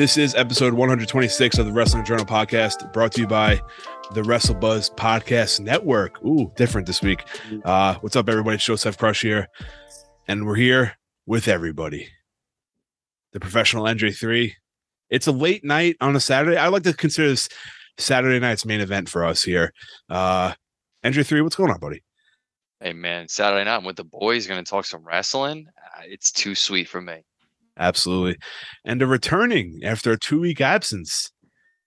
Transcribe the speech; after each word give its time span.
This 0.00 0.16
is 0.16 0.34
episode 0.34 0.72
126 0.72 1.58
of 1.58 1.66
the 1.66 1.72
Wrestling 1.72 2.06
Journal 2.06 2.24
podcast, 2.24 2.90
brought 2.94 3.12
to 3.12 3.20
you 3.20 3.26
by 3.26 3.60
the 4.14 4.24
Wrestle 4.24 4.54
Buzz 4.54 4.88
Podcast 4.88 5.60
Network. 5.60 6.24
Ooh, 6.24 6.50
different 6.56 6.86
this 6.86 7.02
week. 7.02 7.22
Uh, 7.66 7.96
what's 7.96 8.16
up, 8.16 8.26
everybody? 8.30 8.54
It's 8.54 8.64
Joseph 8.64 8.96
Crush 8.96 9.20
here, 9.20 9.46
and 10.26 10.46
we're 10.46 10.54
here 10.54 10.96
with 11.26 11.48
everybody. 11.48 12.08
The 13.34 13.40
professional 13.40 13.84
NJ3. 13.84 14.52
It's 15.10 15.26
a 15.26 15.32
late 15.32 15.66
night 15.66 15.96
on 16.00 16.16
a 16.16 16.20
Saturday. 16.20 16.56
I 16.56 16.68
like 16.68 16.84
to 16.84 16.94
consider 16.94 17.28
this 17.28 17.50
Saturday 17.98 18.38
night's 18.38 18.64
main 18.64 18.80
event 18.80 19.10
for 19.10 19.22
us 19.26 19.42
here. 19.42 19.70
Uh, 20.08 20.54
NJ3, 21.04 21.42
what's 21.42 21.56
going 21.56 21.72
on, 21.72 21.78
buddy? 21.78 22.02
Hey 22.80 22.94
man, 22.94 23.28
Saturday 23.28 23.64
night 23.64 23.76
I'm 23.76 23.84
with 23.84 23.96
the 23.96 24.04
boys. 24.04 24.46
Going 24.46 24.64
to 24.64 24.70
talk 24.70 24.86
some 24.86 25.04
wrestling. 25.04 25.66
Uh, 25.76 26.04
it's 26.06 26.32
too 26.32 26.54
sweet 26.54 26.88
for 26.88 27.02
me. 27.02 27.22
Absolutely. 27.80 28.36
And 28.84 29.02
a 29.02 29.06
returning 29.06 29.80
after 29.82 30.12
a 30.12 30.18
two 30.18 30.40
week 30.40 30.60
absence. 30.60 31.32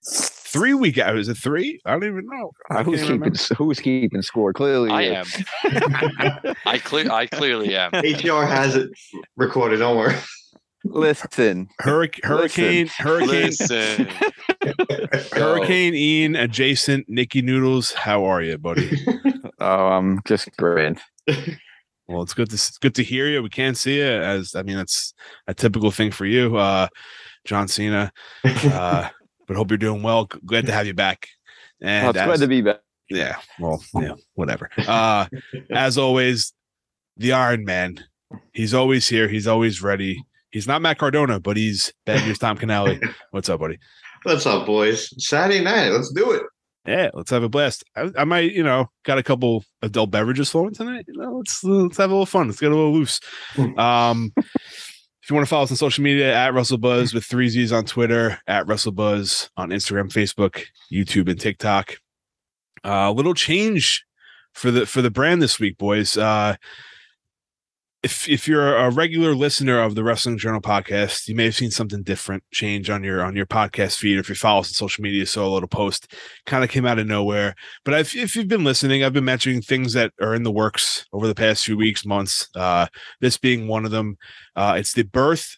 Three 0.06 0.74
week 0.74 0.98
uh, 0.98 1.10
was 1.14 1.28
it 1.28 1.36
three? 1.36 1.80
I 1.86 1.92
don't 1.92 2.04
even 2.04 2.26
know. 2.26 2.50
I 2.70 2.82
who's 2.82 3.00
keeping 3.00 3.20
remember. 3.20 3.38
who's 3.56 3.80
keeping 3.80 4.22
score? 4.22 4.52
Clearly, 4.52 4.90
I 4.90 5.02
am. 5.02 5.24
I 6.66 6.78
clear 6.78 7.10
I 7.10 7.26
clearly 7.26 7.74
am. 7.74 7.90
HR 7.92 8.44
has 8.44 8.76
it 8.76 8.90
recorded. 9.36 9.78
Don't 9.78 9.96
worry. 9.96 10.14
Listen, 10.84 11.68
Hurricane, 11.78 12.20
Hurricane, 12.24 12.86
Hurricane, 12.98 13.46
Listen. 13.46 14.08
Hurricane 15.32 15.94
Ian 15.94 16.36
adjacent. 16.36 17.06
Nikki 17.08 17.40
Noodles, 17.40 17.92
how 17.92 18.24
are 18.24 18.42
you, 18.42 18.58
buddy? 18.58 18.90
oh, 19.60 19.86
I'm 19.88 20.20
just 20.26 20.54
great. 20.58 20.98
Well, 22.08 22.22
it's 22.22 22.34
good 22.34 22.50
to 22.50 22.54
it's 22.54 22.78
good 22.78 22.94
to 22.96 23.02
hear 23.02 23.26
you. 23.26 23.42
We 23.42 23.48
can't 23.48 23.76
see 23.76 23.98
you, 23.98 24.04
as 24.04 24.54
I 24.54 24.62
mean, 24.62 24.76
that's 24.76 25.14
a 25.46 25.54
typical 25.54 25.90
thing 25.90 26.10
for 26.10 26.26
you, 26.26 26.56
uh, 26.56 26.88
John 27.44 27.68
Cena. 27.68 28.12
Uh, 28.44 29.08
but 29.46 29.56
hope 29.56 29.70
you're 29.70 29.78
doing 29.78 30.02
well. 30.02 30.26
Glad 30.44 30.66
to 30.66 30.72
have 30.72 30.86
you 30.86 30.94
back. 30.94 31.28
And 31.80 32.04
well, 32.04 32.10
it's 32.10 32.24
glad 32.24 32.40
to 32.40 32.48
be 32.48 32.62
back. 32.62 32.80
Yeah. 33.10 33.36
Well, 33.58 33.82
yeah, 33.94 34.14
whatever. 34.34 34.70
Uh, 34.76 35.26
as 35.70 35.98
always, 35.98 36.52
the 37.16 37.32
Iron 37.32 37.64
Man. 37.64 37.96
He's 38.52 38.74
always 38.74 39.08
here. 39.08 39.28
He's 39.28 39.46
always 39.46 39.80
ready. 39.80 40.24
He's 40.50 40.66
not 40.66 40.82
Matt 40.82 40.98
Cardona, 40.98 41.40
but 41.40 41.56
he's 41.56 41.92
bad 42.04 42.26
news 42.26 42.38
Tom 42.38 42.56
Canale. 42.56 42.98
What's 43.30 43.48
up, 43.48 43.60
buddy? 43.60 43.78
What's 44.24 44.46
up, 44.46 44.66
boys? 44.66 45.12
Saturday 45.24 45.62
night. 45.62 45.90
Let's 45.90 46.12
do 46.12 46.32
it. 46.32 46.42
Yeah, 46.86 47.10
let's 47.14 47.30
have 47.30 47.42
a 47.42 47.48
blast. 47.48 47.82
I, 47.96 48.10
I, 48.18 48.24
might, 48.24 48.52
you 48.52 48.62
know, 48.62 48.90
got 49.04 49.18
a 49.18 49.22
couple 49.22 49.64
adult 49.80 50.10
beverages 50.10 50.50
flowing 50.50 50.74
tonight. 50.74 51.06
You 51.08 51.14
know, 51.14 51.38
let's 51.38 51.64
let's 51.64 51.96
have 51.96 52.10
a 52.10 52.14
little 52.14 52.26
fun. 52.26 52.48
Let's 52.48 52.60
get 52.60 52.72
a 52.72 52.74
little 52.74 52.92
loose. 52.92 53.20
Hmm. 53.54 53.78
Um, 53.78 54.32
if 54.36 55.30
you 55.30 55.36
want 55.36 55.46
to 55.46 55.48
follow 55.48 55.62
us 55.62 55.70
on 55.70 55.78
social 55.78 56.04
media 56.04 56.34
at 56.34 56.52
WrestleBuzz 56.52 57.14
with 57.14 57.24
three 57.24 57.48
Z's 57.48 57.72
on 57.72 57.86
Twitter, 57.86 58.38
at 58.46 58.66
WrestleBuzz 58.66 59.48
on 59.56 59.70
Instagram, 59.70 60.12
Facebook, 60.12 60.64
YouTube, 60.92 61.30
and 61.30 61.40
TikTok. 61.40 61.96
Uh, 62.84 62.88
a 62.88 63.08
uh, 63.08 63.12
little 63.12 63.32
change 63.32 64.04
for 64.52 64.70
the 64.70 64.84
for 64.84 65.00
the 65.00 65.10
brand 65.10 65.40
this 65.40 65.58
week, 65.58 65.78
boys. 65.78 66.18
Uh, 66.18 66.56
if 68.04 68.28
if 68.28 68.46
you're 68.46 68.76
a 68.76 68.90
regular 68.90 69.34
listener 69.34 69.80
of 69.80 69.94
the 69.94 70.04
Wrestling 70.04 70.36
Journal 70.36 70.60
podcast, 70.60 71.26
you 71.26 71.34
may 71.34 71.46
have 71.46 71.54
seen 71.54 71.70
something 71.70 72.02
different 72.02 72.44
change 72.52 72.90
on 72.90 73.02
your 73.02 73.24
on 73.24 73.34
your 73.34 73.46
podcast 73.46 73.96
feed. 73.96 74.18
If 74.18 74.28
you 74.28 74.34
follow 74.34 74.60
us 74.60 74.68
on 74.68 74.74
social 74.74 75.00
media, 75.00 75.24
so 75.24 75.46
a 75.46 75.48
little 75.48 75.68
post 75.68 76.12
kind 76.44 76.62
of 76.62 76.68
came 76.68 76.84
out 76.84 76.98
of 76.98 77.06
nowhere. 77.06 77.54
But 77.82 77.98
if, 77.98 78.14
if 78.14 78.36
you've 78.36 78.46
been 78.46 78.62
listening, 78.62 79.02
I've 79.02 79.14
been 79.14 79.24
mentioning 79.24 79.62
things 79.62 79.94
that 79.94 80.12
are 80.20 80.34
in 80.34 80.42
the 80.42 80.52
works 80.52 81.06
over 81.14 81.26
the 81.26 81.34
past 81.34 81.64
few 81.64 81.78
weeks, 81.78 82.04
months. 82.04 82.46
Uh, 82.54 82.86
this 83.22 83.38
being 83.38 83.68
one 83.68 83.86
of 83.86 83.90
them. 83.90 84.18
Uh, 84.54 84.74
it's 84.76 84.92
the 84.92 85.04
birth 85.04 85.56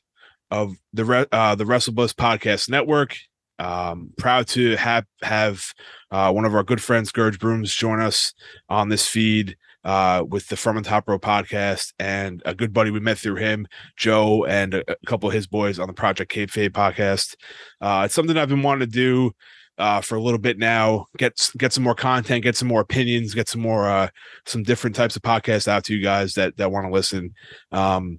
of 0.52 0.76
the 0.92 1.26
uh, 1.32 1.56
the 1.56 1.64
WrestleBuzz 1.64 2.14
podcast 2.14 2.70
network. 2.70 3.16
Um, 3.58 4.12
proud 4.18 4.46
to 4.48 4.76
have 4.76 5.04
have 5.22 5.64
uh, 6.12 6.30
one 6.30 6.44
of 6.44 6.54
our 6.54 6.62
good 6.62 6.80
friends, 6.80 7.10
Gurge 7.10 7.40
Brooms, 7.40 7.74
join 7.74 8.00
us 8.00 8.34
on 8.68 8.88
this 8.88 9.08
feed 9.08 9.56
uh, 9.86 10.24
with 10.28 10.48
the 10.48 10.56
From 10.56 10.76
the 10.76 10.82
Top 10.82 11.08
Row 11.08 11.18
podcast, 11.18 11.94
and 12.00 12.42
a 12.44 12.54
good 12.54 12.72
buddy 12.72 12.90
we 12.90 12.98
met 12.98 13.18
through 13.18 13.36
him, 13.36 13.68
Joe, 13.96 14.44
and 14.44 14.74
a, 14.74 14.90
a 14.90 14.96
couple 15.06 15.28
of 15.28 15.34
his 15.34 15.46
boys 15.46 15.78
on 15.78 15.86
the 15.86 15.94
Project 15.94 16.32
Kayfabe 16.32 16.70
podcast. 16.70 17.36
Uh, 17.80 18.02
it's 18.04 18.14
something 18.14 18.36
I've 18.36 18.48
been 18.48 18.62
wanting 18.62 18.88
to 18.88 18.92
do 18.92 19.30
uh, 19.78 20.00
for 20.00 20.16
a 20.16 20.20
little 20.20 20.40
bit 20.40 20.58
now. 20.58 21.06
Get 21.18 21.50
get 21.56 21.72
some 21.72 21.84
more 21.84 21.94
content, 21.94 22.42
get 22.42 22.56
some 22.56 22.66
more 22.66 22.80
opinions, 22.80 23.32
get 23.32 23.48
some 23.48 23.60
more 23.60 23.88
uh, 23.88 24.08
some 24.44 24.64
different 24.64 24.96
types 24.96 25.14
of 25.14 25.22
podcasts 25.22 25.68
out 25.68 25.84
to 25.84 25.94
you 25.94 26.02
guys 26.02 26.34
that 26.34 26.56
that 26.56 26.72
want 26.72 26.86
to 26.86 26.92
listen. 26.92 27.32
Um, 27.70 28.18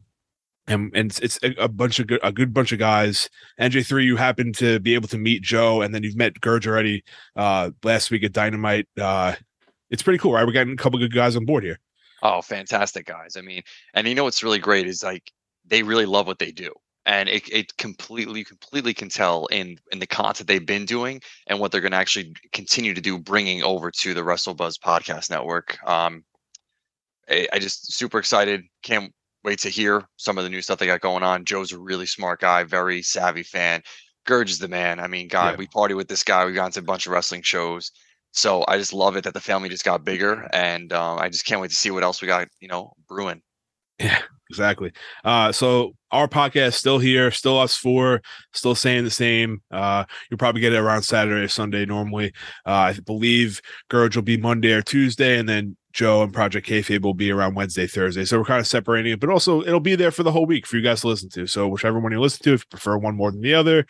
and, 0.69 0.91
and 0.95 1.11
it's, 1.11 1.19
it's 1.19 1.39
a, 1.43 1.63
a, 1.63 1.67
bunch 1.69 1.99
of 1.99 2.07
good, 2.07 2.19
a 2.23 2.31
good 2.31 2.53
bunch 2.53 2.73
of 2.73 2.79
guys. 2.79 3.29
NJ3, 3.59 4.03
you 4.03 4.17
happen 4.17 4.51
to 4.53 4.81
be 4.81 4.95
able 4.95 5.07
to 5.07 5.17
meet 5.17 5.41
Joe, 5.41 5.81
and 5.81 5.95
then 5.95 6.03
you've 6.03 6.17
met 6.17 6.41
Gurge 6.41 6.67
already 6.67 7.03
uh, 7.37 7.71
last 7.83 8.11
week 8.11 8.25
at 8.25 8.33
Dynamite. 8.33 8.85
Uh, 8.99 9.35
it's 9.89 10.03
pretty 10.03 10.19
cool, 10.19 10.33
right? 10.33 10.45
We're 10.45 10.53
getting 10.53 10.73
a 10.73 10.77
couple 10.77 10.99
good 10.99 11.13
guys 11.13 11.35
on 11.35 11.45
board 11.45 11.63
here. 11.63 11.79
Oh, 12.23 12.41
fantastic 12.41 13.05
guys! 13.05 13.35
I 13.37 13.41
mean, 13.41 13.61
and 13.93 14.07
you 14.07 14.15
know 14.15 14.23
what's 14.23 14.43
really 14.43 14.59
great 14.59 14.87
is 14.87 15.03
like 15.03 15.31
they 15.65 15.83
really 15.83 16.05
love 16.05 16.27
what 16.27 16.39
they 16.39 16.51
do, 16.51 16.73
and 17.05 17.29
it 17.29 17.47
it 17.51 17.77
completely 17.77 18.43
completely 18.43 18.93
can 18.93 19.09
tell 19.09 19.45
in 19.47 19.77
in 19.91 19.99
the 19.99 20.07
content 20.07 20.47
they've 20.47 20.65
been 20.65 20.85
doing 20.85 21.21
and 21.47 21.59
what 21.59 21.71
they're 21.71 21.81
going 21.81 21.91
to 21.91 21.97
actually 21.97 22.33
continue 22.53 22.93
to 22.93 23.01
do, 23.01 23.19
bringing 23.19 23.63
over 23.63 23.91
to 23.91 24.13
the 24.13 24.23
Wrestle 24.23 24.55
Buzz 24.55 24.77
Podcast 24.77 25.29
Network. 25.29 25.77
Um, 25.87 26.23
I, 27.29 27.47
I 27.53 27.59
just 27.59 27.93
super 27.93 28.17
excited. 28.17 28.63
Can't 28.83 29.13
wait 29.43 29.59
to 29.59 29.69
hear 29.69 30.03
some 30.17 30.37
of 30.37 30.43
the 30.43 30.49
new 30.49 30.61
stuff 30.61 30.79
they 30.79 30.87
got 30.87 31.01
going 31.01 31.23
on. 31.23 31.45
Joe's 31.45 31.71
a 31.71 31.79
really 31.79 32.05
smart 32.05 32.41
guy, 32.41 32.63
very 32.63 33.01
savvy 33.01 33.43
fan. 33.43 33.81
Gurge 34.25 34.51
is 34.51 34.59
the 34.59 34.67
man. 34.67 34.99
I 34.99 35.07
mean, 35.07 35.27
God, 35.27 35.51
yeah. 35.51 35.57
we 35.57 35.67
party 35.67 35.93
with 35.93 36.07
this 36.07 36.23
guy. 36.23 36.45
We've 36.45 36.55
gone 36.55 36.71
to 36.71 36.79
a 36.79 36.83
bunch 36.83 37.05
of 37.05 37.13
wrestling 37.13 37.43
shows. 37.43 37.91
So 38.37 38.63
I 38.67 38.77
just 38.77 38.93
love 38.93 39.15
it 39.15 39.23
that 39.23 39.33
the 39.33 39.41
family 39.41 39.67
just 39.67 39.83
got 39.83 40.03
bigger, 40.05 40.47
and 40.53 40.93
um, 40.93 41.17
I 41.17 41.27
just 41.27 41.43
can't 41.47 41.59
wait 41.59 41.71
to 41.71 41.75
see 41.75 41.89
what 41.89 42.03
else 42.03 42.21
we 42.21 42.27
got, 42.27 42.47
you 42.59 42.67
know, 42.67 42.93
brewing. 43.09 43.41
Yeah, 43.97 44.21
exactly. 44.51 44.91
Uh, 45.25 45.51
so 45.51 45.93
our 46.11 46.27
podcast 46.27 46.73
still 46.73 46.99
here, 46.99 47.31
still 47.31 47.57
us 47.57 47.75
four, 47.75 48.21
still 48.53 48.75
saying 48.75 49.05
the 49.05 49.09
same. 49.09 49.63
Uh, 49.71 50.05
you'll 50.29 50.37
probably 50.37 50.61
get 50.61 50.71
it 50.71 50.77
around 50.77 51.01
Saturday 51.01 51.41
or 51.41 51.47
Sunday 51.47 51.83
normally. 51.87 52.31
Uh, 52.63 52.93
I 52.93 52.99
believe 53.07 53.59
Gurge 53.89 54.15
will 54.15 54.21
be 54.21 54.37
Monday 54.37 54.71
or 54.71 54.83
Tuesday, 54.83 55.39
and 55.39 55.49
then 55.49 55.75
Joe 55.97 56.21
and 56.21 56.31
Project 56.31 56.67
Kayfabe 56.67 57.01
will 57.01 57.15
be 57.15 57.31
around 57.31 57.55
Wednesday, 57.55 57.87
Thursday. 57.87 58.23
So 58.23 58.37
we're 58.37 58.45
kind 58.45 58.59
of 58.59 58.67
separating 58.67 59.13
it, 59.13 59.19
but 59.19 59.31
also 59.31 59.63
it'll 59.63 59.79
be 59.79 59.95
there 59.95 60.11
for 60.11 60.21
the 60.21 60.31
whole 60.31 60.45
week 60.45 60.67
for 60.67 60.77
you 60.77 60.83
guys 60.83 61.01
to 61.01 61.07
listen 61.07 61.27
to. 61.29 61.47
So 61.47 61.67
whichever 61.67 61.99
one 61.99 62.11
you 62.11 62.21
listen 62.21 62.43
to, 62.43 62.53
if 62.53 62.61
you 62.61 62.67
prefer 62.69 62.99
one 62.99 63.15
more 63.15 63.31
than 63.31 63.41
the 63.41 63.55
other, 63.55 63.83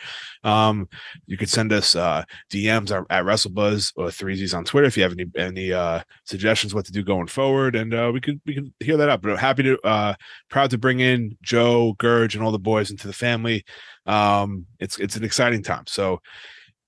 um, 0.45 0.87
you 1.25 1.35
could 1.35 1.49
send 1.49 1.73
us 1.73 1.97
uh, 1.97 2.23
DMs 2.49 2.91
at, 3.09 3.25
WrestleBuzz 3.25 3.91
or 3.97 4.07
Threesies 4.07 4.55
on 4.55 4.63
Twitter 4.63 4.87
if 4.87 4.95
you 4.95 5.03
have 5.03 5.11
any 5.11 5.25
any 5.37 5.73
uh, 5.73 6.01
suggestions 6.23 6.73
what 6.73 6.85
to 6.85 6.93
do 6.93 7.03
going 7.03 7.27
forward, 7.27 7.75
and 7.75 7.93
uh, 7.93 8.09
we 8.13 8.21
could 8.21 8.39
we 8.45 8.53
can 8.53 8.73
hear 8.79 8.95
that 8.95 9.09
up. 9.09 9.21
But 9.21 9.31
I'm 9.31 9.37
happy 9.37 9.63
to 9.63 9.77
uh, 9.85 10.13
proud 10.49 10.69
to 10.69 10.77
bring 10.77 11.01
in 11.01 11.37
Joe, 11.41 11.93
Gurge, 11.97 12.35
and 12.35 12.43
all 12.43 12.53
the 12.53 12.57
boys 12.57 12.89
into 12.89 13.07
the 13.07 13.13
family. 13.13 13.65
Um, 14.05 14.65
it's 14.79 14.97
it's 14.97 15.17
an 15.17 15.25
exciting 15.25 15.61
time. 15.61 15.83
So 15.87 16.21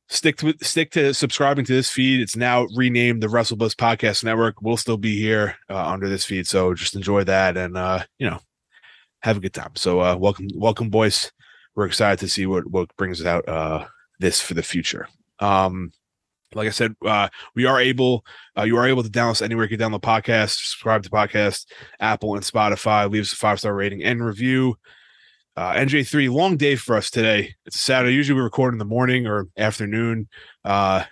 stick 0.10 0.38
to 0.38 0.54
stick 0.62 0.92
to 0.92 1.14
subscribing 1.14 1.66
to 1.66 1.74
this 1.74 1.90
feed. 1.90 2.20
It's 2.20 2.36
now 2.36 2.68
renamed 2.76 3.24
the 3.24 3.28
WrestleBuzz 3.28 3.76
Podcast 3.76 4.24
Network. 4.24 4.62
We'll 4.62 4.78
still 4.78 4.98
be 4.98 5.18
here 5.18 5.56
uh, 5.70 5.88
under 5.88 6.10
this 6.10 6.26
feed, 6.26 6.48
so 6.48 6.74
just 6.74 6.96
enjoy 6.96 7.24
that 7.26 7.56
and 7.56 7.78
uh, 7.78 8.04
you 8.18 8.30
know 8.30 8.40
have 9.22 9.38
a 9.38 9.40
good 9.40 9.54
time. 9.54 9.72
So 9.76 10.02
uh, 10.02 10.16
welcome, 10.16 10.48
welcome, 10.56 10.90
boys. 10.90 11.32
We're 11.76 11.86
excited 11.86 12.20
to 12.20 12.30
see 12.30 12.46
what 12.46 12.70
what 12.70 12.96
brings 12.98 13.24
out 13.26 13.48
uh, 13.48 13.86
this 14.20 14.42
for 14.42 14.56
the 14.56 14.64
future. 14.64 15.08
Um, 15.40 15.92
like 16.56 16.68
I 16.68 16.72
said, 16.72 16.96
uh, 17.06 17.30
we 17.56 17.66
are 17.66 17.80
able, 17.80 18.26
uh, 18.58 18.64
you 18.64 18.76
are 18.78 18.88
able 18.88 19.04
to 19.04 19.10
download 19.10 19.44
anywhere 19.44 19.66
you 19.70 19.78
can 19.78 19.92
download 19.92 20.02
podcast, 20.02 20.58
subscribe 20.58 21.04
to 21.04 21.10
podcast, 21.10 21.68
Apple 22.00 22.34
and 22.34 22.44
Spotify, 22.44 23.10
leave 23.10 23.22
us 23.22 23.34
a 23.34 23.36
five 23.36 23.60
star 23.60 23.74
rating 23.74 24.04
and 24.04 24.26
review. 24.26 24.76
Uh, 25.60 25.74
NJ3, 25.74 26.32
long 26.34 26.56
day 26.56 26.78
for 26.78 26.96
us 26.96 27.10
today. 27.10 27.54
It's 27.66 27.76
a 27.76 27.80
Saturday. 27.80 28.14
Usually 28.14 28.38
we 28.38 28.42
record 28.42 28.74
in 28.74 28.78
the 28.78 28.86
morning 28.86 29.28
or 29.28 29.50
afternoon. 29.58 30.30
Uh, 30.64 31.04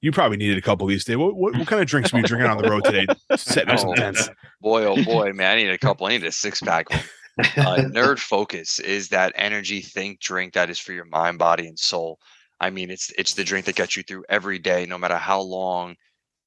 you 0.00 0.10
probably 0.10 0.36
needed 0.36 0.58
a 0.58 0.60
couple 0.60 0.84
of 0.84 0.90
these 0.90 1.04
days. 1.04 1.16
What, 1.16 1.36
what, 1.36 1.56
what 1.56 1.68
kind 1.68 1.80
of 1.80 1.86
drinks 1.86 2.12
were 2.12 2.18
you 2.18 2.26
drinking 2.26 2.50
on 2.50 2.60
the 2.60 2.68
road 2.68 2.82
today? 2.82 3.06
Setting 3.36 3.70
up 3.70 3.78
some 3.78 3.94
tents. 3.94 4.28
Boy, 4.60 4.84
oh 4.84 5.00
boy, 5.04 5.32
man, 5.32 5.52
I 5.52 5.62
need 5.62 5.70
a 5.70 5.78
couple. 5.78 6.08
I 6.08 6.10
need 6.10 6.24
a 6.24 6.32
six 6.32 6.60
pack. 6.60 6.92
Uh, 6.92 6.96
Nerd 7.38 8.18
Focus 8.18 8.80
is 8.80 9.10
that 9.10 9.32
energy 9.36 9.80
think 9.80 10.18
drink 10.18 10.54
that 10.54 10.70
is 10.70 10.80
for 10.80 10.92
your 10.92 11.04
mind, 11.04 11.38
body, 11.38 11.68
and 11.68 11.78
soul. 11.78 12.18
I 12.58 12.70
mean, 12.70 12.90
it's 12.90 13.12
it's 13.16 13.34
the 13.34 13.44
drink 13.44 13.66
that 13.66 13.76
gets 13.76 13.96
you 13.96 14.02
through 14.02 14.24
every 14.28 14.58
day, 14.58 14.86
no 14.86 14.98
matter 14.98 15.18
how 15.18 15.40
long, 15.40 15.94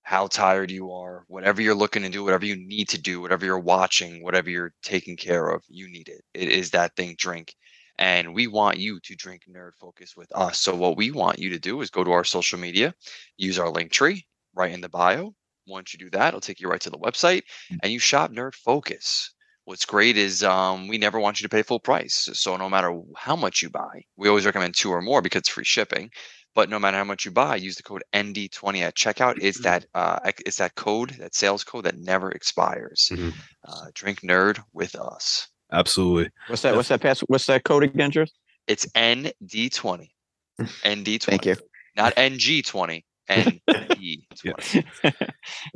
how 0.08 0.26
tired 0.28 0.72
you 0.72 0.90
are, 0.94 1.26
whatever 1.28 1.62
you're 1.62 1.76
looking 1.76 2.02
to 2.02 2.08
do, 2.10 2.24
whatever 2.24 2.46
you 2.46 2.56
need 2.56 2.88
to 2.88 2.98
do, 3.02 3.20
whatever 3.20 3.46
you're 3.46 3.60
watching, 3.60 4.24
whatever 4.24 4.50
you're 4.50 4.74
taking 4.82 5.18
care 5.18 5.50
of, 5.50 5.62
you 5.68 5.90
need 5.90 6.08
it. 6.08 6.22
It 6.34 6.48
is 6.50 6.72
that 6.72 6.96
thing 6.96 7.16
drink. 7.18 7.54
And 7.98 8.34
we 8.34 8.48
want 8.48 8.78
you 8.78 9.02
to 9.04 9.16
drink 9.18 9.42
Nerd 9.50 9.72
Focus 9.78 10.16
with 10.16 10.32
us. 10.34 10.62
So 10.62 10.74
what 10.76 10.96
we 10.96 11.12
want 11.12 11.40
you 11.40 11.50
to 11.50 11.60
do 11.60 11.82
is 11.82 11.90
go 11.90 12.06
to 12.06 12.12
our 12.12 12.24
social 12.24 12.58
media, 12.58 12.94
use 13.36 13.60
our 13.60 13.70
link 13.70 13.92
tree 13.92 14.26
right 14.56 14.72
in 14.72 14.80
the 14.80 14.88
bio. 14.88 15.34
Once 15.68 15.94
you 15.94 16.00
do 16.00 16.10
that, 16.12 16.30
it'll 16.30 16.40
take 16.40 16.62
you 16.62 16.70
right 16.70 16.80
to 16.82 16.90
the 16.90 16.98
website 17.00 17.42
Mm. 17.70 17.80
and 17.84 17.92
you 17.92 18.00
shop 18.00 18.32
Nerd 18.32 18.56
Focus. 18.56 19.34
What's 19.66 19.84
great 19.84 20.16
is 20.16 20.42
um, 20.42 20.88
we 20.88 20.98
never 20.98 21.20
want 21.20 21.42
you 21.42 21.44
to 21.50 21.54
pay 21.54 21.64
full 21.64 21.82
price. 21.82 22.30
So 22.32 22.56
no 22.56 22.70
matter 22.70 22.98
how 23.18 23.36
much 23.36 23.62
you 23.62 23.70
buy, 23.70 24.04
we 24.16 24.30
always 24.30 24.46
recommend 24.46 24.76
two 24.76 24.92
or 24.92 25.02
more 25.02 25.22
because 25.22 25.40
it's 25.42 25.50
free 25.50 25.66
shipping. 25.66 26.10
But 26.58 26.72
no 26.72 26.80
matter 26.80 26.98
how 26.98 27.04
much 27.04 27.24
you 27.24 27.30
buy, 27.30 27.58
use 27.58 27.76
the 27.76 27.84
code 27.84 28.04
ND20 28.16 28.82
at 28.82 28.96
checkout. 28.96 29.38
It's 29.40 29.62
that 29.62 29.86
uh, 29.94 30.18
ec- 30.26 30.42
it's 30.44 30.58
that 30.58 30.74
code, 30.74 31.12
that 31.20 31.36
sales 31.36 31.64
code 31.64 31.86
that 31.86 32.00
never 32.00 32.32
expires. 32.32 33.12
Mhm. 33.14 33.32
Uh, 33.64 33.86
drink 33.94 34.22
nerd 34.22 34.60
with 34.74 34.96
us. 34.96 35.50
Absolutely. 35.72 36.32
What's 36.48 36.64
that? 36.64 36.76
What's 36.76 36.90
that 36.90 37.00
pass? 37.00 37.20
What's 37.20 37.46
that 37.46 37.64
code 37.64 37.84
again, 37.84 38.10
Drew? 38.10 38.26
It's 38.66 38.88
ND20. 38.88 40.08
ND20. 40.60 41.22
Thank 41.22 41.46
you. 41.46 41.58
Not 41.96 42.16
NG20. 42.16 43.04
ND20. 43.30 44.84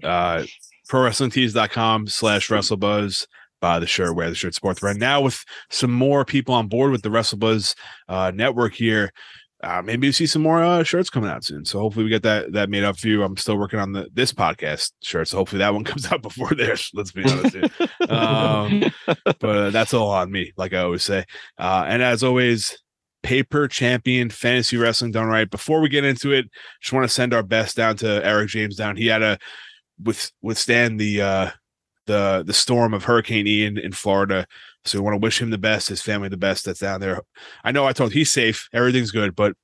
Uh, 0.03 0.43
ProWrestlingTees.com 0.89 2.07
slash 2.07 2.49
WrestleBuzz. 2.49 3.27
Buy 3.61 3.77
the 3.77 3.85
shirt, 3.85 4.15
wear 4.15 4.27
the 4.29 4.35
shirt, 4.35 4.55
support 4.55 4.77
the 4.77 4.81
brand. 4.81 4.99
Now 4.99 5.21
with 5.21 5.43
some 5.69 5.91
more 5.91 6.25
people 6.25 6.55
on 6.55 6.67
board 6.67 6.91
with 6.91 7.03
the 7.03 7.09
WrestleBuzz 7.09 7.75
uh, 8.09 8.31
network 8.33 8.73
here, 8.73 9.11
uh, 9.63 9.81
maybe 9.83 10.07
you 10.07 10.13
see 10.13 10.25
some 10.25 10.41
more 10.41 10.63
uh, 10.63 10.83
shirts 10.83 11.09
coming 11.09 11.29
out 11.29 11.43
soon. 11.43 11.65
So 11.65 11.79
hopefully 11.79 12.03
we 12.03 12.09
get 12.09 12.23
that 12.23 12.51
that 12.53 12.69
made 12.69 12.83
up 12.83 12.97
for 12.97 13.07
you. 13.07 13.23
I'm 13.23 13.37
still 13.37 13.57
working 13.57 13.79
on 13.79 13.91
the 13.91 14.07
this 14.13 14.33
podcast 14.33 14.91
shirt, 15.01 15.27
so 15.27 15.37
hopefully 15.37 15.59
that 15.59 15.73
one 15.73 15.83
comes 15.85 16.11
out 16.11 16.21
before 16.21 16.49
theirs. 16.55 16.89
Let's 16.93 17.11
be 17.11 17.23
honest. 17.23 17.55
Um, 18.09 18.83
but 19.25 19.43
uh, 19.43 19.69
that's 19.69 19.93
all 19.93 20.09
on 20.09 20.31
me, 20.31 20.51
like 20.57 20.73
I 20.73 20.79
always 20.79 21.03
say. 21.03 21.25
Uh, 21.57 21.85
and 21.87 22.01
as 22.01 22.23
always, 22.23 22.77
paper 23.23 23.67
champion 23.67 24.29
fantasy 24.29 24.77
wrestling 24.77 25.11
done 25.11 25.27
right. 25.27 25.49
Before 25.49 25.79
we 25.79 25.89
get 25.89 26.05
into 26.05 26.31
it, 26.31 26.45
just 26.81 26.93
want 26.93 27.03
to 27.03 27.13
send 27.13 27.33
our 27.33 27.43
best 27.43 27.75
down 27.75 27.97
to 27.97 28.25
Eric 28.25 28.49
James 28.49 28.75
down. 28.75 28.95
He 28.95 29.07
had 29.07 29.19
to 29.19 29.37
with 30.03 30.31
withstand 30.41 30.99
the 30.99 31.21
uh, 31.21 31.49
the 32.07 32.43
the 32.45 32.53
storm 32.53 32.93
of 32.93 33.03
Hurricane 33.03 33.47
Ian 33.47 33.77
in 33.77 33.91
Florida. 33.91 34.47
So 34.85 34.97
we 34.99 35.03
want 35.03 35.13
to 35.15 35.19
wish 35.19 35.41
him 35.41 35.49
the 35.49 35.57
best, 35.57 35.89
his 35.89 36.01
family 36.01 36.29
the 36.29 36.37
best 36.37 36.65
that's 36.65 36.79
down 36.79 37.01
there. 37.01 37.21
I 37.63 37.71
know 37.71 37.85
I 37.85 37.93
told 37.93 38.13
he's 38.13 38.31
safe, 38.31 38.67
everything's 38.73 39.11
good, 39.11 39.35
but 39.35 39.55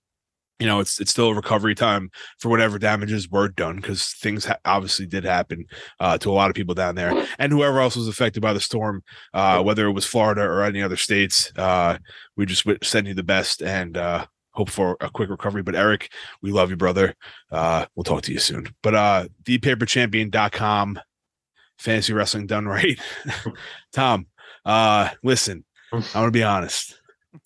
you 0.60 0.66
know 0.66 0.80
it's 0.80 1.00
it's 1.00 1.12
still 1.12 1.36
recovery 1.36 1.76
time 1.76 2.10
for 2.40 2.50
whatever 2.50 2.80
damages 2.80 3.30
were 3.30 3.48
done 3.48 3.76
because 3.76 4.14
things 4.14 4.46
ha- 4.46 4.58
obviously 4.66 5.06
did 5.06 5.24
happen 5.24 5.66
uh, 6.00 6.18
to 6.18 6.32
a 6.32 6.34
lot 6.34 6.50
of 6.50 6.56
people 6.56 6.74
down 6.74 6.96
there 6.96 7.14
and 7.38 7.52
whoever 7.52 7.80
else 7.80 7.96
was 7.96 8.08
affected 8.08 8.42
by 8.42 8.54
the 8.54 8.60
storm, 8.60 9.04
uh, 9.34 9.62
whether 9.62 9.86
it 9.88 9.92
was 9.92 10.06
Florida 10.06 10.42
or 10.42 10.64
any 10.64 10.82
other 10.82 10.98
states. 10.98 11.52
Uh, 11.56 11.98
we 12.36 12.46
just 12.46 12.64
w- 12.64 12.80
send 12.82 13.08
you 13.08 13.14
the 13.14 13.24
best 13.24 13.62
and 13.62 13.98
uh, 13.98 14.26
hope 14.58 14.70
for 14.70 14.98
a 15.00 15.10
quick 15.10 15.30
recovery. 15.30 15.62
But 15.62 15.76
Eric, 15.76 16.12
we 16.42 16.52
love 16.52 16.72
you, 16.72 16.76
brother. 16.76 17.16
Uh, 17.52 17.86
we'll 17.96 18.04
talk 18.04 18.24
to 18.24 18.34
you 18.34 18.40
soon. 18.40 18.68
But 18.82 18.96
uh, 18.96 19.28
thepaperchampion.com, 19.44 21.00
fantasy 21.78 22.14
wrestling 22.14 22.48
done 22.48 22.66
right. 22.68 23.00
Tom, 23.94 24.26
uh, 24.68 25.10
listen, 25.24 25.64
I'm 25.92 26.04
gonna 26.14 26.30
be 26.32 26.44
honest. 26.44 27.00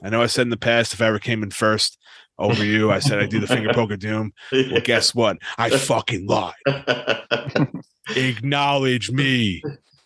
I 0.04 0.10
know 0.10 0.22
I 0.22 0.26
said 0.28 0.44
in 0.44 0.50
the 0.50 0.58
past 0.58 0.94
if 0.94 1.02
I 1.02 1.06
ever 1.08 1.20
came 1.20 1.44
in 1.44 1.52
first 1.52 1.98
over 2.40 2.66
you, 2.66 2.92
I 2.92 3.00
said 3.00 3.20
I'd 3.20 3.30
do 3.30 3.40
the 3.40 3.48
finger 3.48 3.72
poke 3.74 3.92
of 3.92 4.00
doom. 4.00 4.34
Well, 4.52 4.82
guess 4.84 5.14
what? 5.16 5.38
I 5.58 5.70
fucking 5.78 6.28
lied. 6.28 6.54
Acknowledge 8.16 9.12
me. 9.12 9.62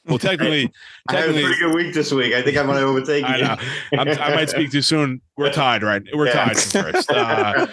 Well, 0.08 0.20
technically, 0.20 0.72
I 1.10 1.14
had 1.16 1.24
a 1.30 1.34
technically, 1.34 1.44
pretty 1.44 1.60
good 1.62 1.76
week 1.76 1.94
this 1.96 2.12
week. 2.12 2.34
I 2.34 2.42
think 2.44 2.58
I 2.58 2.64
might 2.64 2.78
overtake 2.82 3.22
you. 3.28 3.34
I 3.34 3.42
know. 3.42 3.56
I'm, 3.98 4.08
I 4.10 4.36
might 4.36 4.50
speak 4.50 4.72
too 4.72 4.84
soon. 4.84 5.22
We're 5.36 5.52
tied, 5.52 5.82
right? 5.82 6.04
We're 6.14 6.28
Yeah. 6.28 6.46
tied 6.46 6.58
for 6.60 6.84
first. 6.92 7.10
Uh, 7.12 7.68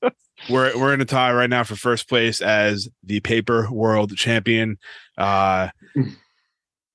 we're 0.50 0.76
we're 0.78 0.92
in 0.92 1.00
a 1.00 1.06
tie 1.06 1.32
right 1.32 1.48
now 1.48 1.64
for 1.64 1.76
first 1.76 2.08
place 2.08 2.42
as 2.42 2.88
the 3.04 3.20
paper 3.20 3.70
world 3.70 4.14
champion. 4.16 4.76
Uh, 5.16 5.68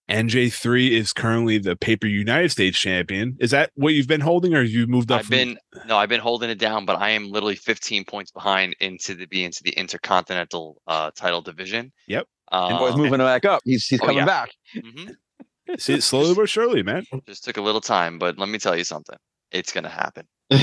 NJ3 0.09 0.91
is 0.91 1.13
currently 1.13 1.57
the 1.57 1.75
paper 1.75 2.07
United 2.07 2.51
States 2.51 2.77
champion. 2.77 3.37
Is 3.39 3.51
that 3.51 3.71
what 3.75 3.93
you've 3.93 4.07
been 4.07 4.21
holding, 4.21 4.53
or 4.53 4.61
have 4.61 4.69
you 4.69 4.85
moved 4.85 5.11
up? 5.11 5.19
I've 5.19 5.25
from- 5.25 5.37
been 5.37 5.57
no, 5.87 5.97
I've 5.97 6.09
been 6.09 6.19
holding 6.19 6.49
it 6.49 6.59
down, 6.59 6.85
but 6.85 6.99
I 6.99 7.09
am 7.09 7.29
literally 7.29 7.55
15 7.55 8.03
points 8.05 8.31
behind 8.31 8.75
into 8.79 9.15
the 9.15 9.25
be 9.25 9.43
into 9.43 9.63
the 9.63 9.71
intercontinental 9.71 10.81
uh, 10.87 11.11
title 11.15 11.41
division. 11.41 11.91
Yep. 12.07 12.27
Um, 12.51 12.77
Boy's 12.77 12.95
moving 12.95 13.19
back 13.19 13.45
up. 13.45 13.61
He's 13.63 13.87
he's 13.87 14.01
oh, 14.01 14.05
coming 14.05 14.17
yeah. 14.17 14.25
back. 14.25 14.49
mhm. 14.75 15.15
See, 15.79 16.01
slowly 16.01 16.35
but 16.35 16.49
surely, 16.49 16.83
man. 16.83 17.05
Just 17.25 17.45
took 17.45 17.55
a 17.55 17.61
little 17.61 17.79
time, 17.79 18.19
but 18.19 18.37
let 18.37 18.49
me 18.49 18.59
tell 18.59 18.77
you 18.77 18.83
something. 18.83 19.17
It's 19.51 19.71
gonna 19.71 19.89
happen. 19.89 20.27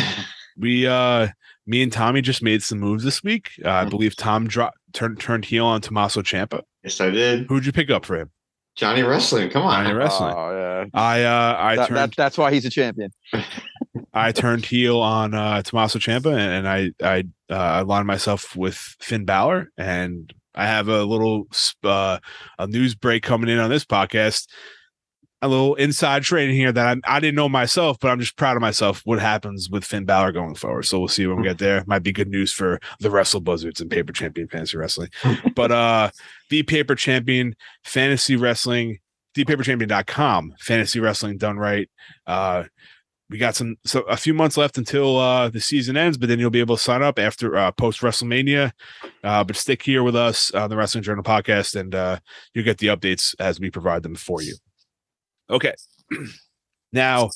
We, 0.57 0.87
uh, 0.87 1.29
me 1.67 1.83
and 1.83 1.93
Tommy 1.93 2.21
just 2.21 2.43
made 2.43 2.63
some 2.63 2.81
moves 2.81 3.03
this 3.03 3.23
week. 3.23 3.51
Uh, 3.65 3.71
I 3.71 3.85
believe 3.87 4.15
Tom 4.17 4.47
dropped 4.47 4.77
turned 4.93 5.19
turned 5.19 5.47
heel 5.47 5.65
on 5.65 5.81
Tommaso 5.81 6.21
Ciampa. 6.21 6.63
yes, 6.83 7.01
I 7.01 7.11
did. 7.11 7.47
Who'd 7.49 7.65
you 7.65 7.73
pick 7.73 7.89
up 7.89 8.05
for 8.05 8.17
him? 8.17 8.31
Johnny 8.77 9.03
Wrestling. 9.03 9.51
Come 9.51 9.63
on. 9.63 9.85
Johnny 9.85 9.95
Wrestling. 9.97 10.35
Oh 10.37 10.51
yeah. 10.53 10.85
I 10.95 11.23
uh 11.25 11.57
I 11.59 11.77
That, 11.77 11.89
turned 11.89 11.97
that, 11.99 12.17
that's 12.17 12.39
why 12.39 12.53
he's 12.53 12.65
a 12.65 12.71
champion. 12.71 13.11
I 14.15 14.33
turned 14.33 14.65
heel 14.65 15.01
on 15.01 15.35
uh 15.35 15.63
Tommaso 15.63 15.99
Ciampa 15.99 16.33
and, 16.33 16.67
and 16.67 16.69
I 16.69 16.91
I 17.03 17.25
uh, 17.53 17.83
aligned 17.85 18.07
myself 18.07 18.57
with 18.57 18.77
Finn 19.01 19.25
Balor 19.25 19.71
and 19.77 20.33
I 20.55 20.67
have 20.67 20.89
a 20.89 21.05
little 21.05 21.47
uh, 21.85 22.19
a 22.59 22.67
news 22.67 22.95
break 22.95 23.23
coming 23.23 23.49
in 23.49 23.59
on 23.59 23.71
this 23.71 23.85
podcast. 23.85 24.49
A 25.43 25.49
little 25.49 25.75
inside 25.77 26.23
trading 26.23 26.55
here 26.55 26.71
that 26.71 26.99
I, 27.05 27.17
I 27.17 27.19
didn't 27.21 27.37
know 27.37 27.49
myself, 27.49 27.97
but 27.99 28.09
I'm 28.11 28.21
just 28.21 28.37
proud 28.37 28.57
of 28.57 28.61
myself. 28.61 29.01
What 29.05 29.21
happens 29.21 29.71
with 29.71 29.85
Finn 29.85 30.05
Balor 30.05 30.33
going 30.33 30.55
forward? 30.55 30.83
So 30.83 30.99
we'll 30.99 31.09
see 31.09 31.27
when 31.27 31.39
we 31.39 31.45
get 31.45 31.57
there. 31.57 31.83
Might 31.87 32.03
be 32.03 32.13
good 32.13 32.29
news 32.29 32.53
for 32.53 32.79
the 32.99 33.11
Wrestle 33.11 33.41
Buzzards 33.41 33.81
and 33.81 33.91
Paper 33.91 34.13
Champion 34.13 34.49
Fantasy 34.49 34.77
Wrestling. 34.77 35.09
but 35.55 35.73
uh 35.73 36.11
the 36.51 36.63
Paper 36.65 36.95
Champion 36.95 37.55
Fantasy 37.85 38.37
Wrestling, 38.37 38.99
thepaperchampion.com, 39.37 40.55
fantasy 40.59 41.01
wrestling 41.01 41.39
done 41.39 41.57
right. 41.57 41.89
Uh 42.27 42.65
we 43.31 43.39
got 43.39 43.55
some 43.55 43.77
so 43.87 44.01
a 44.03 44.17
few 44.17 44.35
months 44.35 44.57
left 44.57 44.77
until 44.77 45.17
uh 45.17 45.49
the 45.49 45.61
season 45.61 45.97
ends 45.97 46.19
but 46.19 46.29
then 46.29 46.41
you'll 46.41 46.51
be 46.51 46.59
able 46.59 46.77
to 46.77 46.83
sign 46.83 47.01
up 47.01 47.19
after 47.19 47.57
uh 47.57 47.71
post 47.73 48.01
wrestlemania. 48.01 48.73
Uh 49.23 49.45
but 49.45 49.57
stick 49.57 49.83
here 49.83 50.03
with 50.03 50.17
us 50.17 50.51
on 50.51 50.69
the 50.69 50.77
wrestling 50.77 51.05
journal 51.05 51.25
podcast 51.25 51.79
and 51.79 51.95
uh 51.95 52.19
you'll 52.53 52.65
get 52.65 52.79
the 52.79 52.89
updates 52.89 53.35
as 53.39 53.61
we 53.61 53.71
provide 53.71 54.03
them 54.03 54.17
for 54.17 54.43
you. 54.43 54.57
Okay. 55.49 55.75
Now 56.93 57.31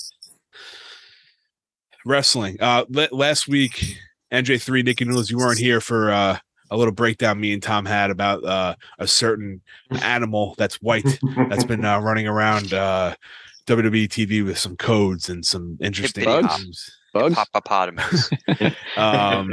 wrestling. 2.05 2.57
Uh 2.61 2.85
la- 2.89 3.07
last 3.13 3.47
week 3.47 3.99
nj3 4.33 4.85
nicky 4.85 5.05
noodles 5.05 5.31
you 5.31 5.39
weren't 5.39 5.61
here 5.61 5.81
for 5.81 6.11
uh 6.11 6.39
a 6.71 6.77
little 6.77 6.93
breakdown 6.93 7.41
me 7.41 7.53
and 7.53 7.63
tom 7.63 7.85
had 7.85 8.11
about 8.11 8.45
uh 8.45 8.75
a 8.99 9.07
certain 9.07 9.61
animal 10.03 10.55
that's 10.59 10.77
white 10.77 11.07
that's 11.49 11.65
been 11.65 11.85
uh, 11.85 11.99
running 12.01 12.27
around 12.27 12.73
uh 12.73 13.15
WWE 13.67 14.09
TV 14.09 14.45
with 14.45 14.59
some 14.59 14.77
codes 14.77 15.29
and 15.29 15.45
some 15.45 15.79
interesting 15.81 16.25
Bugs? 16.25 16.65
news. 16.65 16.99
Bugs. 17.13 17.39
Hippopotamus. 17.39 18.31
Um, 18.97 19.53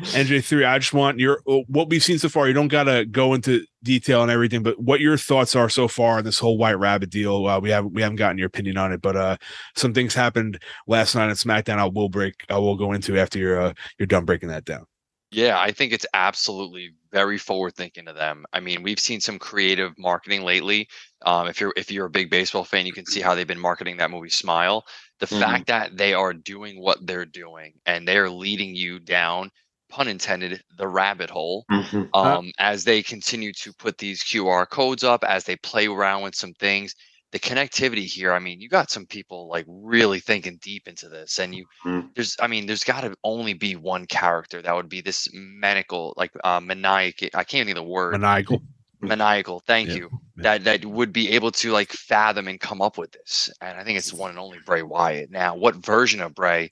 NJ3, 0.00 0.66
I 0.66 0.78
just 0.78 0.92
want 0.92 1.18
your 1.18 1.40
what 1.44 1.88
we've 1.88 2.02
seen 2.02 2.18
so 2.18 2.28
far. 2.28 2.46
You 2.46 2.52
don't 2.52 2.68
gotta 2.68 3.06
go 3.06 3.34
into 3.34 3.64
detail 3.82 4.22
and 4.22 4.30
everything, 4.30 4.62
but 4.62 4.78
what 4.78 5.00
your 5.00 5.16
thoughts 5.16 5.56
are 5.56 5.68
so 5.68 5.88
far 5.88 6.18
on 6.18 6.24
this 6.24 6.38
whole 6.38 6.58
White 6.58 6.78
Rabbit 6.78 7.10
deal. 7.10 7.46
Uh, 7.46 7.58
we 7.58 7.70
haven't 7.70 7.94
we 7.94 8.02
haven't 8.02 8.16
gotten 8.16 8.38
your 8.38 8.46
opinion 8.46 8.76
on 8.76 8.92
it, 8.92 9.00
but 9.00 9.16
uh, 9.16 9.36
some 9.74 9.94
things 9.94 10.14
happened 10.14 10.60
last 10.86 11.14
night 11.14 11.30
at 11.30 11.36
SmackDown. 11.36 11.78
I 11.78 11.86
will 11.86 12.10
break. 12.10 12.34
I 12.50 12.58
will 12.58 12.76
go 12.76 12.92
into 12.92 13.18
after 13.18 13.38
you're 13.38 13.60
uh, 13.60 13.72
you're 13.98 14.06
done 14.06 14.24
breaking 14.24 14.50
that 14.50 14.64
down. 14.64 14.84
Yeah, 15.30 15.60
I 15.60 15.72
think 15.72 15.92
it's 15.92 16.06
absolutely 16.14 16.94
very 17.12 17.36
forward 17.36 17.74
thinking 17.76 18.08
of 18.08 18.16
them. 18.16 18.46
I 18.54 18.60
mean, 18.60 18.82
we've 18.82 18.98
seen 18.98 19.20
some 19.20 19.38
creative 19.38 19.92
marketing 19.98 20.42
lately. 20.42 20.88
Um, 21.26 21.46
if 21.48 21.60
you're 21.60 21.74
if 21.76 21.90
you're 21.90 22.06
a 22.06 22.10
big 22.10 22.30
baseball 22.30 22.64
fan, 22.64 22.86
you 22.86 22.94
can 22.94 23.04
see 23.04 23.20
how 23.20 23.34
they've 23.34 23.46
been 23.46 23.58
marketing 23.60 23.98
that 23.98 24.10
movie 24.10 24.30
Smile. 24.30 24.86
The 25.20 25.26
Mhm. 25.30 25.64
fact 25.66 25.66
that 25.66 25.96
they 25.98 26.14
are 26.14 26.32
doing 26.32 26.80
what 26.80 27.06
they're 27.06 27.26
doing 27.26 27.74
and 27.84 28.08
they're 28.08 28.30
leading 28.30 28.74
you 28.74 28.98
down, 29.00 29.50
pun 29.90 30.08
intended, 30.08 30.62
the 30.78 30.88
rabbit 30.88 31.28
hole. 31.28 31.66
Mhm. 31.70 32.12
Um, 32.14 32.50
as 32.58 32.84
they 32.84 33.02
continue 33.02 33.52
to 33.54 33.72
put 33.74 33.98
these 33.98 34.22
QR 34.22 34.64
codes 34.64 35.04
up, 35.04 35.24
as 35.24 35.44
they 35.44 35.56
play 35.56 35.88
around 35.88 36.22
with 36.22 36.34
some 36.36 36.54
things, 36.54 36.94
the 37.32 37.38
connectivity 37.38 38.06
here. 38.06 38.32
I 38.32 38.38
mean, 38.38 38.60
you 38.60 38.68
got 38.68 38.90
some 38.90 39.06
people 39.06 39.48
like 39.48 39.66
really 39.68 40.20
thinking 40.20 40.58
deep 40.62 40.88
into 40.88 41.08
this, 41.08 41.38
and 41.38 41.54
you 41.54 41.66
Mhm. 41.84 42.10
there's 42.14 42.36
I 42.40 42.46
mean, 42.46 42.66
there's 42.66 42.84
got 42.84 43.02
to 43.02 43.14
only 43.22 43.54
be 43.54 43.76
one 43.76 44.06
character 44.06 44.62
that 44.62 44.74
would 44.74 44.88
be 44.88 45.00
this 45.00 45.28
maniacal, 45.32 46.14
like 46.16 46.32
uh, 46.42 46.60
maniac. 46.60 47.22
I 47.34 47.44
can't 47.44 47.66
think 47.66 47.70
of 47.70 47.84
the 47.84 47.90
word. 47.90 48.12
Maniacal. 48.12 48.62
maniacal. 49.00 49.60
Thank 49.66 49.90
Yeah. 49.90 49.96
you. 49.96 50.10
That 50.36 50.64
that 50.64 50.84
would 50.84 51.12
be 51.12 51.30
able 51.32 51.50
to 51.52 51.72
like 51.72 51.92
fathom 51.92 52.46
and 52.48 52.60
come 52.60 52.80
up 52.80 52.96
with 52.96 53.10
this. 53.12 53.50
And 53.60 53.78
I 53.78 53.84
think 53.84 53.98
it's 53.98 54.10
the 54.10 54.16
one 54.16 54.30
and 54.30 54.38
only 54.38 54.58
Bray 54.64 54.82
Wyatt. 54.82 55.30
Now, 55.30 55.56
what 55.56 55.74
version 55.76 56.20
of 56.20 56.34
Bray 56.34 56.70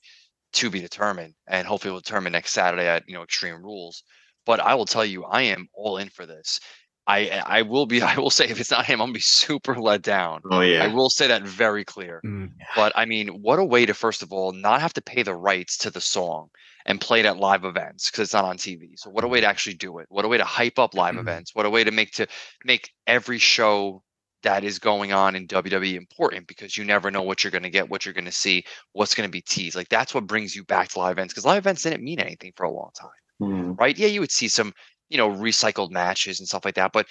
to 0.53 0.69
be 0.69 0.79
determined, 0.79 1.33
and 1.47 1.67
hopefully 1.67 1.91
we'll 1.91 1.99
determine 2.01 2.31
next 2.31 2.53
Saturday 2.53 2.87
at 2.87 3.03
you 3.07 3.13
know 3.15 3.23
Extreme 3.23 3.61
Rules. 3.63 4.03
But 4.45 4.61
I 4.61 4.75
will 4.75 4.85
tell 4.85 5.03
you, 5.05 5.25
I 5.25 5.41
am 5.43 5.67
all 5.73 5.97
in 5.97 6.09
for 6.09 6.25
this. 6.25 6.59
I 7.07 7.29
I 7.45 7.61
will 7.61 7.85
be. 7.85 8.01
I 8.13 8.17
will 8.17 8.29
say 8.29 8.47
if 8.49 8.59
it's 8.59 8.71
not 8.71 8.85
him, 8.85 9.01
I'm 9.01 9.07
gonna 9.07 9.13
be 9.13 9.19
super 9.21 9.75
let 9.79 10.01
down. 10.01 10.41
Oh 10.51 10.61
yeah. 10.61 10.83
I 10.83 10.87
will 10.87 11.09
say 11.09 11.27
that 11.27 11.43
very 11.43 11.85
clear. 11.85 12.21
Mm. 12.25 12.51
But 12.75 12.91
I 12.95 13.05
mean, 13.05 13.29
what 13.41 13.59
a 13.59 13.65
way 13.65 13.85
to 13.85 13.93
first 13.93 14.21
of 14.21 14.31
all 14.33 14.51
not 14.51 14.81
have 14.81 14.93
to 14.93 15.01
pay 15.01 15.23
the 15.23 15.35
rights 15.35 15.77
to 15.79 15.89
the 15.89 16.01
song 16.01 16.49
and 16.85 17.01
play 17.01 17.19
it 17.19 17.25
at 17.25 17.37
live 17.37 17.65
events 17.65 18.09
because 18.09 18.21
it's 18.21 18.33
not 18.33 18.45
on 18.45 18.57
TV. 18.57 18.91
So 18.95 19.09
what 19.09 19.23
a 19.23 19.27
way 19.27 19.41
to 19.41 19.47
actually 19.47 19.75
do 19.75 19.99
it. 19.99 20.05
What 20.09 20.25
a 20.25 20.27
way 20.27 20.37
to 20.37 20.45
hype 20.45 20.79
up 20.79 20.93
live 20.93 21.15
events. 21.17 21.53
What 21.55 21.65
a 21.65 21.69
way 21.69 21.83
to 21.83 21.91
make 21.91 22.11
to 22.13 22.27
make 22.65 22.91
every 23.07 23.39
show 23.39 24.03
that 24.43 24.63
is 24.63 24.77
going 24.79 25.11
on 25.11 25.35
in 25.35 25.47
WWE 25.47 25.95
important 25.95 26.47
because 26.47 26.77
you 26.77 26.85
never 26.85 27.09
know 27.11 27.23
what 27.23 27.43
you're 27.43 27.51
going 27.51 27.63
to 27.63 27.69
get, 27.69 27.89
what 27.89 28.05
you're 28.05 28.13
going 28.13 28.25
to 28.25 28.31
see, 28.31 28.63
what's 28.93 29.15
going 29.15 29.27
to 29.27 29.31
be 29.31 29.41
teased. 29.41 29.75
Like 29.75 29.89
that's 29.89 30.13
what 30.13 30.27
brings 30.27 30.55
you 30.55 30.63
back 30.63 30.89
to 30.89 30.99
live 30.99 31.13
events 31.13 31.33
because 31.33 31.45
live 31.45 31.57
events 31.57 31.83
didn't 31.83 32.03
mean 32.03 32.19
anything 32.19 32.53
for 32.55 32.63
a 32.65 32.71
long 32.71 32.91
time 32.99 33.09
Mhm. 33.41 33.79
right? 33.79 33.97
Yeah, 33.97 34.07
you 34.07 34.19
would 34.21 34.31
see 34.31 34.47
some, 34.47 34.73
you 35.09 35.17
know, 35.17 35.29
recycled 35.29 35.91
matches 35.91 36.39
and 36.39 36.47
stuff 36.47 36.65
like 36.65 36.75
that. 36.75 36.91
But 36.91 37.07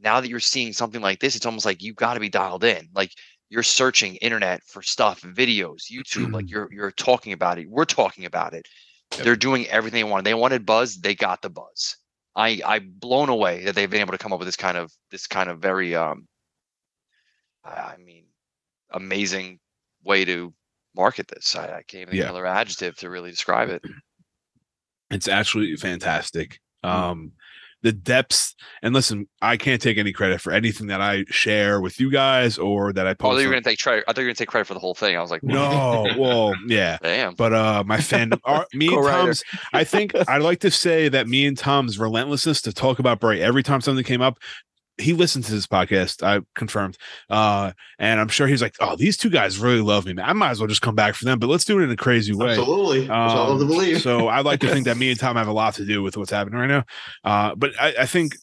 now 0.00 0.20
that 0.20 0.28
you're 0.28 0.40
seeing 0.40 0.72
something 0.72 1.00
like 1.00 1.20
this, 1.20 1.36
it's 1.36 1.46
almost 1.46 1.66
like 1.66 1.82
you've 1.82 1.96
got 1.96 2.14
to 2.14 2.20
be 2.20 2.28
dialed 2.28 2.64
in. 2.64 2.88
Like 2.94 3.12
you're 3.50 3.62
searching 3.62 4.16
internet 4.16 4.62
for 4.64 4.82
stuff, 4.82 5.22
videos, 5.22 5.90
YouTube. 5.90 6.32
like 6.32 6.50
you're 6.50 6.68
you're 6.72 6.90
talking 6.92 7.32
about 7.32 7.58
it. 7.58 7.68
We're 7.68 7.84
talking 7.84 8.24
about 8.24 8.54
it. 8.54 8.66
Yep. 9.16 9.24
They're 9.24 9.36
doing 9.36 9.66
everything 9.68 10.04
they 10.04 10.10
wanted. 10.10 10.24
They 10.24 10.34
wanted 10.34 10.66
buzz. 10.66 10.98
They 10.98 11.14
got 11.14 11.40
the 11.42 11.50
buzz. 11.50 11.96
I 12.36 12.60
I'm 12.64 12.92
blown 12.96 13.28
away 13.30 13.64
that 13.64 13.74
they've 13.74 13.90
been 13.90 14.00
able 14.00 14.12
to 14.12 14.18
come 14.18 14.32
up 14.32 14.38
with 14.38 14.46
this 14.48 14.56
kind 14.56 14.76
of 14.76 14.92
this 15.10 15.26
kind 15.26 15.48
of 15.50 15.60
very 15.60 15.96
um. 15.96 16.26
I 17.64 17.96
mean, 18.02 18.24
amazing 18.92 19.58
way 20.04 20.24
to 20.24 20.54
market 20.94 21.28
this. 21.28 21.54
I, 21.54 21.64
I 21.64 21.82
can't 21.82 22.02
even 22.02 22.08
think 22.10 22.18
Yeah. 22.20 22.24
of 22.24 22.30
another 22.30 22.46
adjective 22.46 22.96
to 22.98 23.10
really 23.10 23.30
describe 23.30 23.68
it. 23.68 23.82
It's 25.10 25.28
absolutely 25.28 25.76
fantastic. 25.76 26.60
Um, 26.82 27.32
the 27.82 27.92
depths 27.92 28.56
and 28.82 28.92
listen, 28.92 29.28
I 29.40 29.56
can't 29.56 29.80
take 29.80 29.98
any 29.98 30.12
credit 30.12 30.40
for 30.40 30.52
anything 30.52 30.88
that 30.88 31.00
I 31.00 31.24
share 31.28 31.80
with 31.80 32.00
you 32.00 32.10
guys 32.10 32.58
or 32.58 32.92
that 32.92 33.06
I 33.06 33.10
Oh, 33.10 33.14
post. 33.14 33.34
thought 33.36 33.40
you 33.42 33.46
were 33.48 33.54
on- 33.54 33.62
gonna 33.62 33.70
take 33.70 33.80
credit. 33.80 34.04
I 34.08 34.12
thought 34.12 34.20
you 34.20 34.24
were 34.24 34.28
gonna 34.30 34.34
take 34.34 34.48
credit 34.48 34.64
for 34.66 34.74
the 34.74 34.80
whole 34.80 34.96
thing. 34.96 35.16
I 35.16 35.20
was 35.20 35.30
like, 35.30 35.44
no, 35.44 36.06
well, 36.18 36.54
yeah. 36.66 36.98
damn. 37.02 37.34
But 37.34 37.52
uh 37.52 37.84
my 37.86 37.98
fandom 37.98 38.40
our, 38.44 38.66
me 38.74 38.88
and 38.92 39.06
Tom's 39.06 39.44
I 39.72 39.84
think 39.84 40.12
I'd 40.28 40.42
like 40.42 40.58
to 40.60 40.72
say 40.72 41.08
that 41.08 41.28
me 41.28 41.46
and 41.46 41.56
Tom's 41.56 42.00
relentlessness 42.00 42.60
to 42.62 42.72
talk 42.72 42.98
about 42.98 43.20
Bray 43.20 43.40
every 43.40 43.62
time 43.62 43.80
something 43.80 44.04
came 44.04 44.22
up, 44.22 44.38
he 45.00 45.12
listened 45.12 45.44
to 45.44 45.52
this 45.52 45.66
podcast, 45.66 46.22
I 46.22 46.40
confirmed. 46.54 46.98
Uh 47.30 47.72
and 47.98 48.20
I'm 48.20 48.28
sure 48.28 48.46
he's 48.46 48.62
like, 48.62 48.76
Oh, 48.80 48.96
these 48.96 49.16
two 49.16 49.30
guys 49.30 49.58
really 49.58 49.80
love 49.80 50.06
me, 50.06 50.12
man. 50.14 50.28
I 50.28 50.32
might 50.32 50.50
as 50.50 50.60
well 50.60 50.68
just 50.68 50.82
come 50.82 50.94
back 50.94 51.14
for 51.14 51.24
them, 51.24 51.38
but 51.38 51.48
let's 51.48 51.64
do 51.64 51.78
it 51.78 51.84
in 51.84 51.90
a 51.90 51.96
crazy 51.96 52.32
way. 52.34 52.50
Absolutely. 52.50 53.00
That's 53.06 53.10
all 53.10 53.46
I 53.46 53.48
love 53.50 53.58
to 53.58 53.64
Um, 53.64 53.68
believe. 53.70 54.00
So 54.02 54.28
I 54.28 54.40
like 54.40 54.60
to 54.60 54.68
think 54.68 54.86
that 54.86 54.96
me 55.02 55.10
and 55.10 55.18
Tom 55.20 55.36
have 55.36 55.48
a 55.48 55.52
lot 55.52 55.74
to 55.74 55.84
do 55.84 56.02
with 56.02 56.16
what's 56.16 56.30
happening 56.30 56.58
right 56.58 56.66
now. 56.66 56.84
Uh, 57.24 57.54
but 57.54 57.72
I, 57.80 57.94
I 58.00 58.06
think 58.06 58.36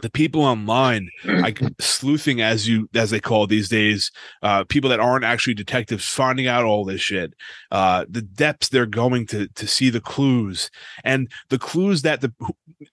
the 0.00 0.10
people 0.10 0.42
online, 0.42 1.10
like 1.24 1.60
sleuthing 1.80 2.40
as 2.40 2.68
you 2.68 2.88
as 2.94 3.10
they 3.10 3.20
call 3.20 3.46
these 3.46 3.68
days, 3.68 4.10
uh, 4.42 4.64
people 4.64 4.90
that 4.90 5.00
aren't 5.00 5.24
actually 5.24 5.54
detectives 5.54 6.08
finding 6.08 6.46
out 6.46 6.64
all 6.64 6.84
this 6.84 7.00
shit, 7.00 7.34
uh, 7.72 8.04
the 8.08 8.22
depths 8.22 8.68
they're 8.68 8.86
going 8.86 9.26
to 9.26 9.48
to 9.48 9.66
see 9.66 9.90
the 9.90 10.00
clues. 10.00 10.70
And 11.04 11.30
the 11.48 11.58
clues 11.58 12.02
that 12.02 12.20
the 12.20 12.32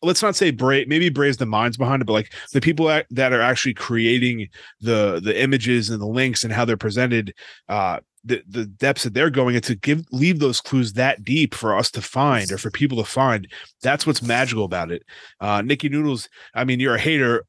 let's 0.02 0.24
not 0.24 0.36
say 0.36 0.52
Bray, 0.52 0.86
maybe 0.86 1.10
Bray's 1.10 1.38
the 1.38 1.46
minds 1.46 1.78
behind 1.78 2.02
it, 2.02 2.06
but 2.06 2.14
like 2.14 2.34
the 2.54 2.62
people 2.62 2.88
that, 2.88 3.06
that 3.12 3.34
are 3.34 3.42
actually 3.42 3.76
creating 3.76 4.48
the 4.82 5.20
the 5.24 5.40
images 5.40 5.90
and 5.90 6.02
the 6.02 6.08
links 6.08 6.44
and 6.44 6.52
how 6.52 6.66
they're 6.66 6.78
presented, 6.78 7.34
uh, 7.70 8.00
the 8.26 8.44
the 8.48 8.66
depths 8.66 9.04
that 9.04 9.14
they're 9.14 9.30
going 9.30 9.56
into 9.56 9.76
give 9.76 10.04
leave 10.12 10.40
those 10.40 10.60
clues 10.60 10.94
that 10.94 11.24
deep 11.24 11.54
for 11.54 11.78
us 11.78 11.92
to 11.92 12.02
find 12.02 12.52
or 12.52 12.58
for 12.58 12.72
people 12.72 12.98
to 12.98 13.04
find. 13.10 13.48
That's 13.82 14.08
what's 14.08 14.22
magical 14.22 14.66
about 14.66 14.92
it. 14.92 15.04
Uh, 15.40 15.62
Nikki 15.62 15.90
Noodles, 15.90 16.28
I 16.56 16.64
mean, 16.64 16.80
you're 16.80 16.96
a 16.96 17.00
hater 17.00 17.46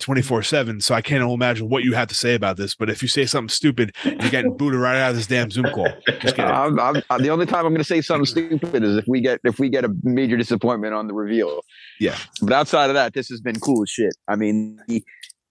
twenty 0.00 0.22
four 0.22 0.42
seven, 0.42 0.80
so 0.80 0.94
I 0.94 1.02
can't 1.02 1.22
imagine 1.28 1.68
what 1.68 1.82
you 1.84 1.92
have 1.94 2.08
to 2.08 2.14
say 2.14 2.34
about 2.34 2.56
this. 2.56 2.74
But 2.74 2.90
if 2.90 3.02
you 3.02 3.08
say 3.08 3.26
something 3.26 3.48
stupid, 3.48 3.94
you're 4.04 4.30
getting 4.30 4.56
booted 4.56 4.80
right 4.80 4.96
out 4.96 5.10
of 5.10 5.16
this 5.16 5.26
damn 5.26 5.50
Zoom 5.50 5.66
call. 5.66 5.88
Just. 6.20 6.38
I'm, 6.38 6.78
I'm, 6.78 7.02
I'm- 7.10 7.22
the 7.22 7.30
only 7.30 7.46
time 7.46 7.66
I'm 7.66 7.72
going 7.72 7.78
to 7.78 7.84
say 7.84 8.00
something 8.00 8.26
stupid 8.26 8.84
is 8.84 8.96
if 8.96 9.04
we 9.08 9.20
get 9.20 9.40
if 9.44 9.58
we 9.58 9.68
get 9.68 9.84
a 9.84 9.94
major 10.02 10.36
disappointment 10.36 10.94
on 10.94 11.06
the 11.08 11.14
reveal. 11.14 11.62
Yeah. 12.00 12.16
But 12.42 12.52
outside 12.52 12.90
of 12.90 12.94
that, 12.94 13.14
this 13.14 13.28
has 13.28 13.40
been 13.40 13.58
cool 13.60 13.82
as 13.82 13.90
shit. 13.90 14.14
I 14.28 14.36
mean, 14.36 14.80
the, 14.88 15.02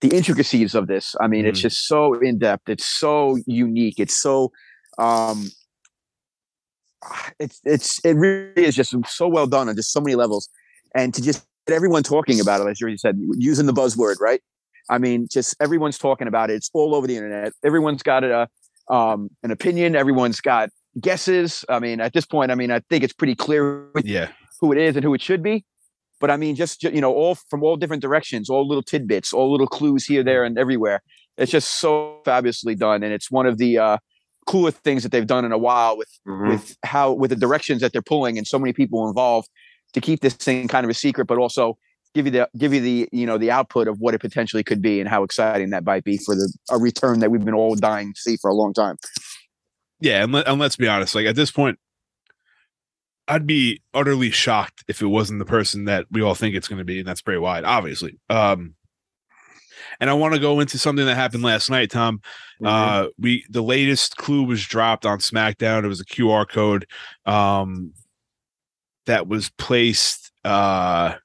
the 0.03 0.15
intricacies 0.15 0.75
of 0.75 0.87
this. 0.87 1.15
I 1.21 1.27
mean, 1.27 1.45
it's 1.45 1.59
Mhm. 1.59 1.63
just 1.63 1.87
so 1.87 2.13
in 2.15 2.37
depth. 2.37 2.67
It's 2.69 2.85
so 2.85 3.37
unique. 3.47 3.99
It's 3.99 4.15
so 4.17 4.51
um 4.97 5.49
it's 7.39 7.59
it's 7.65 7.99
it 8.05 8.15
really 8.15 8.65
is 8.65 8.75
just 8.75 8.93
so 9.07 9.27
well 9.27 9.47
done 9.47 9.69
on 9.69 9.75
just 9.75 9.91
so 9.91 9.99
many 10.01 10.15
levels. 10.15 10.49
And 10.95 11.13
to 11.13 11.21
just 11.21 11.45
get 11.67 11.75
everyone 11.75 12.03
talking 12.03 12.39
about 12.39 12.61
it, 12.61 12.69
as 12.69 12.79
you 12.81 12.97
said, 12.97 13.19
using 13.37 13.65
the 13.65 13.73
buzzword, 13.73 14.19
right? 14.19 14.41
I 14.89 14.97
mean, 14.97 15.27
just 15.31 15.55
everyone's 15.61 15.97
talking 15.97 16.27
about 16.27 16.49
it. 16.49 16.55
It's 16.55 16.69
all 16.73 16.93
over 16.95 17.07
the 17.07 17.15
internet. 17.15 17.53
Everyone's 17.63 18.03
got 18.03 18.23
a 18.23 18.47
um, 18.89 19.29
an 19.43 19.51
opinion. 19.51 19.95
Everyone's 19.95 20.41
got 20.41 20.69
guesses. 20.99 21.63
I 21.69 21.79
mean, 21.79 22.01
at 22.01 22.13
this 22.13 22.25
point, 22.25 22.51
I 22.51 22.55
mean, 22.55 22.69
I 22.71 22.79
think 22.89 23.03
it's 23.03 23.13
pretty 23.13 23.35
clear 23.35 23.87
Yeah. 24.03 24.29
who 24.59 24.71
it 24.73 24.77
is 24.77 24.95
and 24.97 25.03
who 25.05 25.13
it 25.13 25.21
should 25.21 25.41
be. 25.41 25.63
But 26.23 26.31
I 26.31 26.37
mean, 26.37 26.55
just 26.55 26.83
you 26.83 27.01
know, 27.01 27.13
all 27.13 27.35
from 27.35 27.63
all 27.63 27.75
different 27.75 28.01
directions, 28.01 28.49
all 28.49 28.65
little 28.65 28.81
tidbits, 28.81 29.33
all 29.33 29.51
little 29.51 29.67
clues 29.67 30.05
here, 30.05 30.23
there, 30.23 30.45
and 30.45 30.57
everywhere. 30.57 31.01
It's 31.37 31.51
just 31.51 31.81
so 31.81 32.21
fabulously 32.23 32.75
done, 32.75 33.03
and 33.03 33.11
it's 33.11 33.29
one 33.29 33.45
of 33.45 33.57
the 33.57 33.77
uh, 33.77 33.97
coolest 34.47 34.77
things 34.85 35.03
that 35.03 35.11
they've 35.11 35.27
done 35.27 35.43
in 35.43 35.51
a 35.51 35.57
while 35.57 35.97
with 35.97 36.07
Mhm. 36.25 36.47
with 36.51 36.77
how 36.85 37.11
with 37.11 37.29
the 37.29 37.35
directions 37.35 37.81
that 37.81 37.91
they're 37.91 38.01
pulling 38.01 38.37
and 38.37 38.47
so 38.47 38.57
many 38.57 38.71
people 38.71 39.05
involved 39.09 39.49
to 39.91 39.99
keep 39.99 40.21
this 40.21 40.33
thing 40.35 40.69
kind 40.69 40.85
of 40.85 40.89
a 40.89 40.93
secret, 40.93 41.25
but 41.25 41.37
also 41.37 41.77
give 42.15 42.25
you 42.25 42.31
the 42.31 42.47
give 42.57 42.73
you 42.73 42.79
the 42.79 43.09
you 43.11 43.25
know 43.25 43.37
the 43.37 43.51
output 43.51 43.89
of 43.89 43.99
what 43.99 44.13
it 44.13 44.19
potentially 44.19 44.63
could 44.63 44.81
be 44.81 45.01
and 45.01 45.09
how 45.09 45.23
exciting 45.23 45.71
that 45.71 45.83
might 45.83 46.05
be 46.05 46.15
for 46.15 46.35
the 46.35 46.47
a 46.71 46.77
return 46.77 47.19
that 47.19 47.31
we've 47.31 47.43
been 47.43 47.53
all 47.53 47.75
dying 47.75 48.13
to 48.13 48.21
see 48.21 48.37
for 48.37 48.49
a 48.49 48.55
long 48.55 48.73
time. 48.73 48.95
Yeah, 49.99 50.23
and, 50.23 50.31
let, 50.31 50.47
and 50.47 50.57
let's 50.57 50.77
be 50.77 50.87
honest. 50.87 51.15
Like 51.15 51.25
at 51.25 51.35
this 51.35 51.51
point, 51.51 51.79
I'd 53.27 53.47
be 53.47 53.81
utterly 53.93 54.31
shocked 54.31 54.83
if 54.87 55.01
it 55.01 55.07
wasn't 55.07 55.39
the 55.39 55.45
person 55.45 55.85
that 55.85 56.05
we 56.11 56.21
all 56.21 56.35
think 56.35 56.55
it's 56.55 56.67
going 56.67 56.79
to 56.79 56.85
be, 56.85 56.99
and 56.99 57.07
that's 57.07 57.21
Bray 57.21 57.37
Wyatt, 57.37 57.65
obviously. 57.65 58.19
Um, 58.29 58.75
and 59.99 60.09
I 60.09 60.13
want 60.13 60.33
to 60.33 60.39
go 60.39 60.59
into 60.59 60.77
something 60.77 61.05
that 61.05 61.15
happened 61.15 61.43
last 61.43 61.69
night, 61.69 61.91
Tom. 61.91 62.21
Mhm. 62.61 62.67
Uh, 62.67 63.09
we 63.17 63.45
the 63.49 63.61
latest 63.61 64.17
clue 64.17 64.43
was 64.43 64.63
dropped 64.65 65.05
on 65.05 65.19
SmackDown. 65.19 65.83
It 65.83 65.87
was 65.87 66.01
a 66.01 66.05
QR 66.05 66.47
code 66.47 66.85
um, 67.25 67.93
that 69.05 69.27
was 69.27 69.49
placed. 69.57 70.31
Uh, 70.43 71.15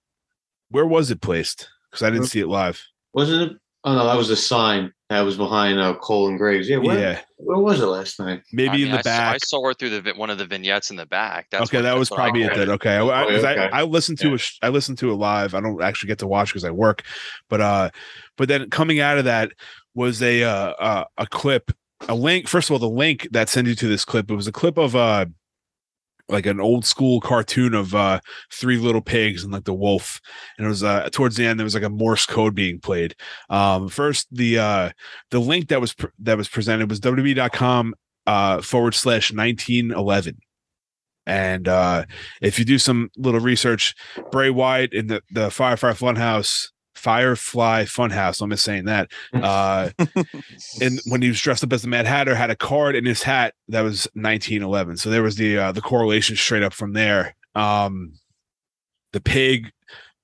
where 0.71 0.87
was 0.87 1.11
it 1.11 1.21
placed? 1.21 1.69
Because 1.91 2.07
I 2.07 2.11
didn't 2.11 2.27
see 2.27 2.41
it 2.41 2.49
live. 2.49 2.83
Wasn't 3.13 3.53
it? 3.53 3.59
Oh 3.85 3.95
no, 3.95 4.07
that 4.07 4.17
was 4.17 4.31
a 4.31 4.37
sign 4.37 4.93
that 5.11 5.23
was 5.23 5.37
behind 5.37 5.79
uh, 5.79 5.95
Cole 5.95 6.29
and 6.29 6.37
Graves. 6.39 6.69
Yeah, 6.69 6.77
where, 6.79 6.99
yeah, 6.99 7.21
where 7.39 7.59
was 7.59 7.81
it 7.81 7.87
last 7.87 8.19
night? 8.21 8.43
maybe 8.53 8.69
I 8.69 8.73
mean, 8.73 8.85
in 8.87 8.93
the 8.93 8.99
I 8.99 9.03
saw- 9.03 9.09
back. 9.11 9.35
I 9.35 9.39
saw 9.39 9.65
her 9.67 9.75
through 9.75 10.01
the 10.01 10.13
one 10.17 10.29
of 10.31 10.39
the 10.39 10.45
vignettes 10.47 10.91
in 10.91 10.97
the 10.97 11.07
back. 11.07 11.47
That's 11.51 11.65
okay, 11.65 11.79
what- 11.79 11.83
that 11.83 11.89
that's 11.91 11.99
was 11.99 12.11
probably 12.11 12.43
it 12.43 12.55
then. 12.55 12.69
Okay, 12.71 12.97
I, 12.97 13.03
I, 13.07 13.27
'cause 13.27 13.45
I- 13.45 13.53
okay. 13.53 13.71
I 13.73 13.83
listened 13.85 14.19
to 14.19 14.29
Yeah. 14.29 14.35
a 14.35 14.39
sh- 14.39 14.59
I 14.63 14.69
listened 14.69 14.99
to 14.99 15.11
it 15.11 15.15
live. 15.15 15.55
I 15.55 15.61
don't 15.61 15.83
actually 15.83 16.09
get 16.09 16.19
to 16.19 16.27
watch 16.27 16.49
because 16.51 16.65
I 16.65 16.71
work, 16.71 17.03
but 17.49 17.61
uh, 17.61 17.91
but 18.37 18.49
then 18.49 18.69
coming 18.71 19.01
out 19.01 19.19
of 19.19 19.25
that 19.25 19.53
was 19.95 20.23
a 20.23 20.43
uh, 20.43 20.51
uh 20.79 21.05
a 21.17 21.27
clip, 21.27 21.73
a 22.09 22.15
link. 22.15 22.47
First 22.47 22.69
of 22.69 22.75
all, 22.75 22.79
the 22.79 22.89
link 22.95 23.27
that 23.33 23.49
sent 23.49 23.67
you 23.67 23.75
to 23.77 23.89
this 23.89 24.05
clip. 24.05 24.31
It 24.31 24.35
was 24.35 24.47
a 24.47 24.53
clip 24.53 24.77
of 24.77 24.95
uh 24.95 25.25
like 26.29 26.47
an 26.47 26.61
old 26.61 26.85
school 26.85 27.21
cartoon 27.21 27.75
of 27.75 27.95
uh 27.95 28.21
three 28.53 28.77
little 28.77 29.01
pigs 29.01 29.45
and 29.45 29.53
like 29.53 29.65
the 29.65 29.75
wolf. 29.75 30.21
And 30.57 30.67
it 30.67 30.69
was 30.69 30.83
uh 30.83 31.09
towards 31.11 31.37
the 31.37 31.47
end 31.47 31.59
there 31.59 31.65
was 31.65 31.75
like 31.75 31.83
a 31.83 31.91
morse 31.91 32.27
code 32.27 32.55
being 32.55 32.81
played. 32.81 33.15
Um 33.51 33.89
first 33.89 34.29
the 34.31 34.59
uh 34.59 34.91
the 35.31 35.41
link 35.41 35.69
that 35.69 35.81
was 35.81 35.95
pr- 35.95 36.07
that 36.21 36.37
was 36.37 36.49
presented 36.49 36.91
was 36.91 37.01
www.com 37.01 37.95
uh 38.27 38.61
forward 38.61 38.95
slash 38.95 39.33
1911 39.33 40.39
and 41.25 41.67
uh 41.69 42.05
if 42.43 42.59
you 42.59 42.65
do 42.65 42.79
some 42.79 43.11
little 43.17 43.41
research 43.41 43.95
bray 44.31 44.51
wyatt 44.51 44.93
in 44.93 45.07
the 45.07 45.23
the 45.31 45.51
firefly 45.51 45.93
funhouse 45.93 46.69
firefly 46.99 47.85
funhouse 47.85 48.43
i'm 48.43 48.51
just 48.51 48.65
saying 48.65 48.85
that 48.87 49.11
uh 49.35 49.89
and 50.83 51.01
when 51.07 51.23
he 51.23 51.29
was 51.29 51.41
dressed 51.41 51.63
up 51.63 51.73
as 51.73 51.83
the 51.83 51.89
mad 51.89 52.07
hatter 52.07 52.35
had 52.35 52.51
a 52.51 52.57
card 52.57 52.97
in 52.97 53.05
his 53.05 53.23
hat 53.23 53.55
that 53.69 53.83
was 53.83 54.07
1911 54.15 54.97
so 54.97 55.09
there 55.09 55.23
was 55.23 55.37
the 55.37 55.57
uh 55.57 55.73
the 55.73 55.81
correlation 55.81 56.35
straight 56.37 56.63
up 56.63 56.73
from 56.73 56.93
there 56.93 57.35
um 57.55 58.13
the 59.13 59.21
pig 59.21 59.71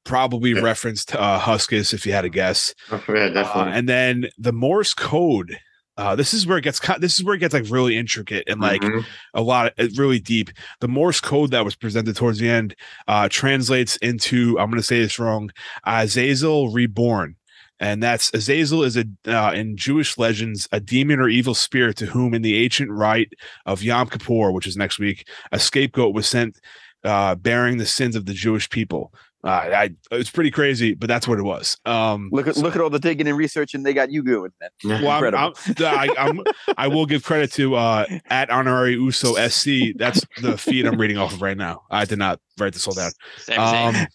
probably 0.04 0.50
Yeah. 0.52 0.60
referenced 0.60 1.14
uh 1.14 1.38
huskus 1.40 1.94
if 1.94 2.04
you 2.04 2.12
had 2.12 2.24
a 2.24 2.28
guess 2.28 2.74
forgot 2.88 3.30
uh, 3.30 3.30
definitely. 3.30 3.72
and 3.72 3.88
then 3.88 4.24
the 4.36 4.52
Morse 4.52 4.92
code 4.94 5.58
Uh, 5.96 6.16
this 6.16 6.34
is 6.34 6.46
where 6.46 6.58
it 6.58 6.62
gets. 6.62 6.80
This 6.98 7.16
is 7.18 7.24
where 7.24 7.36
it 7.36 7.38
gets 7.38 7.54
like 7.54 7.66
really 7.70 7.96
intricate 7.96 8.44
and 8.48 8.60
like 8.60 8.82
Mhm. 8.82 9.04
a 9.34 9.42
lot 9.42 9.72
of 9.78 9.96
really 9.96 10.18
deep. 10.18 10.50
The 10.80 10.88
Morse 10.88 11.20
code 11.20 11.52
that 11.52 11.64
was 11.64 11.76
presented 11.76 12.16
towards 12.16 12.38
the 12.40 12.48
end 12.48 12.74
uh, 13.06 13.28
translates 13.30 13.96
into 13.98 14.58
I'm 14.58 14.70
going 14.70 14.80
to 14.80 14.86
say 14.86 15.00
this 15.00 15.18
wrong. 15.20 15.50
Azazel 15.86 16.70
reborn, 16.72 17.36
and 17.78 18.02
that's 18.02 18.32
Azazel 18.34 18.82
is 18.82 18.96
a 18.96 19.04
uh, 19.26 19.52
in 19.52 19.76
Jewish 19.76 20.18
legends 20.18 20.68
a 20.72 20.80
demon 20.80 21.20
or 21.20 21.28
evil 21.28 21.54
spirit 21.54 21.96
to 21.98 22.06
whom 22.06 22.34
in 22.34 22.42
the 22.42 22.56
ancient 22.62 22.90
rite 22.90 23.32
of 23.66 23.82
Yom 23.82 24.08
Kippur, 24.08 24.50
which 24.50 24.66
is 24.66 24.76
next 24.76 24.98
week, 24.98 25.28
a 25.52 25.58
scapegoat 25.60 26.12
was 26.14 26.26
sent 26.26 26.58
uh, 27.04 27.34
bearing 27.36 27.76
the 27.76 27.86
sins 27.86 28.16
of 28.16 28.26
the 28.26 28.34
Jewish 28.34 28.68
people. 28.68 29.12
Uh, 29.44 29.48
I, 29.48 29.90
it's 30.10 30.30
pretty 30.30 30.50
crazy, 30.50 30.94
but 30.94 31.06
that's 31.06 31.28
what 31.28 31.38
it 31.38 31.42
was. 31.42 31.76
Um, 31.84 32.30
Look 32.32 32.46
at 32.48 32.56
look 32.56 32.74
at 32.74 32.80
all 32.80 32.88
the 32.88 32.98
digging 32.98 33.28
and 33.28 33.36
research, 33.36 33.74
and 33.74 33.84
they 33.84 33.92
got 33.92 34.10
you 34.10 34.22
doing 34.22 34.52
that. 34.60 34.72
well, 34.84 35.10
I'm, 35.10 35.34
I'm, 35.34 35.52
I, 35.80 36.08
I'm, 36.18 36.42
I 36.78 36.88
will 36.88 37.04
give 37.04 37.22
credit 37.24 37.52
to 37.52 37.74
uh, 37.74 38.06
at 38.30 38.48
honorary 38.48 38.94
Uso 38.94 39.34
SC. 39.48 39.96
That's 39.96 40.24
the 40.40 40.56
feed 40.56 40.86
I'm 40.86 40.98
reading 40.98 41.18
off 41.18 41.34
of 41.34 41.42
right 41.42 41.58
now. 41.58 41.82
I 41.90 42.06
did 42.06 42.18
not 42.18 42.40
write 42.58 42.72
this 42.72 42.88
all 42.88 42.94
down. 42.94 43.10
Same, 43.36 43.56
same. 43.56 43.94
Um, 43.94 44.06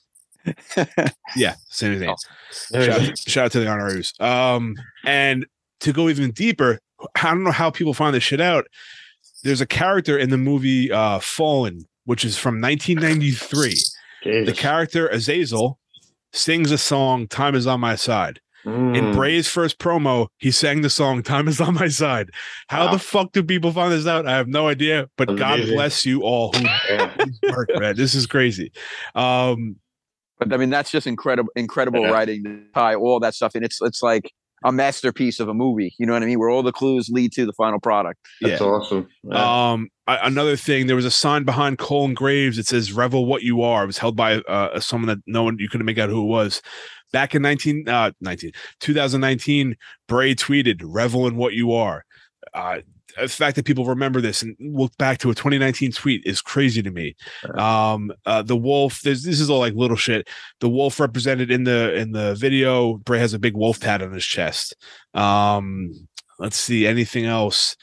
yeah, 1.35 1.55
same 1.67 1.99
thing. 1.99 2.15
There 2.71 2.91
Shout 2.91 3.01
out, 3.01 3.17
shout 3.19 3.45
out 3.45 3.51
to 3.51 3.59
the 3.59 3.67
honoraries. 3.67 4.13
Um, 4.19 4.75
and 5.05 5.45
to 5.81 5.93
go 5.93 6.09
even 6.09 6.31
deeper, 6.31 6.79
I 7.15 7.29
don't 7.29 7.43
know 7.43 7.51
how 7.51 7.69
people 7.69 7.93
find 7.93 8.15
this 8.15 8.23
shit 8.23 8.41
out. 8.41 8.65
There's 9.43 9.61
a 9.61 9.67
character 9.67 10.17
in 10.17 10.31
the 10.31 10.37
movie 10.37 10.91
uh, 10.91 11.19
Fallen, 11.19 11.87
which 12.05 12.25
is 12.25 12.35
from 12.35 12.59
1993. 12.61 13.75
Go. 14.23 14.45
The 14.45 14.53
character 14.53 15.07
Azazel 15.07 15.79
sings 16.33 16.71
a 16.71 16.77
song, 16.77 17.27
"Time 17.27 17.55
Is 17.55 17.65
on 17.67 17.79
My 17.79 17.95
Side." 17.95 18.39
In 18.65 18.71
Mm. 18.73 19.15
Bray's 19.15 19.47
first 19.47 19.79
promo, 19.79 20.27
he 20.37 20.51
sang 20.51 20.81
the 20.81 20.89
song 20.89 21.23
"Time 21.23 21.47
Is 21.47 21.61
on 21.61 21.75
My 21.75 21.87
Side." 21.87 22.29
How 22.67 22.87
Wow. 22.87 22.91
the 22.91 22.99
fuck 22.99 23.31
do 23.31 23.41
people 23.41 23.71
find 23.71 23.91
this 23.93 24.05
out? 24.05 24.27
I 24.27 24.35
have 24.35 24.49
no 24.49 24.67
idea. 24.67 25.07
But 25.17 25.37
God 25.37 25.61
bless 25.67 26.05
you 26.05 26.21
all 26.23 26.51
who 26.53 26.67
work, 27.49 27.69
man. 27.79 27.95
This 27.95 28.13
is 28.13 28.27
crazy. 28.27 28.71
Um, 29.15 29.77
But 30.39 30.51
I 30.53 30.57
mean, 30.57 30.69
that's 30.69 30.91
just 30.91 31.07
incredible, 31.07 31.51
incredible 31.55 32.01
Yeah. 32.01 32.11
writing 32.11 32.43
to 32.43 32.59
tie 32.73 32.95
all 32.95 33.19
that 33.21 33.33
stuff 33.33 33.55
in. 33.55 33.63
It's 33.63 33.81
it's 33.81 34.03
like 34.03 34.31
a 34.63 34.71
masterpiece 34.71 35.39
of 35.39 35.47
a 35.47 35.53
movie. 35.53 35.93
You 35.97 36.05
know 36.05 36.13
what 36.13 36.23
I 36.23 36.25
mean? 36.25 36.39
Where 36.39 36.49
all 36.49 36.63
the 36.63 36.71
clues 36.71 37.09
lead 37.09 37.31
to 37.33 37.45
the 37.45 37.53
final 37.53 37.79
product. 37.79 38.19
That's 38.41 38.61
yeah. 38.61 38.67
awesome. 38.67 39.07
Yeah. 39.23 39.71
Um, 39.71 39.89
a- 40.07 40.19
another 40.23 40.55
thing, 40.55 40.87
there 40.87 40.95
was 40.95 41.05
a 41.05 41.11
sign 41.11 41.43
behind 41.43 41.77
Cole 41.77 42.05
and 42.05 42.15
Graves. 42.15 42.57
It 42.57 42.67
says 42.67 42.91
"Revel 42.91 43.25
what 43.25 43.43
you 43.43 43.61
are." 43.61 43.83
It 43.83 43.87
was 43.87 43.97
held 43.97 44.15
by 44.15 44.37
uh, 44.37 44.79
someone 44.79 45.07
that 45.07 45.19
no 45.27 45.43
one 45.43 45.57
you 45.59 45.69
couldn't 45.69 45.85
make 45.85 45.97
out 45.97 46.09
who 46.09 46.23
it 46.23 46.27
was. 46.27 46.61
Back 47.11 47.33
in 47.33 47.41
19, 47.41 47.89
uh, 47.89 48.11
19 48.21 48.51
2019, 48.79 49.75
Bray 50.07 50.35
tweeted 50.35 50.81
"Revel 50.83 51.27
in 51.27 51.35
what 51.35 51.53
you 51.53 51.71
are." 51.73 52.05
Uh, 52.53 52.79
the 53.17 53.27
fact 53.27 53.55
that 53.55 53.65
people 53.65 53.85
remember 53.85 54.21
this 54.21 54.41
and 54.41 54.55
look 54.59 54.95
back 54.97 55.17
to 55.19 55.29
a 55.29 55.35
2019 55.35 55.91
tweet 55.91 56.23
is 56.25 56.41
crazy 56.41 56.81
to 56.81 56.91
me. 56.91 57.15
Um, 57.55 58.11
uh, 58.25 58.41
the 58.41 58.57
wolf. 58.57 59.01
This 59.01 59.23
this 59.23 59.39
is 59.39 59.49
all 59.49 59.59
like 59.59 59.73
little 59.73 59.97
shit. 59.97 60.27
The 60.59 60.69
wolf 60.69 60.99
represented 60.99 61.51
in 61.51 61.63
the 61.63 61.93
in 61.95 62.11
the 62.11 62.35
video. 62.35 62.97
Bray 62.97 63.19
has 63.19 63.33
a 63.33 63.39
big 63.39 63.55
wolf 63.55 63.79
tat 63.79 64.01
on 64.01 64.13
his 64.13 64.25
chest. 64.25 64.75
Um, 65.13 65.91
let's 66.37 66.57
see 66.57 66.87
anything 66.87 67.25
else. 67.25 67.75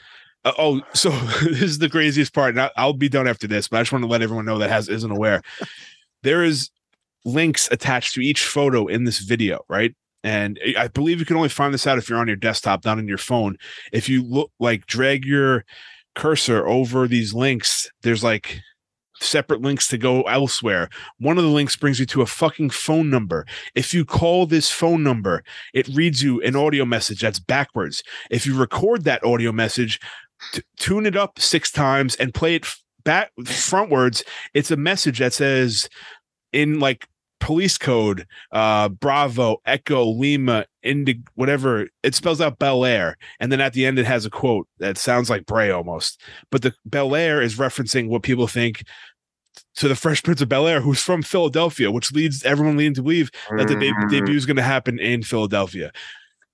Uh, 0.45 0.53
oh, 0.57 0.81
so 0.93 1.09
this 1.41 1.61
is 1.61 1.79
the 1.79 1.89
craziest 1.89 2.33
part. 2.33 2.51
And 2.51 2.61
I, 2.61 2.71
I'll 2.77 2.93
be 2.93 3.09
done 3.09 3.27
after 3.27 3.47
this, 3.47 3.67
but 3.67 3.77
I 3.77 3.81
just 3.81 3.91
want 3.91 4.03
to 4.03 4.09
let 4.09 4.21
everyone 4.21 4.45
know 4.45 4.57
that 4.59 4.69
has 4.69 4.89
isn't 4.89 5.11
aware. 5.11 5.41
There 6.23 6.43
is 6.43 6.69
links 7.25 7.67
attached 7.71 8.13
to 8.15 8.21
each 8.21 8.45
photo 8.45 8.87
in 8.87 9.03
this 9.03 9.19
video, 9.19 9.63
right? 9.67 9.95
And 10.27 10.59
I- 10.77 10.89
believe 10.89 11.19
you 11.19 11.25
can 11.25 11.37
only 11.37 11.47
find 11.47 11.73
this 11.73 11.87
out 11.87 11.97
if 11.97 12.09
you're 12.09 12.19
on 12.19 12.27
your 12.27 12.35
desktop, 12.35 12.83
not 12.83 12.97
on 12.97 13.07
your 13.07 13.17
phone. 13.17 13.55
If 13.93 14.09
you 14.09 14.21
look 14.21 14.51
like 14.59 14.85
drag 14.85 15.23
your 15.23 15.63
cursor 16.15 16.67
over 16.67 17.07
these 17.07 17.33
links, 17.33 17.89
there's 18.01 18.25
like 18.25 18.59
separate 19.21 19.61
links 19.61 19.87
to 19.87 19.97
go 19.97 20.23
elsewhere. 20.23 20.89
One 21.17 21.37
of 21.37 21.45
the 21.45 21.49
links 21.49 21.77
brings 21.77 21.97
you 21.97 22.05
to 22.07 22.21
a 22.21 22.25
fucking 22.25 22.71
phone 22.71 23.09
number. 23.09 23.45
If 23.73 23.93
you 23.93 24.03
call 24.03 24.45
this 24.45 24.69
phone 24.69 25.01
number, 25.01 25.45
it 25.73 25.87
reads 25.87 26.21
you 26.21 26.41
an 26.41 26.57
audio 26.57 26.83
message 26.83 27.21
that's 27.21 27.39
backwards. 27.39 28.03
If 28.29 28.45
you 28.45 28.57
record 28.57 29.05
that 29.05 29.23
audio 29.23 29.53
message, 29.53 29.97
t- 30.51 30.61
tune 30.77 31.05
it 31.05 31.15
up 31.15 31.39
six 31.39 31.71
times 31.71 32.15
and 32.17 32.33
play 32.33 32.55
it 32.55 32.65
back 33.05 33.31
frontwards, 33.43 34.23
it's 34.53 34.71
a 34.71 34.77
message 34.77 35.19
that 35.19 35.31
says 35.31 35.87
in 36.51 36.81
like 36.81 37.07
police 37.47 37.77
code, 37.77 38.27
uh, 38.51 38.89
Bravo, 38.89 39.61
Echo, 39.65 40.03
Lima, 40.03 40.65
Indig, 40.85 41.25
whatever. 41.35 41.87
It 42.03 42.13
spells 42.13 42.41
out 42.41 42.59
Bel 42.59 42.83
Air, 42.83 43.15
and 43.39 43.49
then 43.53 43.61
at 43.61 43.71
the 43.71 43.85
end 43.85 43.97
it 43.97 44.05
has 44.05 44.25
a 44.25 44.29
quote 44.29 44.67
that 44.79 44.97
sounds 44.97 45.29
like 45.29 45.45
Bray 45.45 45.71
almost. 45.71 46.19
But 46.51 46.61
the 46.61 46.73
Bel 46.85 47.15
Air 47.15 47.41
is 47.41 47.55
referencing 47.55 48.09
what 48.09 48.21
people 48.21 48.47
think 48.47 48.83
to 49.75 49.87
the 49.87 49.95
Fresh 49.95 50.23
Prince 50.23 50.41
of 50.41 50.49
Bel 50.49 50.67
Air, 50.67 50.81
who's 50.81 51.01
from 51.01 51.21
Philadelphia, 51.21 51.89
which 51.89 52.11
leads 52.11 52.43
everyone 52.43 52.75
leading 52.75 52.95
to 52.95 53.01
believe 53.01 53.31
that 53.55 53.69
the 53.69 53.75
de- 53.75 53.93
Mhm. 53.93 54.09
debut 54.09 54.35
is 54.35 54.45
going 54.45 54.57
to 54.57 54.61
happen 54.63 54.99
in 54.99 55.23
Philadelphia. 55.23 55.91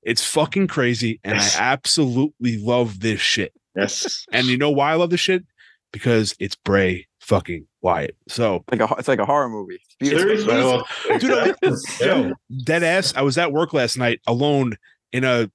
It's 0.04 0.24
fucking 0.24 0.68
crazy, 0.68 1.20
and 1.24 1.38
Yes. 1.38 1.58
I 1.58 1.64
absolutely 1.64 2.58
love 2.60 3.00
this 3.00 3.20
shit. 3.20 3.52
Yes. 3.76 4.26
And 4.32 4.46
you 4.46 4.58
know 4.60 4.70
why 4.70 4.92
I 4.92 4.96
love 4.96 5.10
this 5.10 5.22
shit? 5.22 5.44
Because 5.92 6.36
it's 6.40 6.56
Bray 6.56 7.08
fucking 7.24 7.66
Wyatt. 7.82 8.16
So, 8.28 8.64
Like 8.72 8.82
a 8.82 8.96
it's 9.00 9.08
like 9.08 9.20
a 9.20 9.26
horror 9.26 9.50
movie. 9.50 9.80
It's. 10.00 10.10
Seriously? 10.22 10.48
Well, 10.48 10.86
Dude, 11.20 11.32
I- 11.32 11.74
yo, 12.06 12.34
dead 12.64 12.84
ass. 12.84 13.14
I 13.16 13.22
was 13.22 13.38
at 13.38 13.52
work 13.52 13.74
last 13.74 13.98
night 13.98 14.20
alone 14.28 14.76
in 15.12 15.24
a 15.24 15.50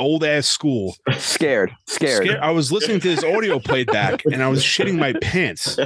old 0.00 0.24
ass 0.24 0.46
school. 0.48 0.96
Scared, 1.12 1.72
scared. 1.86 2.24
Scared- 2.26 2.40
I 2.40 2.50
was 2.50 2.72
listening 2.72 2.98
to 3.00 3.08
this 3.14 3.22
audio 3.22 3.58
played 3.60 3.86
back, 3.86 4.24
and 4.32 4.42
I 4.42 4.48
was 4.48 4.62
shitting 4.64 4.98
my 4.98 5.12
pants. 5.22 5.76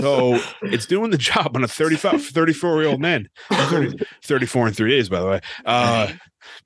So 0.00 0.40
it's 0.62 0.86
doing 0.86 1.10
the 1.10 1.18
job 1.18 1.52
on 1.54 1.62
a 1.64 1.68
35, 1.68 2.24
34 2.24 2.80
year 2.82 2.90
old 2.90 3.00
man. 3.00 3.28
30 3.50 3.98
34 4.24 4.68
in 4.68 4.74
three 4.74 4.90
days, 4.90 5.08
by 5.08 5.20
the 5.20 5.26
way. 5.26 5.40
Uh, 5.66 6.12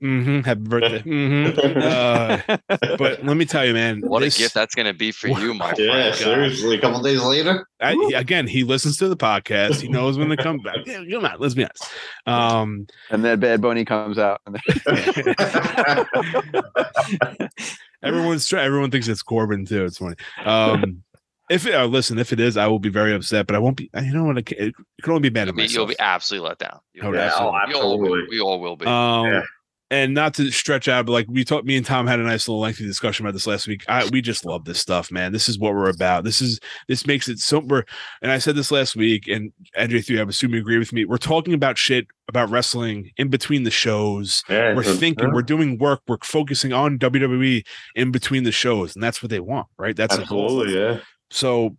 mhm, 0.01 0.45
happy 0.45 0.61
birthday. 0.61 0.99
Mhm. 1.01 1.57
Uh, 1.77 2.57
but 2.97 3.23
let 3.23 3.37
me 3.37 3.45
tell 3.45 3.65
you, 3.65 3.73
man. 3.73 4.01
what 4.01 4.19
this- 4.21 4.35
a 4.37 4.39
gift 4.43 4.53
that's 4.53 4.75
going 4.75 4.85
to 4.87 4.93
be 4.93 5.11
for 5.11 5.27
you, 5.27 5.53
my 5.53 5.73
yeah, 5.77 6.11
friend. 6.11 6.15
seriously. 6.15 6.77
A 6.77 6.81
couple 6.81 7.01
days 7.01 7.21
later. 7.23 7.67
I, 7.79 7.95
again, 8.15 8.47
he 8.47 8.63
listens 8.63 8.97
to 8.97 9.07
the 9.09 9.17
podcast. 9.17 9.81
He 9.81 9.87
knows 9.87 10.17
when 10.17 10.29
to 10.29 10.37
come 10.37 10.57
back. 10.59 10.77
Yeah, 10.87 11.03
come 11.11 11.25
on, 11.25 11.35
let's 11.39 11.53
be 11.53 11.63
honest. 11.65 11.85
Um, 12.25 12.87
and 13.11 13.23
then 13.25 13.39
Bad 13.39 13.61
Bunny 13.61 13.85
comes 13.85 14.17
out. 14.17 14.41
Everyone's 18.03 18.51
everyone 18.53 18.91
thinks 18.91 19.07
it's 19.07 19.23
Corbin 19.23 19.65
too. 19.65 19.85
It's 19.85 19.97
funny. 19.97 20.15
Um, 20.45 21.03
if 21.49 21.65
it, 21.65 21.73
uh, 21.73 21.85
listen, 21.85 22.19
if 22.19 22.31
it 22.31 22.39
is, 22.39 22.55
I 22.57 22.67
will 22.67 22.77
be 22.79 22.89
very 22.89 23.13
upset. 23.13 23.47
But 23.47 23.55
I 23.55 23.59
won't 23.59 23.75
be. 23.77 23.89
You 23.95 24.13
know 24.13 24.25
what? 24.25 24.37
I 24.37 24.41
can, 24.43 24.57
it 24.59 24.75
can 25.01 25.13
only 25.13 25.29
be 25.29 25.33
mad 25.33 25.47
You'll 25.47 25.59
at 25.61 25.67
be, 25.67 25.73
you'll 25.73 25.85
be 25.87 25.95
absolutely 25.99 26.49
let 26.49 26.59
down. 26.59 26.79
You'll 26.93 27.07
Oh, 27.07 27.11
be- 27.11 27.17
yeah, 27.17 27.31
oh, 27.37 27.51
we 27.67 27.73
all 27.73 27.97
will. 27.99 28.05
absolutely. 28.07 28.37
We 28.37 28.41
all 28.41 28.59
will 28.59 28.75
be. 28.75 28.85
Um, 28.85 29.25
Yeah. 29.25 29.41
And 29.89 30.13
not 30.13 30.33
to 30.35 30.51
stretch 30.51 30.87
out, 30.87 31.05
but 31.05 31.13
like 31.13 31.27
we 31.29 31.43
talked, 31.43 31.65
me 31.65 31.77
and 31.77 31.85
Tom 31.85 32.07
had 32.07 32.19
a 32.19 32.23
nice 32.23 32.47
little 32.47 32.59
lengthy 32.59 32.85
discussion 32.85 33.25
about 33.25 33.33
this 33.33 33.47
last 33.47 33.67
week. 33.67 33.85
I, 33.87 34.07
we 34.11 34.21
just 34.21 34.45
love 34.45 34.65
this 34.65 34.79
stuff, 34.79 35.11
man. 35.11 35.31
This 35.31 35.47
is 35.47 35.57
what 35.57 35.73
we're 35.73 35.89
about. 35.89 36.23
This 36.23 36.41
is 36.41 36.59
this 36.87 37.07
makes 37.07 37.29
it 37.29 37.39
so. 37.39 37.59
We're 37.59 37.83
and 38.21 38.31
I 38.31 38.37
said 38.37 38.55
this 38.55 38.71
last 38.71 38.95
week, 38.95 39.27
and 39.27 39.51
Andre, 39.77 40.01
three, 40.01 40.19
I'm 40.19 40.29
assuming 40.29 40.55
you 40.55 40.61
agree 40.61 40.77
with 40.77 40.91
me. 40.91 41.05
We're 41.05 41.17
talking 41.17 41.53
about 41.53 41.77
shit 41.77 42.07
about 42.27 42.49
wrestling 42.49 43.11
in 43.17 43.29
between 43.29 43.63
the 43.63 43.71
shows. 43.71 44.43
Yeah, 44.49 44.75
We're 44.75 44.83
thinking, 44.83 45.31
we're 45.31 45.41
doing 45.41 45.77
work, 45.77 46.01
we're 46.07 46.17
focusing 46.21 46.73
on 46.73 46.99
WWE 46.99 47.65
in 47.95 48.11
between 48.11 48.43
the 48.43 48.51
shows, 48.51 48.95
and 48.95 49.03
that's 49.03 49.23
what 49.23 49.29
they 49.29 49.39
want, 49.39 49.67
right? 49.77 49.95
That's 49.95 50.17
the 50.17 50.25
goal. 50.25 50.43
absolutely, 50.45 50.77
yeah. 50.77 50.99
So, 51.29 51.77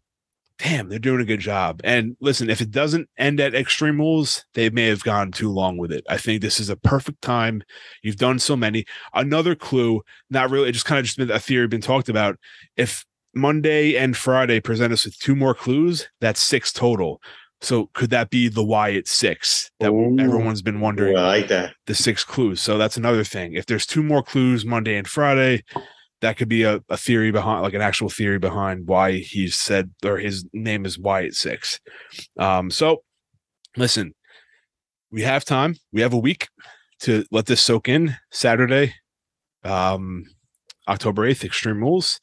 damn, 0.59 0.89
they're 0.89 0.99
doing 0.99 1.21
a 1.21 1.25
good 1.25 1.41
job. 1.41 1.81
And 1.85 2.17
listen, 2.21 2.51
if 2.51 2.61
it 2.61 2.71
doesn't 2.71 3.09
end 3.17 3.41
at 3.41 3.55
Extreme 3.55 3.99
Rules, 3.99 4.45
they 4.55 4.71
may 4.71 4.87
have 4.87 5.05
gone 5.05 5.31
too 5.31 5.51
long 5.51 5.77
with 5.77 5.93
it. 5.93 6.05
I 6.09 6.17
think 6.17 6.43
this 6.43 6.59
is 6.59 6.69
a 6.69 6.77
perfect 6.77 7.23
time. 7.23 7.63
You've 8.03 8.17
done 8.17 8.39
so 8.39 8.57
many. 8.57 8.85
Another 9.15 9.55
clue, 9.55 10.03
not 10.31 10.51
really, 10.51 10.69
it 10.69 10.73
just 10.73 10.85
kind 10.85 10.99
of 10.99 11.05
just 11.05 11.19
been 11.19 11.31
a 11.31 11.39
theory 11.39 11.69
been 11.69 11.81
talked 11.81 12.09
about. 12.09 12.37
If 12.77 13.05
Monday 13.35 13.97
and 13.97 14.17
Friday 14.17 14.61
present 14.61 14.93
us 14.93 15.05
with 15.05 15.19
two 15.19 15.37
more 15.37 15.55
clues, 15.55 16.09
that's 16.21 16.41
six 16.41 16.73
total. 16.73 17.21
So 17.61 17.91
could 17.93 18.11
that 18.11 18.31
be 18.31 18.49
the 18.49 18.65
Wyatt 18.65 19.09
six 19.09 19.71
that 19.81 19.91
Ooh. 19.91 20.17
everyone's 20.19 20.63
been 20.63 20.81
wondering? 20.81 21.17
I 21.17 21.27
like 21.27 21.49
that. 21.49 21.75
the 21.87 21.95
six 21.95 22.25
clues. 22.25 22.61
So 22.61 22.79
that's 22.79 22.97
another 22.97 23.25
thing. 23.25 23.55
If 23.55 23.67
there's 23.67 23.87
two 23.87 24.03
more 24.03 24.23
clues 24.23 24.65
Monday 24.65 24.97
and 24.97 25.09
Friday, 25.09 25.65
that 26.21 26.37
could 26.37 26.49
be 26.49 26.63
a, 26.63 26.81
a 26.89 26.97
theory 26.97 27.31
behind 27.31 27.63
like 27.63 27.75
an 27.75 27.81
actual 27.81 28.09
theory 28.09 28.39
behind 28.39 28.87
why 28.87 29.19
he's 29.19 29.55
said 29.55 29.91
or 30.05 30.19
his 30.19 30.45
name 30.53 30.85
is 30.85 30.99
Wyatt 30.99 31.35
Six. 31.35 31.81
Um, 32.39 32.71
so 32.71 33.03
listen, 33.77 34.15
we 35.11 35.23
have 35.23 35.45
time. 35.45 35.77
We 35.93 36.01
have 36.01 36.13
a 36.13 36.19
week 36.19 36.49
to 37.01 37.25
let 37.31 37.47
this 37.47 37.63
soak 37.63 37.89
in. 37.89 38.17
Saturday, 38.31 38.95
um, 39.65 40.25
October 40.89 41.23
8th, 41.23 41.45
Extreme 41.45 41.81
Rules. 41.81 42.21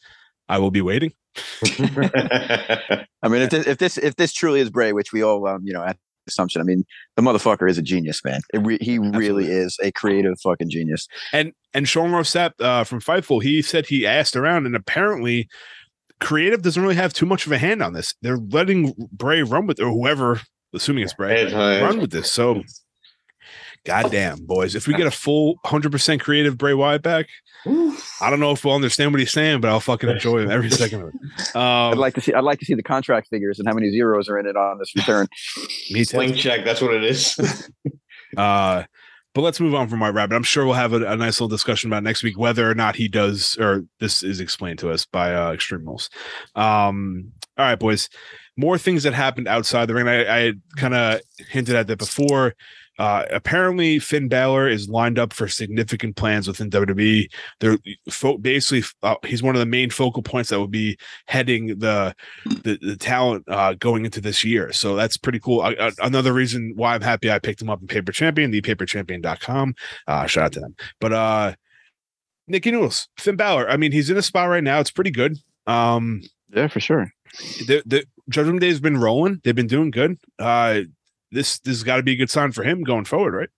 I 0.48 0.60
will 0.60 0.72
be 0.72 0.82
waiting. 0.82 1.14
I 1.66 3.28
mean, 3.28 3.42
if 3.42 3.50
this, 3.50 3.68
if 3.68 3.78
this 3.78 3.98
if 3.98 4.16
this 4.16 4.32
truly 4.32 4.62
is 4.62 4.70
Bray, 4.70 4.94
which 4.94 5.12
we 5.12 5.22
all 5.24 5.46
um, 5.48 5.62
you 5.66 5.74
know 5.74 5.86
assumption. 6.28 6.62
I 6.62 6.64
mean, 6.64 6.86
the 7.16 7.22
motherfucker 7.22 7.70
is 7.70 7.78
a 7.78 7.82
genius, 7.82 8.24
man. 8.24 8.42
It 8.54 8.60
re- 8.60 8.78
he 8.82 9.00
really 9.00 9.48
is 9.48 9.78
a 9.82 9.92
creative 9.92 10.36
fucking 10.42 10.70
genius. 10.70 11.08
And 11.34 11.52
and 11.74 11.88
Sean 11.88 12.12
Ross 12.12 12.32
Sapp 12.32 12.52
uh, 12.60 12.84
from 12.84 13.02
Fightful, 13.02 13.44
he 13.44 13.62
said 13.62 13.88
he 13.88 14.08
asked 14.08 14.36
around, 14.36 14.66
and 14.66 14.76
apparently, 14.76 15.48
creative 16.22 16.62
doesn't 16.62 16.82
really 16.82 16.96
have 16.96 17.14
too 17.14 17.26
much 17.26 17.46
of 17.46 17.52
a 17.52 17.58
hand 17.58 17.82
on 17.84 17.94
this. 17.94 18.14
They're 18.22 18.38
letting 18.38 18.94
Bray 19.12 19.44
run 19.44 19.68
with 19.68 19.80
or 19.80 19.90
whoever, 19.90 20.42
assuming 20.74 21.04
it's 21.04 21.14
Bray, 21.14 21.44
run 21.82 22.00
with 22.00 22.12
this. 22.12 22.32
So, 22.32 22.64
goddamn, 23.86 24.46
boys, 24.46 24.76
if 24.76 24.88
we 24.88 24.94
get 24.94 25.08
a 25.08 25.12
full 25.12 25.60
hundred 25.66 25.92
percent 25.92 26.22
creative 26.22 26.58
Bray 26.58 26.74
Wyatt 26.74 27.02
back, 27.02 27.28
I 27.66 28.30
don't 28.30 28.40
know 28.40 28.52
if 28.52 28.66
we'll 28.66 28.76
understand 28.76 29.12
what 29.12 29.20
he's 29.20 29.32
saying, 29.32 29.62
but 29.62 29.70
I'll 29.70 29.80
fucking 29.80 30.10
enjoy 30.10 30.40
him 30.40 30.52
every 30.52 30.70
second 30.70 31.02
of 31.02 31.08
it. 31.10 31.16
Um, 31.56 31.94
I'd 31.94 31.98
like 31.98 32.14
to 32.16 32.22
see. 32.22 32.34
I'd 32.34 32.44
like 32.44 32.60
to 32.60 32.66
see 32.66 32.74
the 32.74 32.84
contract 32.84 33.30
figures 33.30 33.60
and 33.60 33.68
how 33.68 33.74
many 33.74 33.90
zeros 33.92 34.28
are 34.28 34.38
in 34.38 34.46
it 34.46 34.58
on 34.58 34.78
this 34.78 34.94
return. 34.96 35.28
me 35.92 36.00
too. 36.00 36.06
Sling 36.06 36.34
check. 36.34 36.66
That's 36.66 36.82
what 36.82 36.94
it 36.94 37.04
is. 37.04 37.70
Uh, 38.36 38.84
but 39.34 39.42
let's 39.42 39.62
move 39.62 39.76
on 39.76 39.88
from 39.88 40.00
White 40.00 40.14
Rabbit. 40.14 40.36
I'm 40.36 40.44
sure 40.44 40.66
we'll 40.66 40.74
have 40.74 40.92
a, 40.92 41.06
a 41.06 41.16
nice 41.16 41.40
little 41.40 41.48
discussion 41.48 41.90
about 41.90 42.04
next 42.04 42.22
week 42.24 42.38
whether 42.38 42.70
or 42.70 42.76
not 42.76 42.96
he 42.98 43.08
does, 43.08 43.56
or 43.58 43.84
this 44.00 44.24
is 44.24 44.42
explained 44.42 44.80
to 44.80 44.90
us 44.90 45.06
by 45.06 45.34
uh, 45.34 45.54
Extreme 45.54 45.86
Rules. 45.86 46.10
Um, 46.56 47.32
all 47.58 47.66
right, 47.66 47.80
boys. 47.80 48.10
More 48.58 48.78
things 48.78 49.04
that 49.04 49.14
happened 49.14 49.48
outside 49.48 49.86
the 49.88 49.94
ring. 49.94 50.08
I, 50.08 50.48
I 50.48 50.54
kind 50.78 50.94
of 50.94 51.22
hinted 51.50 51.76
at 51.76 51.88
that 51.88 52.00
before. 52.00 52.56
Uh, 52.98 53.26
apparently, 53.32 54.00
Finn 54.00 54.28
Balor 54.28 54.70
is 54.70 54.88
lined 54.88 55.20
up 55.20 55.34
for 55.34 55.48
significant 55.48 56.16
plans 56.16 56.48
within 56.48 56.70
WWE. 56.70 57.30
They're 57.60 57.78
fo- 58.10 58.38
basically 58.38 58.84
uh, 59.04 59.16
he's 59.26 59.44
one 59.44 59.56
of 59.56 59.60
the 59.60 59.66
main 59.66 59.90
focal 59.90 60.24
points 60.24 60.50
that 60.50 60.60
will 60.60 60.68
be 60.68 60.98
heading 61.28 61.68
the 61.80 62.16
the, 62.46 62.78
the 62.82 62.96
talent 62.96 63.44
uh, 63.48 63.74
going 63.74 64.06
into 64.06 64.22
this 64.22 64.44
year. 64.44 64.72
So 64.72 64.96
that's 64.96 65.18
pretty 65.18 65.40
cool. 65.40 65.62
Uh, 65.62 65.74
uh, 65.80 65.92
another 66.02 66.34
reason 66.34 66.74
why 66.76 66.96
I'm 66.96 67.02
happy 67.02 67.30
I 67.32 67.40
picked 67.40 67.62
him 67.62 67.70
up 67.70 67.82
in 67.82 67.88
Paper 67.88 68.12
Champion, 68.12 68.52
thepaperchampion.com. 68.52 69.76
Uh, 70.08 70.26
shout 70.26 70.46
out 70.46 70.52
to 70.54 70.60
them. 70.62 70.76
But 71.00 71.14
uh, 71.14 71.54
Nikki 72.48 72.72
Noodles, 72.72 73.08
Finn 73.18 73.36
Balor. 73.36 73.70
I 73.70 73.78
mean, 73.78 73.92
he's 73.92 74.10
in 74.10 74.18
a 74.18 74.22
spot 74.22 74.50
right 74.50 74.64
now. 74.64 74.80
It's 74.80 74.92
pretty 74.92 75.12
good. 75.12 75.38
Um, 75.68 76.22
yeah, 76.54 76.68
for 76.68 76.80
sure. 76.80 77.12
the 77.68 77.84
the 77.86 78.06
Judgment 78.30 78.62
Day's 78.62 78.80
been 78.80 78.98
rolling. 78.98 79.42
They've 79.44 79.56
been 79.56 79.68
doing 79.68 79.92
good. 79.92 80.18
Uh, 80.40 80.82
this 81.32 81.60
this 81.60 81.76
has 81.78 81.84
got 81.84 81.98
to 81.98 82.04
be 82.04 82.14
a 82.14 82.16
good 82.16 82.30
sign 82.30 82.52
for 82.52 82.64
him 82.64 82.84
going 82.84 83.06
forward, 83.06 83.34
right? 83.34 83.50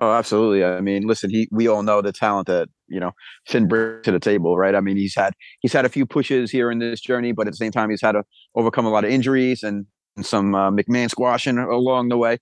Oh, 0.00 0.12
absolutely. 0.12 0.64
I 0.64 0.80
mean, 0.80 1.06
listen, 1.06 1.30
he 1.30 1.48
we 1.52 1.68
all 1.68 1.82
know 1.82 2.02
the 2.02 2.12
talent 2.12 2.48
that 2.48 2.68
you 2.88 2.98
know 3.00 3.12
Finn 3.46 3.68
brings 3.68 4.04
to 4.04 4.12
the 4.12 4.18
table, 4.20 4.56
right? 4.58 4.74
I 4.74 4.80
mean, 4.80 4.96
he's 4.96 5.14
had 5.14 5.34
he's 5.60 5.72
had 5.72 5.84
a 5.84 5.88
few 5.88 6.04
pushes 6.04 6.50
here 6.50 6.70
in 6.70 6.78
this 6.80 7.00
journey, 7.00 7.32
but 7.32 7.46
at 7.46 7.52
the 7.52 7.56
same 7.56 7.70
time, 7.72 7.90
he's 7.90 8.02
had 8.02 8.12
to 8.12 8.24
overcome 8.56 8.86
a 8.86 8.90
lot 8.90 9.04
of 9.04 9.10
injuries 9.10 9.62
and, 9.62 9.86
and 10.16 10.26
some 10.26 10.54
uh, 10.54 10.70
McMahon 10.70 11.08
squashing 11.10 11.58
along 11.58 12.08
the 12.08 12.18
way. 12.18 12.38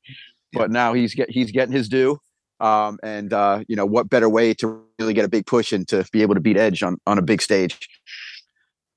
But 0.54 0.70
now 0.70 0.92
he's 0.94 1.14
get 1.14 1.30
he's 1.30 1.50
getting 1.50 1.74
his 1.74 1.88
due. 1.88 2.18
Um, 2.60 2.98
and 3.02 3.32
uh, 3.32 3.64
you 3.68 3.76
know 3.76 3.86
what 3.86 4.08
better 4.08 4.28
way 4.28 4.54
to 4.54 4.82
really 4.98 5.14
get 5.14 5.24
a 5.24 5.28
big 5.28 5.46
push 5.46 5.72
and 5.72 5.86
to 5.88 6.06
be 6.12 6.22
able 6.22 6.34
to 6.34 6.40
beat 6.40 6.56
Edge 6.56 6.82
on 6.82 6.96
on 7.06 7.18
a 7.18 7.22
big 7.22 7.42
stage? 7.42 7.78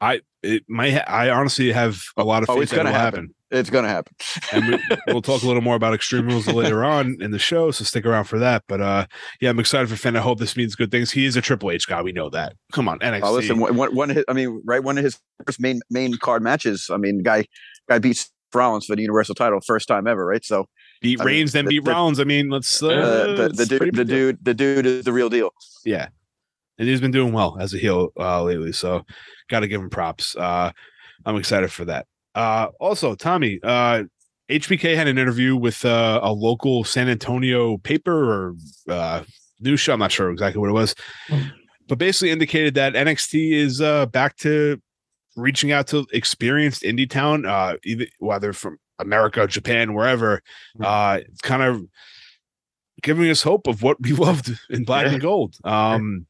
I 0.02 0.22
it 0.44 0.64
might. 0.68 0.94
Ha- 0.94 1.04
I 1.08 1.30
honestly 1.30 1.72
have 1.72 2.00
a 2.18 2.24
lot 2.24 2.44
of 2.44 2.50
Oh, 2.50 2.56
faith 2.56 2.64
it's 2.64 2.72
that 2.72 2.78
gonna 2.78 2.92
happen. 2.92 3.04
happen. 3.22 3.36
It's 3.56 3.70
gonna 3.70 3.88
happen. 3.90 4.14
and 4.52 4.68
we, 4.68 4.80
we'll 5.08 5.22
talk 5.22 5.44
a 5.44 5.48
little 5.48 5.62
more 5.62 5.76
about 5.76 5.94
Extreme 5.94 6.28
Rules 6.28 6.48
later 6.48 6.84
on 6.84 7.18
in 7.22 7.32
the 7.32 7.40
show, 7.40 7.72
so 7.72 7.84
stick 7.84 8.06
around 8.06 8.26
for 8.26 8.40
that. 8.40 8.64
But 8.68 8.82
uh, 8.82 9.06
yeah, 9.42 9.50
I'm 9.50 9.60
excited 9.60 9.90
for 9.90 9.96
Finn. 9.96 10.16
I 10.16 10.20
hope 10.20 10.40
this 10.40 10.56
means 10.58 10.76
good 10.76 10.92
things. 10.92 11.12
He 11.12 11.26
is 11.26 11.36
a 11.36 11.42
Triple 11.42 11.72
H 11.72 11.88
guy. 11.88 12.02
We 12.02 12.12
know 12.12 12.30
that. 12.30 12.54
Come 12.74 12.88
on, 12.88 13.00
NXT. 13.00 13.22
Oh, 13.24 13.32
listen, 13.34 13.60
one, 13.60 13.96
one- 13.96 14.10
his, 14.10 14.26
I 14.28 14.34
mean, 14.34 14.62
right, 14.66 14.84
one 14.84 14.98
of 14.98 15.04
his 15.04 15.20
first 15.46 15.60
main 15.60 15.80
main 15.90 16.18
card 16.18 16.44
matches. 16.44 16.90
I 16.92 16.98
mean, 16.98 17.24
guy 17.24 17.46
guy 17.90 18.00
beats 18.00 18.32
Rollins 18.54 18.86
for 18.86 18.96
the 18.96 19.02
Universal 19.02 19.36
title, 19.36 19.60
first 19.62 19.88
time 19.88 20.08
ever, 20.08 20.26
right? 20.26 20.44
So 20.46 20.68
beat 21.02 21.20
I 21.20 21.26
mean, 21.26 21.34
Reigns, 21.36 21.52
then 21.54 21.66
the- 21.66 21.70
beat 21.70 21.84
the- 21.86 21.92
Rollins. 21.92 22.20
I 22.20 22.24
mean, 22.24 22.50
let's. 22.50 22.82
Uh, 22.82 22.88
uh, 22.88 23.36
the, 23.36 23.50
the 23.50 23.66
dude, 23.66 23.96
the 23.96 24.06
dude, 24.06 24.38
the 24.44 24.54
dude 24.54 24.86
is 24.86 25.06
the 25.06 25.14
real 25.14 25.30
deal. 25.30 25.50
Yeah. 25.84 26.08
And 26.78 26.90
he's 26.90 27.00
been 27.00 27.12
doing 27.12 27.32
well 27.32 27.58
as 27.60 27.74
a 27.74 27.78
heel 27.78 28.10
uh, 28.20 28.44
lately. 28.44 28.74
So 28.74 29.06
got 29.50 29.62
to 29.62 29.68
give 29.68 29.80
him 29.80 29.90
props. 29.90 30.36
Uh, 30.36 30.72
I'm 31.26 31.38
excited 31.38 31.72
for 31.72 31.86
that. 31.86 32.06
Uh, 32.36 32.68
also, 32.80 33.16
Tommy, 33.16 33.60
uh, 33.64 34.04
HBK 34.50 34.96
had 34.96 35.08
an 35.08 35.18
interview 35.18 35.56
with 35.56 35.84
uh, 35.86 36.20
a 36.22 36.32
local 36.32 36.84
San 36.84 37.10
Antonio 37.10 37.78
paper 37.78 38.14
or 38.14 38.56
uh, 38.90 39.24
news 39.60 39.80
show. 39.80 39.94
I'm 39.94 40.00
not 40.00 40.12
sure 40.12 40.30
exactly 40.30 40.60
what 40.60 40.70
it 40.70 40.74
was, 40.74 40.94
but 41.88 41.98
basically 41.98 42.32
indicated 42.32 42.76
that 42.76 42.94
NXT 42.94 43.54
is 43.54 43.82
uh, 43.82 44.06
back 44.08 44.36
to 44.38 44.80
reaching 45.36 45.72
out 45.72 45.88
to 45.88 46.06
experienced 46.14 46.84
indie 46.84 47.10
town, 47.10 47.46
uh, 47.46 47.78
either 47.84 48.06
whether 48.20 48.54
from 48.54 48.78
America, 49.00 49.48
Japan, 49.48 49.94
wherever, 49.94 50.42
uh, 50.82 51.20
kind 51.42 51.64
of 51.64 51.84
giving 53.02 53.30
us 53.30 53.42
hope 53.42 53.68
of 53.68 53.82
what 53.82 53.98
we 54.02 54.12
loved 54.14 54.52
in 54.70 54.84
black 54.84 55.08
and 55.08 55.22
gold. 55.22 55.56
Um, 55.64 56.28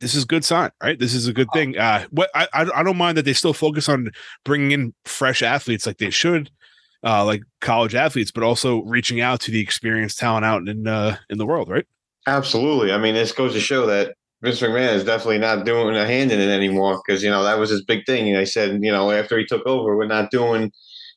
this 0.00 0.14
is 0.14 0.24
a 0.24 0.26
good 0.26 0.44
sign, 0.44 0.70
right? 0.82 0.98
This 0.98 1.14
is 1.14 1.26
a 1.26 1.32
good 1.32 1.48
thing. 1.52 1.76
Uh, 1.76 2.06
what 2.10 2.30
I, 2.34 2.46
I 2.52 2.82
don't 2.82 2.96
mind 2.96 3.18
that 3.18 3.24
they 3.24 3.32
still 3.32 3.52
focus 3.52 3.88
on 3.88 4.10
bringing 4.44 4.72
in 4.72 4.94
fresh 5.04 5.42
athletes 5.42 5.86
like 5.86 5.98
they 5.98 6.10
should, 6.10 6.50
uh, 7.04 7.24
like 7.24 7.42
college 7.60 7.94
athletes, 7.94 8.30
but 8.30 8.42
also 8.42 8.82
reaching 8.82 9.20
out 9.20 9.40
to 9.40 9.50
the 9.50 9.60
experienced 9.60 10.18
talent 10.18 10.44
out 10.44 10.68
in 10.68 10.86
uh, 10.86 11.16
in 11.30 11.38
the 11.38 11.46
world, 11.46 11.68
right? 11.68 11.86
Absolutely. 12.26 12.92
I 12.92 12.98
mean, 12.98 13.14
this 13.14 13.32
goes 13.32 13.54
to 13.54 13.60
show 13.60 13.86
that 13.86 14.14
Vince 14.42 14.60
McMahon 14.60 14.94
is 14.94 15.04
definitely 15.04 15.38
not 15.38 15.64
doing 15.64 15.96
a 15.96 16.06
hand 16.06 16.30
in 16.30 16.40
it 16.40 16.50
anymore 16.50 17.00
because 17.04 17.22
you 17.22 17.30
know 17.30 17.42
that 17.42 17.58
was 17.58 17.70
his 17.70 17.84
big 17.84 18.06
thing. 18.06 18.28
And 18.28 18.38
I 18.38 18.44
said, 18.44 18.78
you 18.82 18.92
know, 18.92 19.10
after 19.10 19.38
he 19.38 19.44
took 19.44 19.66
over, 19.66 19.96
we're 19.96 20.06
not 20.06 20.30
doing 20.30 20.70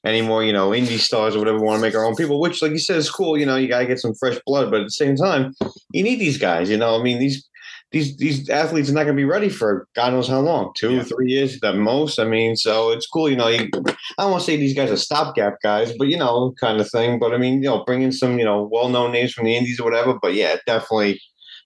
any 0.04 0.22
more, 0.22 0.44
you 0.44 0.52
know, 0.52 0.72
indie 0.72 0.98
stars 0.98 1.36
or 1.36 1.39
whatever. 1.39 1.60
We 1.60 1.65
want 1.65 1.78
to 1.78 1.88
make 1.88 1.96
our 1.96 2.06
own 2.06 2.15
people, 2.15 2.39
which, 2.39 2.62
like 2.62 2.72
you 2.72 2.80
said, 2.80 2.98
is 2.98 3.12
cool. 3.12 3.38
You 3.38 3.46
know, 3.46 3.58
you 3.58 3.67
gotta 3.67 3.86
get 3.86 4.00
some 4.00 4.15
fresh 4.15 4.39
blood, 4.46 4.72
but 4.72 4.82
at 4.82 4.88
the 4.88 4.91
same 4.91 5.15
time, 5.15 5.54
you 5.94 6.02
need 6.02 6.20
these 6.20 6.39
guys. 6.39 6.70
You 6.70 6.78
know, 6.78 7.00
I 7.00 7.04
mean, 7.04 7.20
these 7.20 7.48
these 7.91 8.15
these 8.17 8.49
athletes 8.49 8.89
are 8.89 8.93
not 8.93 9.04
going 9.04 9.15
to 9.15 9.21
be 9.21 9.25
ready 9.25 9.49
for 9.49 9.88
God 9.95 10.13
knows 10.13 10.27
how 10.27 10.39
long, 10.39 10.71
two, 10.77 10.95
Yeah. 10.95 11.04
three 11.04 11.30
years 11.30 11.56
at 11.56 11.62
the 11.62 11.73
most. 11.73 12.19
I 12.19 12.23
mean, 12.23 12.56
so 12.56 12.91
it's 12.91 13.06
cool. 13.08 13.30
You 13.30 13.36
know, 13.36 13.47
you, 13.49 13.69
I 14.17 14.23
don't 14.23 14.32
want 14.32 14.41
to 14.43 14.45
say 14.45 14.56
these 14.58 14.73
guys 14.75 14.91
are 14.91 14.97
stopgap 14.97 15.56
guys, 15.62 15.91
but 15.97 16.08
you 16.08 16.17
know, 16.17 16.54
kind 16.60 16.80
of 16.80 16.89
thing. 16.89 17.19
But 17.19 17.34
I 17.34 17.38
mean, 17.38 17.56
you 17.62 17.69
know, 17.69 17.84
bringing 17.84 18.12
some 18.12 18.39
you 18.39 18.45
know 18.45 18.67
well 18.71 18.89
known 18.89 19.12
names 19.12 19.34
from 19.34 19.45
the 19.45 19.56
Indies 19.56 19.80
or 19.80 19.84
whatever. 19.84 20.17
But 20.21 20.34
yeah, 20.36 20.54
it 20.54 20.62
definitely 20.65 21.21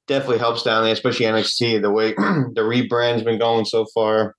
definitely 0.07 0.39
helps 0.39 0.63
down 0.63 0.83
there, 0.83 0.93
especially 0.93 1.25
NXT. 1.27 1.81
The 1.81 1.91
way 1.91 2.13
the 2.17 2.61
rebrand's 2.61 3.23
been 3.23 3.39
going 3.39 3.65
so 3.65 3.85
far. 3.93 4.35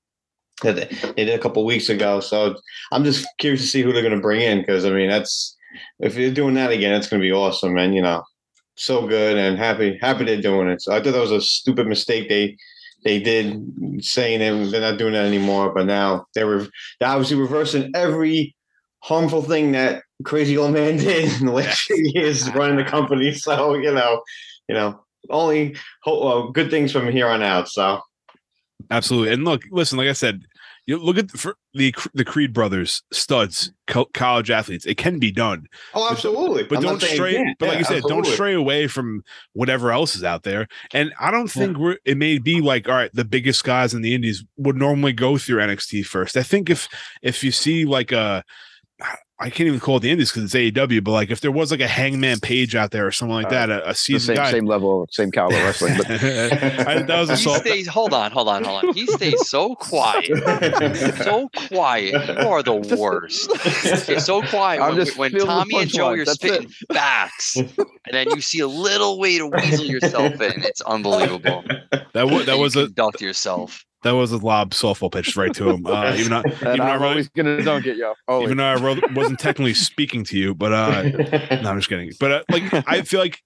They 0.62 0.72
they 0.72 1.24
did 1.24 1.38
a 1.38 1.38
couple 1.38 1.64
weeks 1.66 1.88
ago, 1.88 2.20
so 2.20 2.56
I'm 2.90 3.04
just 3.04 3.26
curious 3.38 3.60
to 3.60 3.66
see 3.68 3.82
who 3.82 3.92
they're 3.92 4.02
going 4.02 4.14
to 4.14 4.20
bring 4.20 4.40
in 4.40 4.58
because 4.60 4.84
I 4.86 4.90
mean 4.90 5.10
that's 5.10 5.54
if 6.00 6.16
you're 6.16 6.30
doing 6.32 6.54
that 6.54 6.70
again, 6.70 6.94
it's 6.94 7.08
going 7.08 7.20
to 7.20 7.26
be 7.26 7.32
awesome, 7.32 7.76
and 7.76 7.94
you 7.94 8.00
know 8.00 8.22
so 8.76 9.06
good 9.06 9.36
and 9.36 9.58
happy 9.58 9.98
happy 10.00 10.24
they're 10.24 10.40
doing 10.40 10.68
it. 10.68 10.82
So 10.82 10.92
I 10.92 11.02
thought 11.02 11.12
that 11.12 11.20
was 11.20 11.32
a 11.32 11.40
stupid 11.40 11.86
mistake 11.86 12.28
they 12.28 12.56
they 13.04 13.20
did 13.20 14.04
saying 14.04 14.40
that 14.40 14.70
they're 14.70 14.80
not 14.80 14.98
doing 14.98 15.12
that 15.12 15.26
anymore. 15.26 15.72
But 15.72 15.86
now 15.86 16.26
they 16.34 16.44
were 16.44 16.66
they're 17.00 17.08
obviously 17.08 17.36
reversing 17.36 17.92
every 17.94 18.54
harmful 19.00 19.42
thing 19.42 19.72
that 19.72 20.02
crazy 20.24 20.56
old 20.56 20.72
man 20.72 20.96
did 20.98 21.40
in 21.40 21.46
the 21.46 21.52
last 21.52 21.82
few 21.82 22.10
years 22.14 22.50
running 22.52 22.76
the 22.76 22.84
company. 22.84 23.32
So 23.32 23.74
you 23.74 23.92
know, 23.92 24.22
you 24.68 24.74
know, 24.74 25.00
only 25.30 25.76
ho- 26.02 26.50
good 26.50 26.70
things 26.70 26.92
from 26.92 27.10
here 27.10 27.28
on 27.28 27.42
out. 27.42 27.68
So 27.68 28.00
Absolutely. 28.90 29.32
And 29.32 29.44
look, 29.44 29.62
listen, 29.70 29.98
like 29.98 30.08
I 30.08 30.12
said, 30.12 30.42
you 30.86 30.98
look 30.98 31.18
at 31.18 31.30
for 31.32 31.56
the 31.74 31.94
the 32.14 32.24
Creed 32.24 32.52
brothers, 32.52 33.02
studs, 33.12 33.72
co- 33.88 34.08
college 34.14 34.50
athletes. 34.50 34.86
It 34.86 34.96
can 34.96 35.18
be 35.18 35.32
done. 35.32 35.66
oh, 35.94 36.08
absolutely. 36.10 36.62
but 36.62 36.78
I'm 36.78 36.84
don't 36.84 37.02
stray. 37.02 37.32
it 37.32 37.36
can't. 37.38 37.58
But 37.58 37.68
like 37.70 37.78
you 37.78 37.84
said, 37.84 38.04
don't 38.04 38.24
stray 38.26 38.54
away 38.54 38.86
from 38.86 39.22
whatever 39.52 39.90
else 39.90 40.14
is 40.14 40.22
out 40.22 40.44
there. 40.44 40.68
And 40.92 41.12
I 41.20 41.30
don't 41.30 41.48
think 41.48 41.76
we're. 41.76 41.98
It 42.04 42.16
may 42.16 42.38
be 42.38 42.60
like, 42.60 42.88
all 42.88 42.94
right, 42.94 43.10
the 43.12 43.24
biggest 43.24 43.64
guys 43.64 43.94
in 43.94 44.02
the 44.02 44.14
Indies 44.14 44.44
would 44.56 44.76
normally 44.76 45.12
go 45.12 45.36
through 45.38 45.60
NXT 45.60 46.06
first. 46.06 46.36
I 46.36 46.42
think 46.44 46.70
if 46.70 46.88
if 47.20 47.42
you 47.42 47.50
see 47.50 47.84
like 47.84 48.12
a. 48.12 48.44
I 49.38 49.50
can't 49.50 49.66
even 49.66 49.80
call 49.80 49.98
it 49.98 50.00
the 50.00 50.10
Indies 50.10 50.32
because 50.32 50.44
it's 50.44 50.54
AEW, 50.78 51.04
but 51.04 51.12
like 51.12 51.30
if 51.30 51.42
there 51.42 51.50
was 51.52 51.70
like 51.70 51.80
a 51.80 51.86
Hangman 51.86 52.40
Page 52.40 52.74
out 52.74 52.90
there 52.90 53.06
or 53.06 53.12
something 53.12 53.34
like 53.34 53.46
Uh, 53.46 53.50
that, 53.50 53.70
a, 53.70 53.84
a 53.84 53.88
The 53.88 53.94
seasoned 53.94 54.22
same 54.22 54.36
guy. 54.36 54.50
same 54.50 54.64
level, 54.66 55.06
same 55.10 55.30
caliber 55.30 55.56
wrestling. 55.56 55.94
But 55.98 56.10
I, 56.10 57.02
that 57.02 57.20
was 57.20 57.28
a 57.28 57.36
He 57.36 57.42
soft. 57.42 57.60
stays. 57.66 57.86
Hold 57.86 58.14
on, 58.14 58.30
hold 58.30 58.48
on, 58.48 58.64
hold 58.64 58.84
on. 58.84 58.94
He 58.94 59.06
stays 59.06 59.46
so 59.48 59.74
quiet, 59.74 60.26
so 61.22 61.50
quiet. 61.68 62.12
You 62.40 62.48
are 62.48 62.62
the 62.62 62.76
worst. 62.98 63.50
It's 64.08 64.24
so 64.24 64.40
quiet 64.42 64.80
I'm 64.80 64.96
when, 64.96 65.04
just 65.04 65.18
when 65.18 65.32
Tommy 65.32 65.80
and 65.82 65.90
Joey 65.90 66.18
punchlines, 66.18 66.22
are 66.22 66.24
that's 66.24 66.44
it. 66.44 66.70
facts, 66.94 67.56
and 67.56 67.68
then 68.12 68.30
you 68.30 68.40
see 68.40 68.60
a 68.60 68.68
little 68.68 69.18
way 69.18 69.38
to 69.38 69.46
weasel 69.46 69.84
yourself 69.84 70.40
in. 70.40 70.62
It's 70.62 70.80
unbelievable. 70.80 71.62
That 72.14 72.28
was 72.30 72.46
that 72.46 72.58
was 72.58 72.74
a 72.76 72.86
conduct 72.86 73.20
yourself. 73.20 73.84
That 74.06 74.12
was 74.12 74.30
a 74.30 74.38
lob 74.38 74.70
softball 74.70 75.12
pitch 75.12 75.36
right 75.36 75.52
to 75.54 75.70
him. 75.70 75.84
Uh, 75.84 76.14
even 76.16 76.30
though, 76.30 76.42
even 76.60 76.78
though 76.78 76.84
I'm 76.84 77.02
always 77.02 77.28
gonna 77.28 77.62
dunk 77.62 77.86
it, 77.86 77.96
yo. 77.96 78.14
Always. 78.28 78.46
even 78.46 78.58
though 78.58 78.64
I 78.64 79.00
wasn't 79.14 79.40
technically 79.40 79.74
speaking 79.74 80.24
to 80.24 80.38
you, 80.38 80.54
but 80.54 80.72
uh, 80.72 81.02
no, 81.62 81.70
I'm 81.70 81.78
just 81.78 81.88
kidding. 81.88 82.12
But 82.20 82.32
uh, 82.32 82.42
like, 82.50 82.88
I 82.88 83.02
feel 83.02 83.20
like 83.20 83.42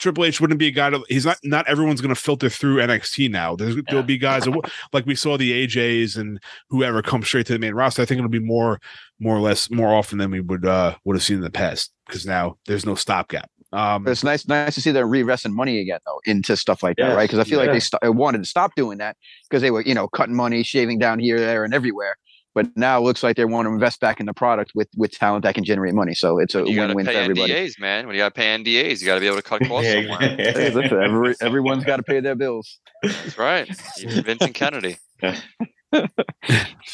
Triple 0.00 0.24
H 0.24 0.40
wouldn't 0.40 0.58
be 0.58 0.66
a 0.66 0.72
guy 0.72 0.90
to. 0.90 1.04
He's 1.08 1.24
not. 1.24 1.38
Not 1.44 1.68
everyone's 1.68 2.00
going 2.00 2.14
to 2.14 2.20
filter 2.20 2.48
through 2.48 2.78
NXT 2.78 3.30
now. 3.30 3.54
There's, 3.54 3.76
There'll 3.88 4.02
be 4.02 4.18
guys 4.18 4.44
that, 4.44 4.70
like 4.92 5.06
we 5.06 5.14
saw 5.14 5.36
the 5.36 5.66
AJ's 5.66 6.16
and 6.16 6.40
whoever 6.68 7.00
come 7.00 7.22
straight 7.22 7.46
to 7.46 7.52
the 7.52 7.58
main 7.58 7.74
roster. 7.74 8.02
I 8.02 8.06
think 8.06 8.18
it'll 8.18 8.28
be 8.28 8.40
more, 8.40 8.80
more 9.20 9.36
or 9.36 9.40
less, 9.40 9.70
more 9.70 9.94
often 9.94 10.18
than 10.18 10.32
we 10.32 10.40
would 10.40 10.66
uh 10.66 10.96
would 11.04 11.16
have 11.16 11.22
seen 11.22 11.36
in 11.36 11.42
the 11.42 11.50
past 11.50 11.92
because 12.06 12.26
now 12.26 12.58
there's 12.66 12.84
no 12.84 12.96
stopgap. 12.96 13.48
Um, 13.76 14.04
But 14.04 14.10
it's 14.12 14.24
nice, 14.24 14.48
nice 14.48 14.74
to 14.74 14.80
see 14.80 14.90
them 14.90 15.06
reinvesting 15.08 15.52
money 15.52 15.80
again 15.80 16.00
though 16.06 16.20
into 16.24 16.56
stuff 16.56 16.82
like 16.82 16.96
that, 16.96 17.14
right? 17.14 17.24
Because 17.28 17.38
I 17.38 17.44
feel 17.44 17.58
like 17.58 17.70
they 17.72 17.80
st- 17.80 18.00
wanted 18.14 18.38
to 18.38 18.48
stop 18.48 18.74
doing 18.74 18.98
that 18.98 19.16
because 19.48 19.60
they 19.62 19.70
were, 19.70 19.82
you 19.82 19.94
know, 19.94 20.08
cutting 20.08 20.34
money, 20.34 20.62
shaving 20.62 20.98
down 20.98 21.18
here, 21.18 21.38
there, 21.38 21.64
and 21.64 21.74
everywhere. 21.74 22.16
But 22.54 22.74
now 22.74 22.96
it 22.98 23.02
looks 23.02 23.22
like 23.22 23.36
they 23.36 23.44
want 23.44 23.66
to 23.68 23.72
invest 23.72 24.00
back 24.00 24.18
in 24.18 24.24
the 24.24 24.32
product 24.32 24.72
with 24.74 24.88
with 24.96 25.10
talent 25.12 25.42
that 25.44 25.54
can 25.54 25.62
generate 25.62 25.92
money. 25.92 26.14
So 26.14 26.38
it's 26.38 26.54
a 26.54 26.60
You 26.60 26.74
got 26.74 26.86
to 26.86 26.94
win-win 26.94 27.04
for 27.04 27.12
everybody. 27.12 27.52
NDAs, 27.52 27.78
man. 27.78 28.06
When 28.06 28.16
you 28.16 28.20
got 28.22 28.34
to 28.34 28.40
pay 28.40 28.56
NDAs, 28.56 29.00
you 29.00 29.06
got 29.06 29.16
to 29.16 29.20
be 29.20 29.26
able 29.26 29.36
to 29.36 29.42
cut 29.42 29.60
costs 29.68 29.92
somewhere. 29.92 30.20
Hey, 30.20 30.70
listen, 30.70 31.02
every, 31.02 31.34
everyone's 31.42 31.84
got 31.84 31.98
to 31.98 32.02
pay 32.02 32.20
their 32.20 32.34
bills. 32.34 32.78
That's 33.02 33.36
right. 33.36 33.68
Even 34.00 34.24
Vincent 34.24 34.54
Kennedy. 34.54 34.96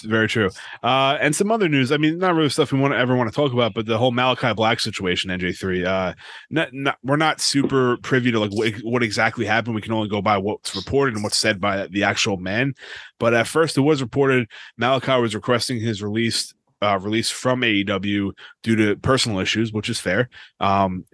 Very 0.04 0.28
true. 0.28 0.50
Uh, 0.82 1.16
and 1.20 1.34
some 1.34 1.50
other 1.50 1.68
news. 1.68 1.92
I 1.92 1.96
mean, 1.96 2.18
not 2.18 2.34
really 2.34 2.48
stuff 2.48 2.72
we 2.72 2.78
want 2.78 2.94
to 2.94 2.98
ever 2.98 3.16
want 3.16 3.30
to 3.30 3.34
talk 3.34 3.52
about, 3.52 3.74
but 3.74 3.86
the 3.86 3.98
whole 3.98 4.12
Malakai 4.12 4.54
Black 4.54 4.80
situation, 4.80 5.30
NJ3. 5.30 5.84
Uh, 5.84 6.14
not, 6.50 6.68
not, 6.72 6.98
we're 7.02 7.16
not 7.16 7.40
super 7.40 7.96
privy 7.98 8.30
to 8.32 8.40
like 8.40 8.52
what, 8.52 8.72
what 8.82 9.02
exactly 9.02 9.44
happened. 9.44 9.74
We 9.74 9.82
can 9.82 9.92
only 9.92 10.08
go 10.08 10.22
by 10.22 10.38
what's 10.38 10.76
reported 10.76 11.14
and 11.14 11.22
what's 11.22 11.38
said 11.38 11.60
by 11.60 11.86
the 11.88 12.04
actual 12.04 12.36
man. 12.36 12.74
But 13.18 13.34
at 13.34 13.46
first, 13.46 13.76
it 13.76 13.82
was 13.82 14.02
reported 14.02 14.48
Malakai 14.80 15.20
was 15.20 15.34
requesting 15.34 15.80
his 15.80 16.02
release. 16.02 16.52
Uh, 16.80 16.98
release 16.98 17.30
from 17.30 17.60
AEW 17.60 18.32
due 18.64 18.74
to 18.74 18.96
personal 18.96 19.38
issues, 19.38 19.72
which 19.72 19.88
is 19.88 20.00
fair. 20.00 20.28
Um, 20.58 21.04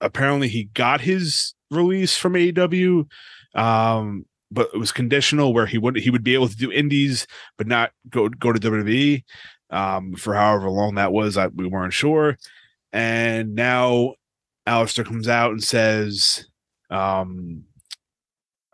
apparently, 0.00 0.46
he 0.46 0.66
got 0.72 1.00
his 1.00 1.52
release 1.68 2.16
from 2.16 2.34
AEW, 2.34 3.06
um, 3.56 4.24
but 4.50 4.68
it 4.74 4.78
was 4.78 4.92
conditional 4.92 5.52
where 5.52 5.66
he 5.66 5.78
would 5.78 5.96
he 5.96 6.10
would 6.10 6.24
be 6.24 6.34
able 6.34 6.48
to 6.48 6.56
do 6.56 6.72
indies 6.72 7.26
but 7.56 7.66
not 7.66 7.92
go 8.08 8.28
go 8.28 8.52
to 8.52 8.60
WWE 8.60 9.22
um, 9.70 10.14
for 10.14 10.34
however 10.34 10.70
long 10.70 10.96
that 10.96 11.12
was. 11.12 11.36
I, 11.36 11.48
we 11.48 11.66
weren't 11.66 11.92
sure. 11.92 12.36
And 12.92 13.54
now 13.54 14.14
Aleister 14.66 15.04
comes 15.04 15.28
out 15.28 15.52
and 15.52 15.62
says, 15.62 16.46
um, 16.90 17.64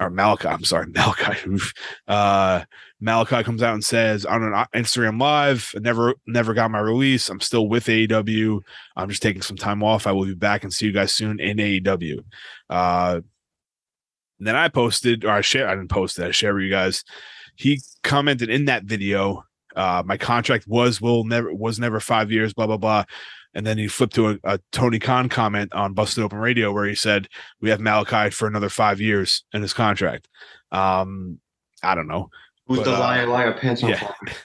or 0.01 0.11
Malakai, 0.11 0.53
I'm 0.53 0.65
sorry, 0.65 0.87
Malakai. 0.93 1.73
uh, 2.09 2.65
Malakai 3.03 3.45
comes 3.45 3.63
out 3.63 3.75
and 3.75 3.85
says 3.85 4.25
on 4.25 4.43
an 4.43 4.53
Instagram 4.75 5.21
live, 5.21 5.73
I 5.77 5.81
never 5.81 6.15
never 6.27 6.55
got 6.55 6.71
my 6.71 6.81
release. 6.81 7.29
I'm 7.29 7.41
still 7.41 7.69
with 7.69 7.87
AEW. 7.87 8.61
I'm 8.97 9.09
just 9.09 9.23
taking 9.23 9.43
some 9.43 9.57
time 9.57 9.83
off. 9.83 10.07
I 10.07 10.13
will 10.13 10.25
be 10.27 10.35
back 10.35 10.65
and 10.65 10.73
see 10.73 10.87
you 10.87 10.93
guys 10.93 11.13
soon 11.13 11.41
in 11.41 11.59
AEW. 11.59 12.25
Uh, 12.71 13.21
and 14.39 14.47
then 14.47 14.57
I 14.57 14.69
posted, 14.69 15.25
or 15.25 15.31
I 15.31 15.41
shared, 15.41 15.69
I 15.69 15.75
didn't 15.75 15.91
post 15.91 16.19
it, 16.19 16.27
I 16.27 16.31
shared 16.31 16.55
with 16.55 16.65
you 16.65 16.71
guys. 16.71 17.05
He 17.57 17.81
commented 18.03 18.51
in 18.51 18.67
that 18.67 18.85
video, 18.85 19.45
uh, 19.75 20.03
my 20.05 20.17
contract 20.17 20.67
was 20.67 21.01
will 21.01 21.25
never 21.25 21.53
was 21.53 21.79
never 21.79 22.01
five 22.01 22.31
years, 22.31 22.55
blah 22.55 22.67
blah 22.67 22.77
blah. 22.77 23.05
And 23.55 23.67
then 23.67 23.79
he 23.79 23.89
flipped 23.89 24.15
to 24.17 24.31
a, 24.31 24.39
a 24.45 24.61
Tony 24.71 24.99
Khan 24.99 25.31
comment 25.31 25.73
on 25.73 25.95
Busted 25.95 26.23
Open 26.23 26.39
Radio 26.39 26.73
where 26.73 26.85
he 26.85 26.95
said, 26.95 27.29
We 27.61 27.71
have 27.71 27.81
Malakai 27.81 28.33
for 28.33 28.47
another 28.47 28.69
five 28.69 29.01
years 29.01 29.45
in 29.55 29.63
his 29.63 29.73
contract. 29.73 30.29
Um, 30.73 31.41
I 31.83 31.95
don't 31.95 32.07
know. 32.07 32.29
Who's 32.67 32.79
But, 32.79 32.85
the 32.85 32.97
uh, 32.97 33.01
liar, 33.01 33.27
liar, 33.27 33.59
pants 33.59 33.83
on 33.83 33.91
yeah. 33.91 34.01
fire? 34.01 34.15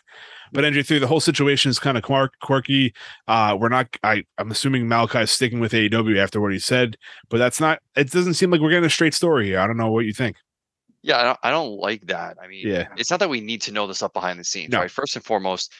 But 0.51 0.63
NJ3, 0.65 0.99
the 0.99 1.07
whole 1.07 1.19
situation 1.21 1.69
is 1.69 1.79
kind 1.79 1.97
of 1.97 2.03
quirk, 2.03 2.33
quirky. 2.41 2.93
Uh, 3.27 3.57
we're 3.59 3.69
not. 3.69 3.87
I, 4.03 4.23
I'm 4.37 4.51
assuming 4.51 4.85
Malakai 4.85 5.23
is 5.23 5.31
sticking 5.31 5.59
with 5.59 5.71
AEW 5.71 6.17
after 6.17 6.41
what 6.41 6.51
he 6.51 6.59
said, 6.59 6.97
but 7.29 7.37
that's 7.37 7.59
not. 7.61 7.79
It 7.95 8.11
doesn't 8.11 8.33
seem 8.33 8.51
like 8.51 8.59
we're 8.61 8.69
getting 8.69 8.85
a 8.85 8.89
straight 8.89 9.13
story 9.13 9.45
here. 9.47 9.59
I 9.59 9.67
don't 9.67 9.77
know 9.77 9.91
what 9.91 10.05
you 10.05 10.13
think. 10.13 10.35
Yeah, 11.03 11.17
I 11.19 11.23
don't, 11.23 11.39
I 11.43 11.49
don't 11.51 11.77
like 11.79 12.05
that. 12.07 12.37
I 12.43 12.47
mean, 12.47 12.67
Yeah. 12.67 12.87
it's 12.97 13.09
not 13.09 13.19
that 13.21 13.29
we 13.29 13.41
need 13.41 13.61
to 13.63 13.71
know 13.71 13.87
the 13.87 13.95
stuff 13.95 14.13
behind 14.13 14.39
the 14.39 14.43
scenes, 14.43 14.71
No. 14.71 14.79
right? 14.81 14.91
First 14.91 15.15
and 15.15 15.25
foremost, 15.25 15.73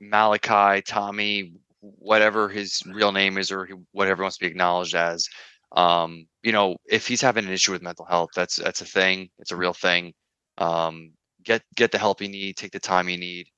Malakai, 0.00 0.84
Tommy, 0.84 1.54
whatever 1.80 2.48
his 2.48 2.82
real 2.86 3.10
name 3.12 3.38
is 3.38 3.50
or 3.50 3.68
whatever 3.92 4.22
wants 4.22 4.36
to 4.38 4.44
be 4.44 4.50
acknowledged 4.50 4.94
as, 4.94 5.28
um, 5.72 6.26
you 6.42 6.52
know, 6.52 6.76
if 6.88 7.06
he's 7.08 7.20
having 7.20 7.44
an 7.46 7.50
issue 7.52 7.72
with 7.72 7.82
mental 7.82 8.04
health, 8.04 8.30
that's 8.36 8.56
that's 8.56 8.80
a 8.80 8.84
thing. 8.84 9.28
It's 9.38 9.50
a 9.52 9.56
real 9.56 9.72
thing. 9.72 10.14
Um, 10.58 11.12
get 11.42 11.62
get 11.76 11.90
the 11.92 11.98
help 11.98 12.20
you 12.20 12.28
need. 12.28 12.56
Take 12.56 12.72
the 12.72 12.80
time 12.80 13.08
you 13.08 13.18
need. 13.18 13.48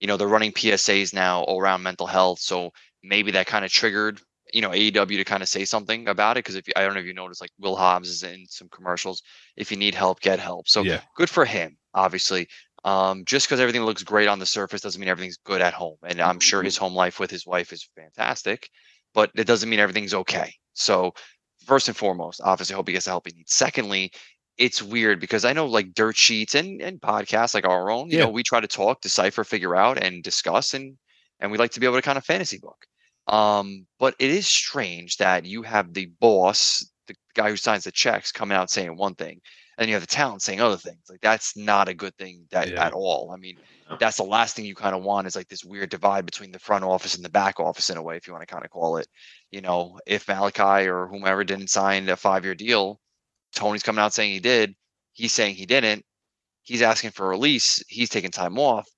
You 0.00 0.06
know, 0.08 0.16
they're 0.16 0.28
running 0.28 0.52
PSAs 0.52 1.12
now 1.14 1.44
around 1.44 1.82
mental 1.82 2.06
health, 2.06 2.40
so 2.40 2.70
maybe 3.02 3.30
that 3.32 3.46
kind 3.46 3.64
of 3.64 3.70
triggered 3.70 4.20
you 4.52 4.60
know 4.60 4.70
AEW 4.70 5.16
to 5.16 5.24
kind 5.24 5.42
of 5.42 5.48
say 5.48 5.64
something 5.64 6.08
about 6.08 6.36
it 6.36 6.40
because 6.44 6.56
if 6.56 6.66
you, 6.66 6.72
I 6.76 6.82
don't 6.82 6.94
know 6.94 7.00
if 7.00 7.06
you 7.06 7.14
noticed, 7.14 7.40
like 7.40 7.52
Will 7.58 7.76
Hobbs 7.76 8.08
is 8.08 8.22
in 8.22 8.46
some 8.48 8.68
commercials. 8.68 9.22
If 9.56 9.70
you 9.70 9.76
need 9.76 9.94
help, 9.94 10.20
get 10.20 10.38
help. 10.40 10.68
So 10.68 10.82
Yeah. 10.82 11.00
good 11.16 11.30
for 11.30 11.44
him, 11.44 11.76
obviously. 11.94 12.48
Um, 12.84 13.24
just 13.26 13.46
because 13.46 13.60
everything 13.60 13.84
looks 13.84 14.02
great 14.02 14.26
on 14.28 14.38
the 14.38 14.46
surface 14.46 14.80
doesn't 14.80 14.98
mean 15.00 15.08
everything's 15.10 15.36
good 15.36 15.60
at 15.60 15.74
home. 15.74 15.98
And 16.02 16.20
I'm 16.20 16.40
sure 16.40 16.62
his 16.62 16.76
home 16.78 16.94
life 16.94 17.20
with 17.20 17.30
his 17.30 17.46
wife 17.46 17.72
is 17.72 17.88
fantastic, 17.94 18.68
but 19.14 19.30
it 19.34 19.46
doesn't 19.46 19.68
mean 19.68 19.80
everything's 19.80 20.14
okay. 20.14 20.54
So 20.72 21.12
first 21.66 21.88
and 21.88 21.96
foremost, 21.96 22.40
obviously, 22.42 22.74
I 22.74 22.76
hope 22.76 22.88
he 22.88 22.94
gets 22.94 23.04
the 23.04 23.10
help 23.10 23.26
he 23.26 23.34
needs. 23.36 23.54
Secondly, 23.54 24.12
it's 24.58 24.82
weird 24.82 25.20
because 25.20 25.44
I 25.44 25.52
know 25.52 25.66
like 25.66 25.94
dirt 25.94 26.16
sheets 26.16 26.54
and, 26.54 26.80
and 26.82 27.00
podcasts 27.00 27.54
like 27.54 27.66
our 27.66 27.90
own, 27.90 28.10
you 28.10 28.16
Yeah. 28.16 28.18
know, 28.18 28.28
we 28.30 28.42
try 28.42 28.60
to 28.60 28.68
talk, 28.68 29.00
decipher, 29.00 29.44
figure 29.44 29.76
out, 29.76 30.02
and 30.02 30.22
discuss, 30.22 30.74
and 30.74 30.96
and 31.40 31.50
we 31.50 31.58
like 31.58 31.70
to 31.72 31.80
be 31.80 31.86
able 31.86 31.96
to 31.96 32.02
kind 32.02 32.18
of 32.18 32.24
fantasy 32.24 32.58
book. 32.58 32.76
Um, 33.26 33.86
but 33.98 34.14
it 34.18 34.30
is 34.30 34.46
strange 34.48 35.16
that 35.18 35.44
you 35.46 35.62
have 35.62 35.94
the 35.94 36.06
boss, 36.20 36.84
the 37.06 37.14
guy 37.34 37.50
who 37.50 37.56
signs 37.56 37.84
the 37.84 37.92
checks, 37.92 38.32
coming 38.32 38.56
out 38.56 38.70
saying 38.70 38.96
one 38.96 39.14
thing, 39.14 39.40
and 39.78 39.88
you 39.88 39.94
have 39.94 40.02
the 40.02 40.06
talent 40.06 40.42
saying 40.42 40.60
other 40.60 40.76
things. 40.76 41.02
Like 41.08 41.20
that's 41.20 41.56
not 41.56 41.88
a 41.88 41.94
good 41.94 42.16
thing 42.16 42.46
that 42.50 42.70
Yeah. 42.70 42.76
at 42.76 42.92
all. 42.92 43.30
I 43.32 43.36
mean, 43.36 43.56
that's 43.98 44.16
the 44.16 44.24
last 44.24 44.56
thing 44.56 44.64
you 44.64 44.74
kind 44.74 44.96
of 44.96 45.02
want 45.02 45.26
is 45.26 45.36
like 45.36 45.48
this 45.48 45.64
weird 45.64 45.90
divide 45.90 46.26
between 46.26 46.50
the 46.52 46.58
front 46.58 46.84
office 46.84 47.14
and 47.14 47.24
the 47.24 47.28
back 47.30 47.60
office 47.60 47.90
in 47.90 47.96
a 47.98 48.02
way, 48.02 48.16
if 48.16 48.26
you 48.26 48.32
want 48.32 48.46
to 48.46 48.52
kind 48.52 48.64
of 48.64 48.70
call 48.70 48.96
it. 48.96 49.06
You 49.50 49.60
know, 49.60 49.98
if 50.06 50.26
Malakai 50.26 50.86
or 50.86 51.08
whomever 51.08 51.44
didn't 51.44 51.68
sign 51.70 52.08
a 52.08 52.16
five 52.16 52.44
year 52.44 52.54
deal, 52.54 53.00
Tony's 53.54 53.82
coming 53.82 54.00
out 54.00 54.12
saying 54.14 54.32
he 54.32 54.40
did. 54.40 54.74
He's 55.12 55.32
saying 55.32 55.54
he 55.56 55.66
didn't. 55.66 56.04
He's 56.62 56.82
asking 56.82 57.10
for 57.10 57.26
a 57.26 57.30
release. 57.30 57.82
He's 57.88 58.08
taking 58.08 58.30
time 58.30 58.58
off. 58.58 58.88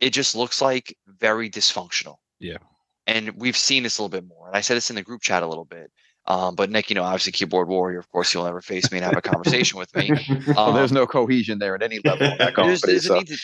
It 0.00 0.10
just 0.10 0.34
looks 0.36 0.62
like 0.62 0.96
very 1.06 1.50
dysfunctional. 1.50 2.16
Yeah. 2.38 2.58
And 3.06 3.30
we've 3.36 3.56
seen 3.56 3.82
this 3.82 3.98
a 3.98 4.02
little 4.02 4.10
bit 4.20 4.26
more. 4.28 4.48
And 4.48 4.56
I 4.56 4.60
said 4.60 4.76
this 4.76 4.90
in 4.90 4.96
the 4.96 5.02
group 5.02 5.22
chat 5.22 5.42
a 5.42 5.46
little 5.46 5.64
bit. 5.64 5.90
Um, 6.26 6.54
but 6.54 6.68
Nick, 6.70 6.90
you 6.90 6.94
know, 6.94 7.04
obviously 7.04 7.32
keyboard 7.32 7.68
warrior, 7.68 7.98
of 7.98 8.08
course, 8.10 8.34
you'll 8.34 8.44
never 8.44 8.60
face 8.60 8.92
me 8.92 8.98
and 8.98 9.04
have 9.06 9.16
a 9.16 9.22
conversation 9.22 9.78
with 9.78 9.94
me. 9.96 10.10
Well, 10.54 10.72
there's 10.74 10.90
Um, 10.90 10.96
no 10.96 11.06
cohesion 11.06 11.58
there 11.58 11.74
at 11.74 11.82
any 11.82 12.00
level 12.04 12.28
that 12.38 12.54
there's, 12.54 12.82
there's 12.82 13.06
So. 13.06 13.22
to, 13.22 13.36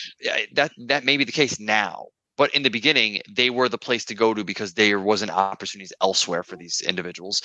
that 0.53 0.71
that 0.85 1.03
may 1.03 1.17
be 1.17 1.23
the 1.23 1.31
case 1.31 1.59
now, 1.59 2.05
but 2.37 2.53
in 2.53 2.61
the 2.61 2.69
beginning, 2.69 3.21
they 3.35 3.49
were 3.49 3.69
the 3.69 3.79
place 3.79 4.05
to 4.05 4.13
go 4.13 4.35
to 4.35 4.43
because 4.43 4.75
there 4.75 4.99
wasn't 4.99 5.31
opportunities 5.31 5.93
elsewhere 5.99 6.43
for 6.43 6.57
these 6.57 6.79
individuals. 6.81 7.41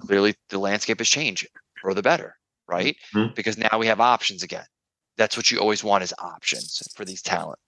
Clearly, 0.00 0.34
the 0.48 0.58
landscape 0.58 0.98
has 0.98 1.08
changed 1.08 1.46
for 1.80 1.94
the 1.94 2.02
better, 2.02 2.34
right? 2.70 2.96
Mhm. 3.14 3.34
Because 3.34 3.58
now 3.58 3.78
we 3.78 3.86
have 3.88 4.00
options 4.00 4.42
again. 4.42 4.64
That's 5.16 5.36
what 5.36 5.50
you 5.50 5.58
always 5.58 5.84
want 5.84 6.04
is 6.04 6.14
options 6.18 6.82
for 6.94 7.04
these 7.04 7.20
talent. 7.22 7.58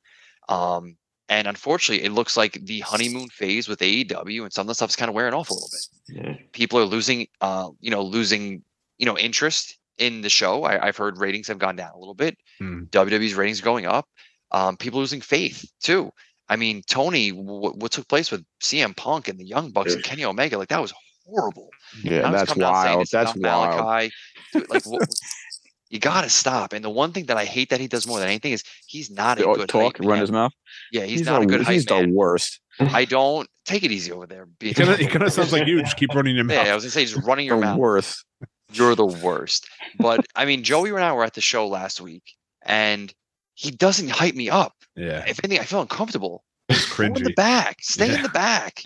Um, 0.48 0.96
and 1.28 1.46
unfortunately, 1.46 2.04
it 2.04 2.12
looks 2.12 2.36
like 2.36 2.54
the 2.64 2.80
honeymoon 2.80 3.28
phase 3.30 3.68
with 3.68 3.80
AEW 3.80 4.42
and 4.44 4.52
some 4.52 4.62
of 4.64 4.68
the 4.68 4.74
stuff 4.74 4.90
is 4.90 4.96
kind 4.96 5.08
of 5.08 5.14
wearing 5.14 5.34
off 5.34 5.50
a 5.50 5.54
little 5.54 5.68
bit 5.70 5.84
Yeah. 6.08 6.36
people 6.52 6.78
are 6.78 6.84
losing 6.84 7.26
uh 7.40 7.70
you 7.80 7.90
know 7.90 8.02
losing 8.02 8.62
you 8.98 9.06
know 9.06 9.16
interest 9.18 9.78
in 9.98 10.20
the 10.20 10.28
show 10.28 10.64
I, 10.64 10.86
i've 10.86 10.96
heard 10.96 11.18
ratings 11.18 11.48
have 11.48 11.58
gone 11.58 11.76
down 11.76 11.92
a 11.94 11.98
little 11.98 12.14
bit 12.14 12.36
Hmm. 12.58 12.84
wwe's 12.92 13.34
ratings 13.34 13.60
are 13.60 13.64
going 13.64 13.86
up 13.86 14.06
um 14.50 14.76
people 14.76 15.00
losing 15.00 15.20
faith 15.22 15.64
too 15.82 16.10
i 16.48 16.56
mean 16.56 16.82
tony 16.86 17.30
w- 17.30 17.72
what 17.80 17.92
took 17.92 18.08
place 18.08 18.30
with 18.30 18.44
cm 18.62 18.94
punk 18.96 19.28
and 19.28 19.38
the 19.38 19.46
young 19.46 19.70
bucks 19.70 19.94
and 19.94 20.02
kenny 20.04 20.24
omega 20.24 20.58
like 20.58 20.68
that 20.68 20.80
was 20.82 20.92
horrible 21.26 21.68
Yeah, 22.02 22.22
Now 22.22 22.30
that's 22.32 22.52
coming 22.52 22.64
out 22.64 22.82
saying 22.82 22.96
wild. 22.96 23.08
That's 23.12 23.34
about 23.36 23.68
wild. 23.76 23.80
Malakai. 23.82 24.10
Dude, 24.52 24.70
like 24.70 24.84
what, 24.86 25.08
you 25.90 25.98
gotta 25.98 26.28
stop 26.30 26.72
and 26.72 26.84
the 26.84 26.90
one 26.90 27.12
thing 27.12 27.26
that 27.26 27.36
i 27.36 27.44
hate 27.44 27.68
that 27.70 27.80
he 27.80 27.86
does 27.88 28.06
more 28.06 28.18
than 28.18 28.28
anything 28.28 28.52
is 28.52 28.64
he's 28.86 29.10
not 29.10 29.38
a 29.38 29.44
good 29.44 29.68
Talk, 29.68 29.98
hype 29.98 30.00
run 30.00 30.08
man. 30.10 30.20
his 30.20 30.32
mouth. 30.32 30.52
yeah 30.90 31.02
he's, 31.02 31.20
He's, 31.20 31.26
not 31.26 31.40
the, 31.40 31.46
a 31.46 31.46
good 31.46 31.62
hype 31.62 31.72
he's 31.74 31.84
the 31.84 31.94
man. 32.00 32.12
worst. 32.14 32.60
i 32.80 33.04
don't 33.04 33.46
take 33.66 33.82
it 33.84 33.92
easy 33.92 34.10
over 34.12 34.26
there 34.26 34.48
It 34.60 34.74
kind 34.74 34.90
of 34.90 35.00
it 35.00 35.10
kind 35.10 35.22
of 35.22 35.32
sounds 35.32 35.52
like 35.52 35.66
you. 35.66 35.80
Just 35.82 35.96
keep 35.96 36.14
running 36.14 36.34
your 36.36 36.44
mouth. 36.44 36.56
yeah 36.66 36.72
i 36.72 36.74
was 36.74 36.84
gonna 36.84 36.90
say 36.92 37.04
just 37.04 37.24
running 37.26 37.46
The 37.48 37.54
your 37.54 37.60
mouth 37.62 37.78
worst. 37.78 38.24
you're 38.72 38.94
the 38.94 39.04
worst. 39.06 39.68
But 39.98 40.24
I 40.34 40.46
mean, 40.46 40.62
Joey 40.62 40.88
and 40.90 41.00
I 41.00 41.12
were 41.12 41.24
at 41.24 41.34
the 41.34 41.42
show 41.42 41.68
last 41.68 42.00
week, 42.00 42.22
and 42.64 43.12
he 43.54 43.70
doesn't 43.70 44.08
hype 44.08 44.34
me 44.34 44.48
up. 44.48 44.72
Yeah, 44.96 45.24
If 45.28 45.40
anything, 45.44 45.60
I 45.60 45.64
feel 45.64 45.82
uncomfortable. 45.82 46.42
it's 46.70 46.96
Go 46.96 47.04
in 47.04 47.12
the 47.12 47.34
back. 47.36 47.76
Stay 47.82 48.14
in 48.14 48.22
the 48.22 48.30
back. 48.30 48.82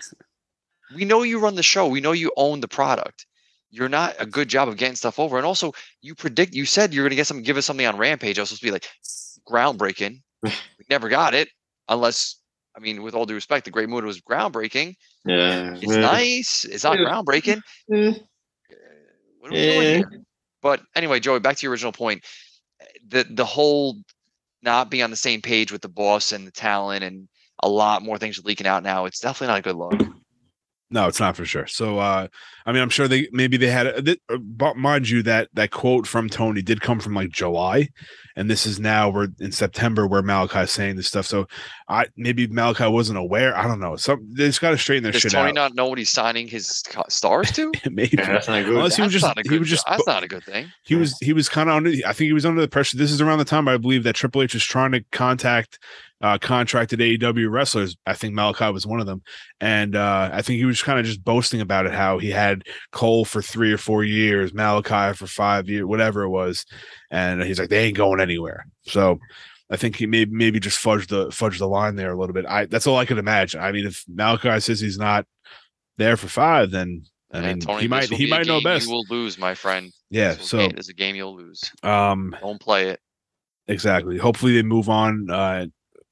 We 0.94 1.05
know 1.05 1.22
you 1.22 1.38
run 1.38 1.55
the 1.55 1.62
show. 1.62 1.88
We 1.88 2.01
know 2.01 2.12
you 2.12 2.33
own 2.37 2.61
the 2.61 2.68
product. 2.68 3.27
You're 3.70 3.88
not 3.88 4.14
a 4.18 4.27
good 4.27 4.49
job 4.49 4.68
of 4.68 4.77
getting 4.77 4.96
stuff 4.96 5.18
over. 5.18 5.37
And 5.37 5.44
also, 5.46 5.72
you 6.01 6.14
predict. 6.14 6.55
You 6.55 6.64
said 6.64 6.94
you're 6.94 7.03
going 7.05 7.11
to 7.11 7.16
get 7.16 7.27
some, 7.27 7.42
give 7.42 7.57
us 7.57 7.66
something 7.66 7.87
on 7.87 7.96
Rampage. 7.96 8.38
I 8.38 8.42
was 8.42 8.51
supposed 8.51 8.62
to 8.62 8.66
be 8.66 8.70
like 8.70 8.88
groundbreaking. 9.49 10.22
we 10.42 10.53
never 10.88 11.09
got 11.09 11.35
it, 11.35 11.49
unless. 11.88 12.37
I 12.77 12.79
mean, 12.79 13.03
with 13.03 13.14
all 13.14 13.25
due 13.25 13.35
respect, 13.35 13.64
the 13.64 13.70
Great 13.70 13.88
Mood 13.88 14.05
was 14.05 14.20
groundbreaking. 14.20 14.96
Yeah. 15.25 15.77
It's 15.77 15.87
nice. 15.87 16.64
It's 16.64 16.85
not 16.85 16.99
Yeah. 16.99 17.07
groundbreaking. 17.07 17.62
Eh, 17.92 18.12
What 19.40 19.51
are 19.51 19.55
we 19.55 19.62
doing 19.62 19.83
here? 19.83 20.11
But 20.61 20.83
anyway, 20.94 21.20
Joey, 21.20 21.40
back 21.40 21.57
to 21.57 21.62
your 21.62 21.72
original 21.72 21.92
point. 21.92 22.25
The 23.09 23.25
the 23.31 23.44
whole 23.44 23.96
not 24.62 24.90
being 24.90 25.05
on 25.05 25.11
the 25.11 25.16
same 25.16 25.40
page 25.40 25.70
with 25.72 25.81
the 25.81 25.88
boss 25.88 26.33
and 26.33 26.46
the 26.46 26.51
talent 26.51 27.05
and 27.05 27.29
a 27.62 27.68
lot 27.68 28.03
more 28.03 28.18
things 28.18 28.44
leaking 28.44 28.66
out 28.66 28.83
now. 28.83 29.05
It's 29.07 29.20
definitely 29.20 29.53
not 29.53 29.59
a 29.61 29.62
good 29.62 29.77
look. 29.77 30.16
No, 30.88 31.09
it's 31.09 31.18
not 31.18 31.35
for 31.35 31.44
sure. 31.44 31.66
So, 31.66 31.99
uh, 31.99 32.29
I 32.64 32.72
mean, 32.72 32.81
I'm 32.81 32.90
sure 32.90 33.09
they 33.09 33.29
maybe 33.33 33.57
they 33.57 33.70
had, 33.70 33.87
a, 33.88 34.16
uh, 34.29 34.37
but 34.38 34.77
mind 34.77 35.09
you, 35.09 35.20
that 35.25 35.49
that 35.55 35.72
quote 35.72 36.07
from 36.07 36.29
Tony 36.29 36.62
did 36.62 36.81
come 36.81 37.01
from 37.01 37.12
like 37.12 37.31
July, 37.31 37.88
and 38.37 38.49
this 38.49 38.66
is 38.66 38.79
now 38.79 39.09
we're 39.09 39.27
in 39.40 39.51
September 39.51 40.07
where 40.07 40.22
Malakai's 40.22 40.70
saying 40.70 40.94
this 40.94 41.09
stuff. 41.09 41.27
So, 41.27 41.49
I 41.88 42.07
maybe 42.16 42.46
Malakai 42.46 42.90
wasn't 42.92 43.18
aware. 43.18 43.57
I 43.57 43.66
don't 43.66 43.81
know. 43.81 43.96
Some 43.96 44.29
they 44.33 44.46
just 44.46 44.61
got 44.61 44.70
to 44.70 44.79
straighten 44.79 45.03
their 45.03 45.12
shit 45.12 45.18
out. 45.18 45.22
Does 45.22 45.33
shit 45.33 45.38
Tony 45.38 45.51
out. 45.51 45.55
not 45.55 45.75
know 45.75 45.88
what 45.88 45.99
he's 45.99 46.11
signing 46.11 46.46
his 46.46 46.85
stars 47.09 47.51
to? 47.53 47.72
maybe 47.90 48.16
Yeah, 48.16 48.27
that's 48.33 48.46
not 48.46 48.64
good. 48.64 48.77
Unless 48.77 48.94
he 48.96 49.03
was 49.03 49.12
just 49.12 49.25
a 49.25 49.35
he 49.42 49.49
good. 49.49 49.59
was 49.61 49.68
just 49.68 49.85
that's 49.88 50.07
not 50.07 50.22
a 50.22 50.29
good 50.29 50.44
thing. 50.44 50.70
he 50.85 50.94
was 50.94 51.18
he 51.20 51.33
was 51.33 51.49
kind 51.49 51.68
of 51.68 51.77
under 51.77 51.90
i 52.07 52.12
think 52.12 52.27
he 52.29 52.33
was 52.33 52.46
under 52.46 52.61
the 52.61 52.68
pressure 52.68 52.96
this 52.96 53.11
is 53.11 53.20
around 53.20 53.38
the 53.38 53.44
time 53.44 53.66
i 53.68 53.77
believe 53.77 54.05
that 54.05 54.14
triple 54.14 54.42
h 54.42 54.55
was 54.55 54.64
trying 54.64 54.92
to 54.92 55.05
contact 55.12 55.79
uh 56.22 56.38
contracted 56.38 56.98
aew 57.00 57.50
wrestlers 57.50 57.96
i 58.07 58.14
think 58.14 58.35
malakai 58.35 58.72
was 58.72 58.87
one 58.87 59.00
of 59.00 59.07
them 59.07 59.22
and 59.61 59.94
uh 59.94 60.31
i 60.33 60.40
think 60.40 60.59
he 60.59 60.64
was 60.64 60.83
kind 60.83 60.98
of 60.98 61.05
just 61.05 61.22
boasting 61.22 61.61
about 61.61 61.85
it 61.87 61.92
how 61.92 62.18
he 62.18 62.31
had 62.31 62.62
cole 62.92 63.24
for 63.24 63.42
three 63.42 63.70
or 63.72 63.76
four 63.79 64.02
years 64.02 64.52
malakai 64.52 65.14
for 65.14 65.26
five 65.26 65.68
years 65.68 65.85
whatever 65.85 66.22
it 66.22 66.31
was 66.31 66.64
and 67.11 67.42
he's 67.42 67.59
like 67.59 67.68
they 67.68 67.85
ain't 67.85 67.96
going 67.96 68.20
anywhere 68.20 68.66
so 68.87 69.18
I 69.68 69.76
think 69.76 69.96
he 69.96 70.07
maybe 70.07 70.31
maybe 70.33 70.61
just 70.61 70.79
fudged 70.83 71.09
the 71.09 71.26
fudged 71.26 71.59
the 71.59 71.66
line 71.66 71.96
there 71.96 72.12
a 72.12 72.16
little 72.16 72.33
bit. 72.33 72.46
I 72.46 72.66
that's 72.66 72.87
all 72.87 72.98
I 72.98 73.05
could 73.05 73.18
imagine. 73.18 73.61
I 73.61 73.72
mean, 73.72 73.85
if 73.85 74.05
Malakai 74.09 74.62
says 74.62 74.79
he's 74.79 74.96
not 74.96 75.26
there 75.96 76.16
for 76.16 76.29
five, 76.29 76.70
then 76.70 77.02
I 77.33 77.40
mean 77.40 77.59
Tony, 77.59 77.83
he 77.83 77.88
might 77.88 78.09
he 78.09 78.31
might 78.31 78.46
know 78.46 78.61
best. 78.61 78.87
You 78.87 78.92
will 78.92 79.05
lose, 79.11 79.38
my 79.38 79.55
friend. 79.55 79.90
Yeah, 80.09 80.35
This 80.35 80.48
so 80.48 80.59
game- 80.59 80.70
this 80.76 80.85
is 80.85 80.90
a 80.90 80.94
game 80.94 81.16
you'll 81.16 81.35
lose. 81.37 81.68
um 81.83 82.37
Don't 82.40 82.61
play 82.61 82.90
it. 82.90 83.00
Exactly. 83.66 84.18
Hopefully 84.18 84.55
they 84.55 84.62
move 84.62 84.88
on 84.88 85.29
uh, 85.29 85.66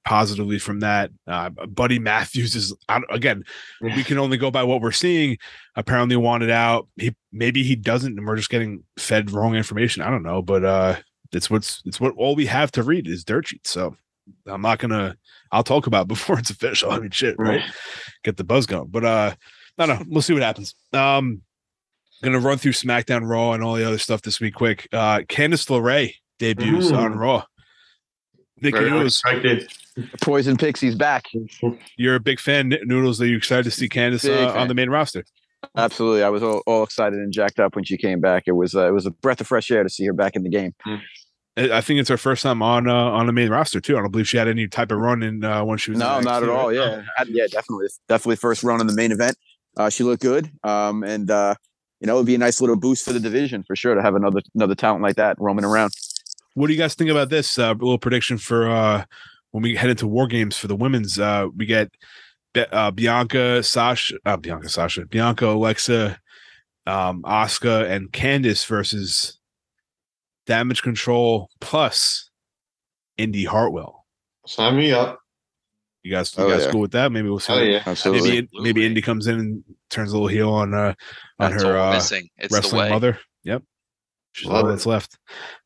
positively 0.04 0.58
from 0.58 0.80
that. 0.80 1.10
Uh, 1.26 1.50
Buddy 1.50 1.98
Matthews 1.98 2.54
is 2.54 2.74
again. 3.10 3.44
We 3.80 4.04
can 4.04 4.18
only 4.18 4.36
go 4.36 4.50
by 4.50 4.62
what 4.64 4.80
we're 4.80 4.92
seeing. 4.92 5.38
Apparently 5.76 6.16
wanted 6.16 6.50
out. 6.50 6.88
He 6.96 7.14
maybe 7.32 7.62
he 7.62 7.74
doesn't, 7.76 8.16
and 8.18 8.26
we're 8.26 8.36
just 8.36 8.50
getting 8.50 8.84
fed 8.98 9.30
wrong 9.30 9.54
information. 9.54 10.02
I 10.02 10.10
don't 10.10 10.22
know, 10.22 10.42
but 10.42 10.64
uh, 10.64 10.96
it's 11.32 11.50
what's 11.50 11.82
it's 11.84 12.00
what 12.00 12.14
all 12.16 12.34
we 12.36 12.46
have 12.46 12.70
to 12.72 12.82
read 12.82 13.08
is 13.08 13.24
dirt 13.24 13.48
sheets. 13.48 13.70
So 13.70 13.96
I'm 14.46 14.62
not 14.62 14.78
gonna. 14.78 15.16
I'll 15.52 15.62
talk 15.64 15.86
about 15.86 16.02
it 16.02 16.08
before 16.08 16.38
it's 16.38 16.50
official. 16.50 16.90
I 16.90 16.98
mean, 17.00 17.10
shit, 17.10 17.36
right? 17.38 17.62
Get 18.22 18.36
the 18.36 18.44
buzz 18.44 18.66
going. 18.66 18.88
But 18.88 19.04
uh, 19.04 19.34
no, 19.78 19.86
no. 19.86 20.02
We'll 20.08 20.22
see 20.22 20.32
what 20.34 20.42
happens. 20.42 20.74
Um, 20.92 21.42
gonna 22.22 22.40
run 22.40 22.58
through 22.58 22.72
SmackDown, 22.72 23.28
Raw, 23.28 23.52
and 23.52 23.62
all 23.64 23.74
the 23.74 23.84
other 23.86 23.98
stuff 23.98 24.22
this 24.22 24.40
week. 24.40 24.54
Quick. 24.54 24.88
Uh, 24.92 25.18
Candice 25.20 25.66
LeRae 25.68 26.14
debuts 26.38 26.90
Mm. 26.90 26.96
on 26.98 27.14
Raw. 27.18 27.44
Nick 28.60 28.74
Very 28.74 28.90
Noodles, 28.90 29.20
unexpected. 29.26 29.72
Poison 30.20 30.57
Pixie's 30.57 30.94
back. 30.94 31.26
you're 31.96 32.14
a 32.16 32.20
big 32.20 32.40
fan. 32.40 32.72
Noodles, 32.85 33.20
are 33.20 33.26
you 33.26 33.37
excited 33.37 33.64
to 33.64 33.70
see 33.70 33.88
Candice 33.88 34.22
Big 34.24 34.48
uh, 34.48 34.52
on 34.59 34.68
the 34.68 34.74
main 34.74 34.90
roster? 34.90 35.24
Absolutely, 35.76 36.22
I 36.22 36.28
was 36.28 36.42
all, 36.42 36.62
all 36.66 36.83
excited 36.83 37.18
and 37.18 37.33
jacked 37.33 37.59
up 37.59 37.74
when 37.74 37.85
she 37.85 37.96
came 37.96 38.20
back. 38.20 38.44
It 38.46 38.52
was 38.52 38.74
uh, 38.74 38.87
it 38.88 38.92
was 38.92 39.07
a 39.07 39.11
breath 39.11 39.40
of 39.40 39.46
fresh 39.46 39.70
air 39.70 39.83
to 39.83 39.88
see 39.88 40.04
her 40.07 40.12
back 40.12 40.37
in 40.37 40.42
the 40.42 40.50
game. 40.50 40.74
I 41.57 41.70
I 41.72 41.80
think 41.80 42.00
it's 42.00 42.09
her 42.09 42.16
first 42.16 42.42
time 42.42 42.61
on 42.62 42.88
uh, 42.88 42.92
on 42.94 43.26
the 43.26 43.33
main 43.33 43.48
roster 43.50 43.80
too. 43.80 43.96
I 43.96 44.00
don't 44.00 44.11
believe 44.11 44.28
she 44.28 44.37
had 44.37 44.48
any 44.48 44.66
type 44.68 44.90
of 44.90 44.98
run 44.98 45.22
in 45.22 45.42
uh, 45.44 45.64
when 45.64 45.78
she 45.78 45.90
was. 45.92 46.00
in 46.00 46.07
No, 46.07 46.20
not 46.20 46.42
at 46.42 46.48
all. 46.48 46.68
right? 46.68 46.76
Yeah, 46.76 47.02
Uh, 47.18 47.24
yeah, 47.28 47.46
definitely, 47.50 47.87
definitely 48.09 48.37
first 48.37 48.62
run 48.62 48.80
in 48.80 48.87
the 48.87 48.94
main 48.94 49.12
event. 49.12 49.37
Uh, 49.76 49.88
she 49.88 50.04
looked 50.04 50.22
good, 50.22 50.50
um, 50.64 51.02
and 51.02 51.30
uh, 51.30 51.54
you 52.00 52.07
know 52.07 52.14
it'd 52.16 52.26
be 52.26 52.35
a 52.35 52.38
nice 52.38 52.61
little 52.61 52.76
boost 52.76 53.04
for 53.04 53.12
the 53.12 53.20
division 53.20 53.62
for 53.62 53.74
sure 53.76 53.94
to 53.94 54.02
have 54.02 54.14
another 54.16 54.40
another 54.54 54.74
talent 54.74 55.02
like 55.02 55.16
that 55.16 55.37
roaming 55.40 55.64
around. 55.64 55.92
What 56.54 56.66
do 56.66 56.72
you 56.72 56.78
guys 56.78 56.94
think 56.94 57.11
about 57.11 57.30
this? 57.30 57.59
Uh, 57.59 57.70
little 57.72 57.98
prediction 57.98 58.37
for 58.38 58.68
uh, 58.68 59.04
when 59.54 59.62
we 59.62 59.76
head 59.76 59.88
into 59.88 60.08
War 60.08 60.26
Games 60.26 60.56
for 60.56 60.66
the 60.66 60.74
women's. 60.74 61.16
Uh, 61.16 61.46
we 61.56 61.64
get 61.64 61.88
uh, 62.72 62.90
Bianca, 62.90 63.62
Sasha, 63.62 64.16
uh, 64.26 64.36
Bianca, 64.36 64.68
Sasha, 64.68 65.06
Bianca, 65.06 65.46
Alexa, 65.46 66.18
um, 66.88 67.22
Asuka, 67.22 67.88
and 67.88 68.10
Candice 68.10 68.66
versus 68.66 69.38
Damage 70.46 70.82
Control 70.82 71.48
plus 71.60 72.30
Indi 73.16 73.44
Hartwell. 73.44 74.04
Sign 74.44 74.76
me 74.76 74.90
up. 74.90 75.20
You 76.02 76.10
guys, 76.10 76.36
you 76.36 76.42
Oh, 76.44 76.50
guys 76.50 76.64
yeah. 76.64 76.72
cool 76.72 76.80
with 76.80 76.90
that? 76.92 77.12
Maybe 77.12 77.28
we'll 77.28 77.38
see. 77.38 77.52
Oh 77.52 77.62
yeah. 77.62 77.82
Absolutely. 77.86 78.28
maybe 78.30 78.48
maybe 78.54 78.86
Indi 78.86 79.02
comes 79.02 79.28
in 79.28 79.38
and 79.38 79.64
turns 79.88 80.10
a 80.10 80.14
little 80.14 80.26
heel 80.28 80.50
on 80.52 80.74
uh 80.74 80.94
on 81.38 81.52
That's 81.52 81.62
her 81.62 81.78
uh, 81.78 81.92
missing. 81.92 82.28
It's 82.38 82.48
the 82.52 82.56
wrestling 82.56 82.82
way. 82.82 82.90
mother. 82.90 83.20
Yep. 83.44 83.62
She's 84.34 84.50
all 84.50 84.66
that's 84.66 84.84
left. 84.84 85.16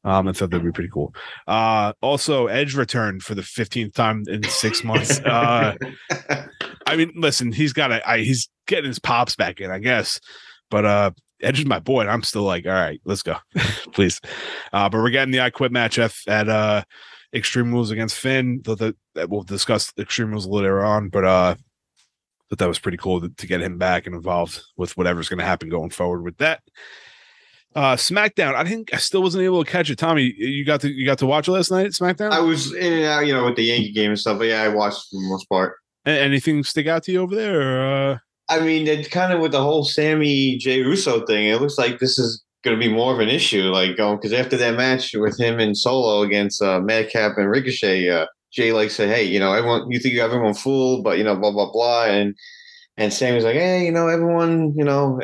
Um, 0.04 0.28
I 0.28 0.32
thought 0.32 0.50
that'd 0.50 0.62
be 0.62 0.72
pretty 0.72 0.90
cool. 0.92 1.14
Uh, 1.46 1.94
also, 2.02 2.48
Edge 2.48 2.74
returned 2.74 3.22
for 3.22 3.34
the 3.34 3.42
fifteenth 3.42 3.94
time 3.94 4.24
in 4.28 4.42
six 4.42 4.84
months. 4.84 5.20
Uh, 5.20 5.74
I 6.86 6.96
mean, 6.96 7.12
listen, 7.16 7.50
he's 7.50 7.72
got 7.72 7.92
a, 7.92 8.06
I, 8.06 8.18
he's 8.18 8.46
getting 8.66 8.88
his 8.88 8.98
pops 8.98 9.36
back 9.36 9.60
in, 9.60 9.70
I 9.70 9.78
guess. 9.78 10.20
But 10.70 10.84
uh, 10.84 11.10
Edge 11.40 11.60
is 11.60 11.64
my 11.64 11.78
boy, 11.78 12.02
and 12.02 12.10
I'm 12.10 12.22
still 12.22 12.42
like, 12.42 12.66
all 12.66 12.72
right, 12.72 13.00
let's 13.06 13.22
go, 13.22 13.36
please. 13.94 14.20
Uh, 14.70 14.90
but 14.90 14.98
we're 14.98 15.08
getting 15.08 15.32
the 15.32 15.40
I 15.40 15.48
Quit 15.48 15.72
match 15.72 15.98
at, 15.98 16.14
at 16.26 16.50
uh, 16.50 16.82
Extreme 17.34 17.72
Rules 17.72 17.90
against 17.90 18.18
Finn. 18.18 18.60
That, 18.64 18.96
we'll 19.30 19.44
discuss 19.44 19.94
Extreme 19.98 20.32
Rules 20.32 20.44
a 20.44 20.48
little 20.50 20.62
later 20.62 20.84
on, 20.84 21.08
but 21.08 21.24
uh, 21.24 21.54
but 22.50 22.58
that 22.58 22.68
was 22.68 22.78
pretty 22.78 22.98
cool 22.98 23.22
to, 23.22 23.30
to 23.30 23.46
get 23.46 23.62
him 23.62 23.78
back 23.78 24.06
and 24.06 24.14
involved 24.14 24.62
with 24.76 24.94
whatever's 24.98 25.30
going 25.30 25.38
to 25.38 25.44
happen 25.46 25.70
going 25.70 25.90
forward 25.90 26.22
with 26.22 26.36
that. 26.36 26.60
Uh, 27.74 27.94
SmackDown. 27.96 28.54
I 28.54 28.64
think 28.64 28.92
I 28.92 28.96
still 28.96 29.22
wasn't 29.22 29.44
able 29.44 29.62
to 29.64 29.70
catch 29.70 29.90
it. 29.90 29.96
Tommy, 29.96 30.34
you 30.36 30.64
got 30.64 30.80
to 30.80 30.90
you 30.90 31.04
got 31.06 31.18
to 31.18 31.26
watch 31.26 31.48
it 31.48 31.52
last 31.52 31.70
night. 31.70 31.86
at 31.86 31.92
SmackDown. 31.92 32.30
I 32.32 32.40
was 32.40 32.74
in 32.74 32.92
and 32.92 33.04
out, 33.04 33.26
you 33.26 33.34
know, 33.34 33.44
with 33.44 33.56
the 33.56 33.62
Yankee 33.64 33.92
game 33.92 34.10
and 34.10 34.18
stuff. 34.18 34.38
But 34.38 34.48
yeah, 34.48 34.62
I 34.62 34.68
watched 34.68 35.08
for 35.10 35.16
the 35.20 35.28
most 35.28 35.48
part. 35.48 35.74
A- 36.06 36.10
Anything 36.10 36.64
stick 36.64 36.86
out 36.86 37.02
to 37.04 37.12
you 37.12 37.20
over 37.20 37.34
there? 37.36 37.60
Or, 37.60 38.12
uh, 38.12 38.18
I 38.48 38.60
mean, 38.60 38.86
it's 38.86 39.08
kind 39.08 39.32
of 39.32 39.40
with 39.40 39.52
the 39.52 39.62
whole 39.62 39.84
Sami 39.84 40.56
Jey 40.56 40.78
Uso 40.78 41.24
thing. 41.26 41.46
It 41.46 41.60
looks 41.60 41.76
like 41.78 41.98
this 41.98 42.18
is 42.18 42.42
going 42.64 42.76
to 42.76 42.80
be 42.84 42.92
more 42.92 43.12
of 43.12 43.20
an 43.20 43.28
issue. 43.28 43.64
Like, 43.64 43.96
going 43.96 44.16
because 44.16 44.32
after 44.32 44.56
that 44.56 44.76
match 44.76 45.12
with 45.14 45.38
him 45.38 45.60
and 45.60 45.76
Solo 45.76 46.22
against 46.22 46.62
uh, 46.62 46.80
Madcap 46.80 47.36
and 47.36 47.48
Ricochet, 47.50 48.08
uh, 48.08 48.26
Jey 48.50 48.72
like 48.72 48.90
said, 48.90 49.10
"Hey, 49.10 49.24
you 49.24 49.38
know, 49.38 49.52
everyone, 49.52 49.90
you 49.90 50.00
think 50.00 50.14
you 50.14 50.22
have 50.22 50.30
everyone 50.32 50.54
fooled, 50.54 51.04
but 51.04 51.18
you 51.18 51.24
know, 51.24 51.36
blah 51.36 51.52
blah 51.52 51.70
blah." 51.70 52.06
And 52.06 52.34
and 52.96 53.12
Sami's 53.12 53.44
like, 53.44 53.54
"Hey, 53.56 53.84
you 53.84 53.92
know, 53.92 54.08
everyone, 54.08 54.72
you 54.76 54.84
know." 54.84 55.20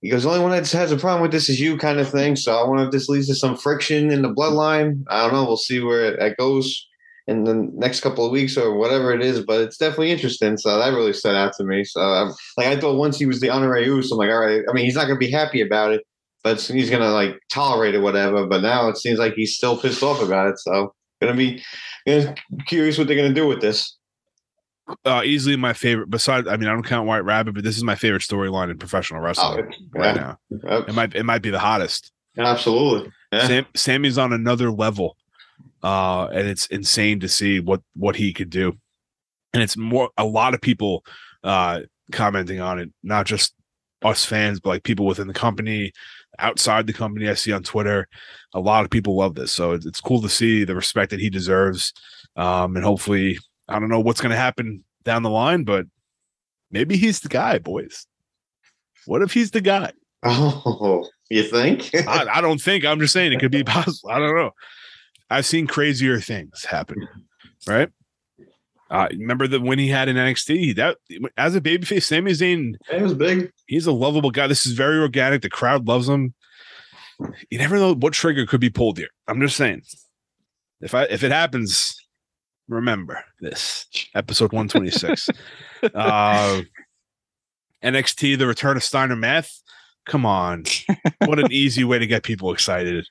He 0.00 0.10
goes, 0.10 0.22
the 0.22 0.30
only 0.30 0.42
one 0.42 0.50
that 0.50 0.70
has 0.70 0.92
a 0.92 0.96
problem 0.96 1.22
with 1.22 1.32
this 1.32 1.48
is 1.48 1.60
you, 1.60 1.76
kind 1.78 1.98
of 1.98 2.08
thing. 2.08 2.36
So 2.36 2.54
I 2.54 2.66
wonder 2.66 2.84
if 2.84 2.90
this 2.90 3.08
leads 3.08 3.28
to 3.28 3.34
some 3.34 3.56
friction 3.56 4.10
in 4.10 4.22
the 4.22 4.32
bloodline. 4.32 5.02
I 5.08 5.22
don't 5.22 5.32
know. 5.32 5.44
We'll 5.44 5.56
see 5.56 5.80
where 5.80 6.14
it, 6.14 6.36
goes 6.36 6.86
in 7.26 7.44
the 7.44 7.54
next 7.74 8.00
couple 8.00 8.24
of 8.24 8.30
weeks 8.30 8.56
or 8.56 8.76
whatever 8.76 9.12
it 9.12 9.22
is. 9.22 9.40
But 9.44 9.62
it's 9.62 9.78
definitely 9.78 10.12
interesting. 10.12 10.58
So 10.58 10.78
that 10.78 10.90
really 10.90 11.12
stood 11.12 11.34
out 11.34 11.54
to 11.54 11.64
me. 11.64 11.82
So 11.84 12.00
I'm, 12.00 12.28
like 12.56 12.66
I 12.66 12.78
thought 12.78 12.98
once 12.98 13.18
he 13.18 13.26
was 13.26 13.40
the 13.40 13.50
honorary 13.50 13.86
Uso, 13.86 14.14
I'm 14.14 14.18
like, 14.18 14.30
all 14.30 14.40
right. 14.40 14.62
I 14.68 14.72
mean, 14.72 14.84
he's 14.84 14.94
not 14.94 15.06
going 15.06 15.18
to 15.18 15.26
be 15.26 15.30
happy 15.30 15.60
about 15.60 15.92
it, 15.92 16.02
but 16.44 16.60
he's 16.60 16.90
going 16.90 17.02
to 17.02 17.10
like 17.10 17.38
tolerate 17.50 17.94
it, 17.94 18.00
whatever. 18.00 18.46
But 18.46 18.62
now 18.62 18.88
it 18.88 18.98
seems 18.98 19.18
like 19.18 19.32
he's 19.34 19.56
still 19.56 19.80
pissed 19.80 20.02
off 20.02 20.22
about 20.22 20.48
it. 20.48 20.58
So 20.58 20.94
going 21.20 21.32
to 21.32 21.36
be 21.36 21.62
know, 22.06 22.34
curious 22.66 22.98
what 22.98 23.06
they're 23.06 23.16
going 23.16 23.34
to 23.34 23.40
do 23.40 23.46
with 23.46 23.60
this. 23.60 23.96
Uh, 25.04 25.22
easily 25.24 25.56
my 25.56 25.72
favorite. 25.72 26.08
Besides, 26.10 26.46
I 26.46 26.56
mean, 26.56 26.68
I 26.68 26.72
don't 26.72 26.84
count 26.86 27.08
White 27.08 27.24
Rabbit, 27.24 27.54
but 27.54 27.64
this 27.64 27.76
is 27.76 27.82
my 27.84 27.96
favorite 27.96 28.22
storyline 28.22 28.70
in 28.70 28.78
professional 28.78 29.20
Oh, 29.20 29.24
wrestling 29.24 29.72
yeah, 29.94 30.00
right 30.00 30.16
now. 30.16 30.38
Yep. 30.50 30.88
It 30.88 30.94
might 30.94 31.14
it 31.16 31.24
might 31.24 31.42
be 31.42 31.50
the 31.50 31.58
hottest. 31.58 32.12
absolutely. 32.38 33.10
Yeah. 33.32 33.46
Sam, 33.48 33.66
Sami's 33.74 34.18
on 34.18 34.32
another 34.32 34.70
level, 34.70 35.16
uh, 35.82 36.26
and 36.26 36.46
it's 36.46 36.66
insane 36.66 37.18
to 37.20 37.28
see 37.28 37.58
what 37.60 37.82
what 37.94 38.14
he 38.16 38.32
could 38.32 38.50
do. 38.50 38.74
And 39.52 39.62
it's 39.62 39.76
more 39.76 40.10
a 40.16 40.24
lot 40.24 40.54
of 40.54 40.60
people 40.60 41.04
uh, 41.42 41.80
commenting 42.12 42.60
on 42.60 42.78
it, 42.78 42.92
not 43.02 43.26
just 43.26 43.54
us 44.04 44.24
fans, 44.24 44.60
but 44.60 44.68
like 44.68 44.82
people 44.84 45.06
within 45.06 45.26
the 45.26 45.34
company, 45.34 45.90
outside 46.38 46.86
the 46.86 46.92
company. 46.92 47.28
I 47.28 47.34
see 47.34 47.52
on 47.52 47.62
Twitter, 47.64 48.06
a 48.54 48.60
lot 48.60 48.84
of 48.84 48.90
people 48.90 49.16
love 49.16 49.34
this, 49.34 49.50
so 49.50 49.72
it's, 49.72 49.86
it's 49.86 50.00
cool 50.00 50.20
to 50.22 50.28
see 50.28 50.62
the 50.64 50.76
respect 50.76 51.10
that 51.10 51.20
he 51.20 51.30
deserves. 51.30 51.92
Um, 52.36 52.76
and 52.76 52.84
hopefully, 52.84 53.38
I 53.68 53.78
don't 53.78 53.88
know 53.88 54.00
what's 54.00 54.20
going 54.20 54.30
to 54.30 54.36
happen 54.36 54.84
down 55.04 55.22
the 55.22 55.30
line, 55.30 55.64
but 55.64 55.86
maybe 56.70 56.96
he's 56.96 57.20
the 57.20 57.28
guy, 57.28 57.58
boys. 57.58 58.06
What 59.06 59.22
if 59.22 59.32
he's 59.32 59.50
the 59.50 59.60
guy? 59.60 59.92
Oh, 60.22 61.06
you 61.30 61.42
think? 61.44 61.90
I, 61.94 62.26
I 62.34 62.40
don't 62.40 62.60
think. 62.60 62.84
I'm 62.84 63.00
just 63.00 63.12
saying 63.12 63.32
it 63.32 63.40
could 63.40 63.52
be 63.52 63.64
possible. 63.64 64.10
I 64.10 64.18
don't 64.18 64.34
know. 64.36 64.50
I've 65.30 65.46
seen 65.46 65.66
crazier 65.66 66.20
things 66.20 66.64
happen, 66.64 66.96
right? 67.66 67.90
Uh, 68.88 69.08
remember 69.10 69.48
the 69.48 69.60
when 69.60 69.80
he 69.80 69.88
had 69.88 70.08
in 70.08 70.14
NXT 70.14 70.76
that 70.76 70.96
as 71.36 71.56
a 71.56 71.60
babyface, 71.60 72.04
Sami 72.04 72.30
Zayn, 72.30 72.74
it 72.90 73.02
was 73.02 73.14
big. 73.14 73.50
he's 73.66 73.86
a 73.86 73.92
lovable 73.92 74.30
guy. 74.30 74.46
This 74.46 74.64
is 74.64 74.72
very 74.72 74.98
organic. 75.00 75.42
The 75.42 75.50
crowd 75.50 75.88
loves 75.88 76.08
him. 76.08 76.34
You 77.50 77.58
never 77.58 77.76
know 77.76 77.94
what 77.94 78.12
trigger 78.12 78.46
could 78.46 78.60
be 78.60 78.70
pulled 78.70 78.98
here. 78.98 79.08
I'm 79.26 79.40
just 79.40 79.56
saying. 79.56 79.82
If 80.80 80.94
I 80.94 81.04
if 81.04 81.24
it 81.24 81.32
happens, 81.32 81.95
remember 82.68 83.22
this 83.40 83.86
episode 84.14 84.52
126. 84.52 85.28
uh, 85.94 86.62
NXT, 87.84 88.38
the 88.38 88.46
return 88.46 88.76
of 88.76 88.84
Steiner 88.84 89.16
Math. 89.16 89.50
Come 90.06 90.24
on, 90.24 90.64
what 91.24 91.40
an 91.40 91.50
easy 91.50 91.82
way 91.82 91.98
to 91.98 92.06
get 92.06 92.22
people 92.22 92.52
excited, 92.52 93.08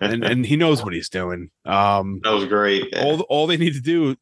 and 0.00 0.22
and 0.24 0.46
he 0.46 0.54
knows 0.54 0.84
what 0.84 0.92
he's 0.92 1.08
doing. 1.08 1.50
Um, 1.64 2.20
that 2.22 2.30
was 2.30 2.44
great. 2.44 2.96
all 2.96 3.22
all 3.22 3.48
they 3.48 3.56
need 3.56 3.72
to 3.74 3.80
do 3.80 4.14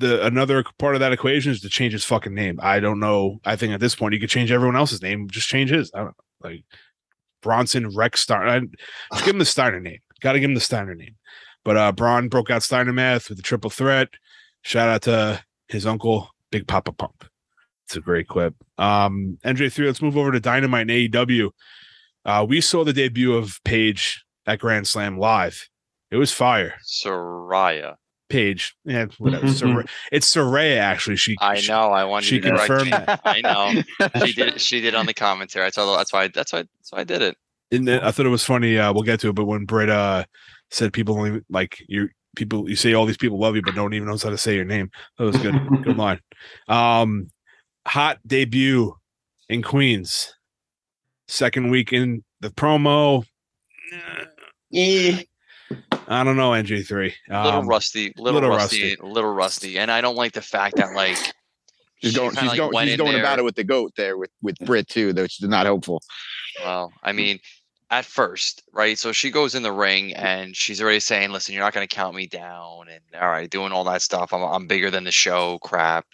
the 0.00 0.24
another 0.24 0.64
part 0.78 0.94
of 0.94 1.00
that 1.00 1.12
equation 1.12 1.52
is 1.52 1.60
to 1.60 1.68
change 1.68 1.92
his 1.92 2.04
fucking 2.04 2.34
name. 2.34 2.58
I 2.62 2.80
don't 2.80 2.98
know. 2.98 3.38
I 3.44 3.54
think 3.54 3.72
at 3.74 3.80
this 3.80 3.94
point 3.94 4.14
you 4.14 4.20
could 4.20 4.30
change 4.30 4.50
everyone 4.50 4.76
else's 4.76 5.02
name. 5.02 5.28
Just 5.28 5.48
change 5.48 5.70
his. 5.70 5.90
I 5.94 6.00
don't 6.00 6.14
like 6.42 6.64
Bronson 7.42 7.90
Rechsteiner. 7.92 8.66
Just 9.12 9.24
give 9.24 9.34
him 9.34 9.38
the 9.38 9.44
Steiner 9.44 9.78
name. 9.78 9.98
Got 10.22 10.32
to 10.32 10.40
give 10.40 10.48
him 10.50 10.54
the 10.54 10.60
Steiner 10.60 10.94
name. 10.94 11.16
But 11.64 11.76
uh 11.76 11.92
Bron 11.92 12.28
broke 12.28 12.50
out 12.50 12.62
Steiner 12.62 12.92
math 12.92 13.28
with 13.28 13.38
the 13.38 13.42
triple 13.42 13.70
threat. 13.70 14.08
Shout 14.62 14.88
out 14.88 15.02
to 15.02 15.42
his 15.68 15.86
uncle, 15.86 16.30
Big 16.50 16.66
Papa 16.66 16.92
Pump. 16.92 17.24
It's 17.86 17.96
a 17.96 18.00
great 18.00 18.28
clip. 18.28 18.54
Um, 18.78 19.38
NJ3, 19.44 19.86
let's 19.86 20.02
move 20.02 20.16
over 20.16 20.30
to 20.32 20.38
Dynamite 20.40 20.82
and 20.82 21.12
AEW. 21.12 21.50
Uh, 22.24 22.46
we 22.48 22.60
saw 22.60 22.84
the 22.84 22.92
debut 22.92 23.34
of 23.34 23.58
Paige 23.64 24.24
at 24.46 24.58
Grand 24.60 24.86
Slam 24.86 25.18
live. 25.18 25.68
It 26.10 26.16
was 26.16 26.32
fire. 26.32 26.74
Saraya. 26.84 27.96
Paige. 28.28 28.76
Yeah, 28.84 29.06
whatever. 29.18 29.48
Sor- 29.48 29.84
it's 30.12 30.32
Saraya 30.32 30.78
actually. 30.78 31.16
She 31.16 31.36
I 31.40 31.56
she- 31.56 31.68
know. 31.72 31.90
I 31.90 32.04
wanted 32.04 32.26
she 32.26 32.40
to 32.40 32.48
correct 32.50 32.66
confirmed 32.66 32.92
that. 32.92 33.20
I 33.24 33.40
know. 33.40 33.82
She 34.26 34.32
did. 34.34 34.60
She 34.60 34.80
did 34.80 34.94
on 34.94 35.06
the 35.06 35.14
commentary. 35.14 35.66
I 35.66 35.70
saw. 35.70 35.96
That's 35.96 36.12
why. 36.12 36.28
That's 36.28 36.52
why. 36.52 36.60
That's 36.60 36.92
why 36.92 37.00
I 37.00 37.04
did 37.04 37.22
it. 37.22 37.36
and 37.72 37.88
then 37.88 38.00
I 38.04 38.12
thought 38.12 38.26
it 38.26 38.30
was 38.30 38.44
funny. 38.44 38.78
Uh, 38.78 38.92
we'll 38.92 39.02
get 39.02 39.18
to 39.20 39.30
it, 39.30 39.34
but 39.34 39.46
when 39.46 39.64
Britt 39.64 39.90
uh, 39.90 40.24
said 40.70 40.92
people 40.92 41.16
only 41.18 41.40
like 41.50 41.82
you 41.88 42.08
people, 42.36 42.68
you 42.68 42.76
say 42.76 42.94
all 42.94 43.06
these 43.06 43.16
people 43.16 43.38
love 43.40 43.56
you, 43.56 43.62
but 43.62 43.74
no 43.74 43.82
one 43.82 43.92
even 43.94 44.06
knows 44.08 44.22
how 44.22 44.30
to 44.30 44.38
say 44.38 44.54
your 44.54 44.64
name. 44.64 44.90
That 45.18 45.24
was 45.24 45.36
good. 45.36 45.54
good 45.82 45.96
line. 45.96 46.20
Um, 46.68 47.30
hot 47.86 48.18
debut 48.26 48.94
in 49.48 49.62
Queens. 49.62 50.32
Second 51.28 51.70
week 51.70 51.92
in 51.92 52.22
the 52.40 52.48
promo. 52.50 53.24
Yeah. 54.70 55.20
I 56.08 56.24
don't 56.24 56.36
know, 56.36 56.50
NJ3. 56.50 57.12
little 57.28 57.46
Um, 57.60 57.68
rusty. 57.68 58.12
Little, 58.16 58.40
little 58.40 58.50
rusty, 58.56 58.96
Little 59.00 59.32
rusty. 59.32 59.78
And 59.78 59.90
I 59.90 60.00
don't 60.00 60.16
like 60.16 60.32
the 60.32 60.42
fact 60.42 60.76
that 60.76 60.92
like 60.94 61.16
She's 62.02 62.12
she 62.12 62.16
going. 62.18 62.30
kinda, 62.30 62.40
She's 62.40 62.48
like, 62.50 62.58
going. 62.58 62.72
went 62.72 62.88
She's 62.88 62.96
going 62.96 63.12
there- 63.12 63.20
about 63.20 63.38
it 63.38 63.44
with 63.44 63.54
the 63.56 63.64
goat 63.64 63.92
there 63.96 64.16
with 64.16 64.30
with 64.42 64.56
Britt 64.60 64.88
too, 64.88 65.12
which 65.14 65.42
is 65.42 65.48
not 65.48 65.66
hopeful. 65.66 66.00
Well, 66.64 66.92
I 67.02 67.12
mean, 67.12 67.38
at 67.90 68.04
first, 68.04 68.62
right? 68.72 68.98
So 68.98 69.12
she 69.12 69.30
goes 69.30 69.54
in 69.54 69.62
the 69.62 69.72
ring 69.72 70.14
and 70.14 70.56
she's 70.56 70.80
already 70.80 71.00
saying, 71.00 71.30
"Listen, 71.30 71.54
you're 71.54 71.64
not 71.64 71.74
going 71.74 71.86
to 71.86 71.94
count 71.94 72.14
me 72.16 72.26
down," 72.26 72.88
and 72.88 73.00
all 73.20 73.28
right, 73.28 73.50
doing 73.50 73.72
all 73.72 73.84
that 73.84 74.02
stuff. 74.02 74.32
I'm 74.32 74.42
I'm 74.42 74.66
bigger 74.66 74.90
than 74.90 75.04
the 75.04 75.10
show, 75.12 75.58
crap, 75.58 76.06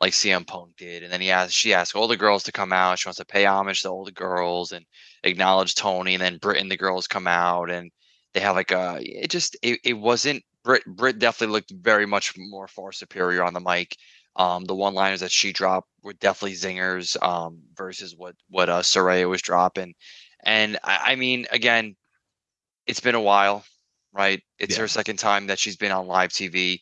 like 0.00 0.12
CM 0.12 0.46
Punk 0.46 0.76
did. 0.76 1.02
And 1.02 1.12
then 1.12 1.20
he 1.20 1.30
asked, 1.30 1.54
she 1.54 1.72
asked 1.74 1.96
all 1.96 2.08
the 2.08 2.16
girls 2.16 2.42
to 2.44 2.52
come 2.52 2.72
out. 2.72 2.98
She 2.98 3.08
wants 3.08 3.18
to 3.18 3.24
pay 3.24 3.46
homage 3.46 3.82
to 3.82 3.88
all 3.88 4.04
the 4.04 4.12
girls 4.12 4.72
and 4.72 4.84
acknowledge 5.22 5.74
Tony. 5.74 6.14
And 6.14 6.22
then 6.22 6.38
Britt 6.38 6.60
and 6.60 6.70
the 6.70 6.76
girls 6.76 7.06
come 7.08 7.26
out 7.26 7.70
and 7.70 7.90
they 8.34 8.40
have 8.40 8.56
like 8.56 8.70
a. 8.72 8.98
It 9.00 9.30
just 9.30 9.56
it, 9.62 9.80
it 9.84 9.94
wasn't. 9.94 10.42
Britt 10.62 10.84
Britt 10.86 11.18
definitely 11.18 11.54
looked 11.54 11.72
very 11.72 12.06
much 12.06 12.34
more 12.36 12.68
far 12.68 12.92
superior 12.92 13.44
on 13.44 13.54
the 13.54 13.60
mic. 13.60 13.96
Um, 14.36 14.64
the 14.64 14.74
one 14.74 14.94
liners 14.94 15.20
that 15.20 15.30
she 15.30 15.52
dropped 15.52 15.88
were 16.02 16.14
definitely 16.14 16.56
zingers 16.56 17.20
um, 17.22 17.62
versus 17.76 18.14
what 18.16 18.34
what 18.48 18.68
uh, 18.68 18.80
Saraya 18.82 19.28
was 19.28 19.42
dropping. 19.42 19.94
And 20.44 20.78
I, 20.84 21.12
I 21.12 21.16
mean, 21.16 21.46
again, 21.50 21.96
it's 22.86 23.00
been 23.00 23.14
a 23.14 23.20
while, 23.20 23.64
right? 24.12 24.42
It's 24.58 24.76
Yeah. 24.76 24.82
her 24.82 24.88
second 24.88 25.18
time 25.18 25.46
that 25.48 25.58
she's 25.58 25.76
been 25.76 25.92
on 25.92 26.06
live 26.06 26.30
TV. 26.32 26.80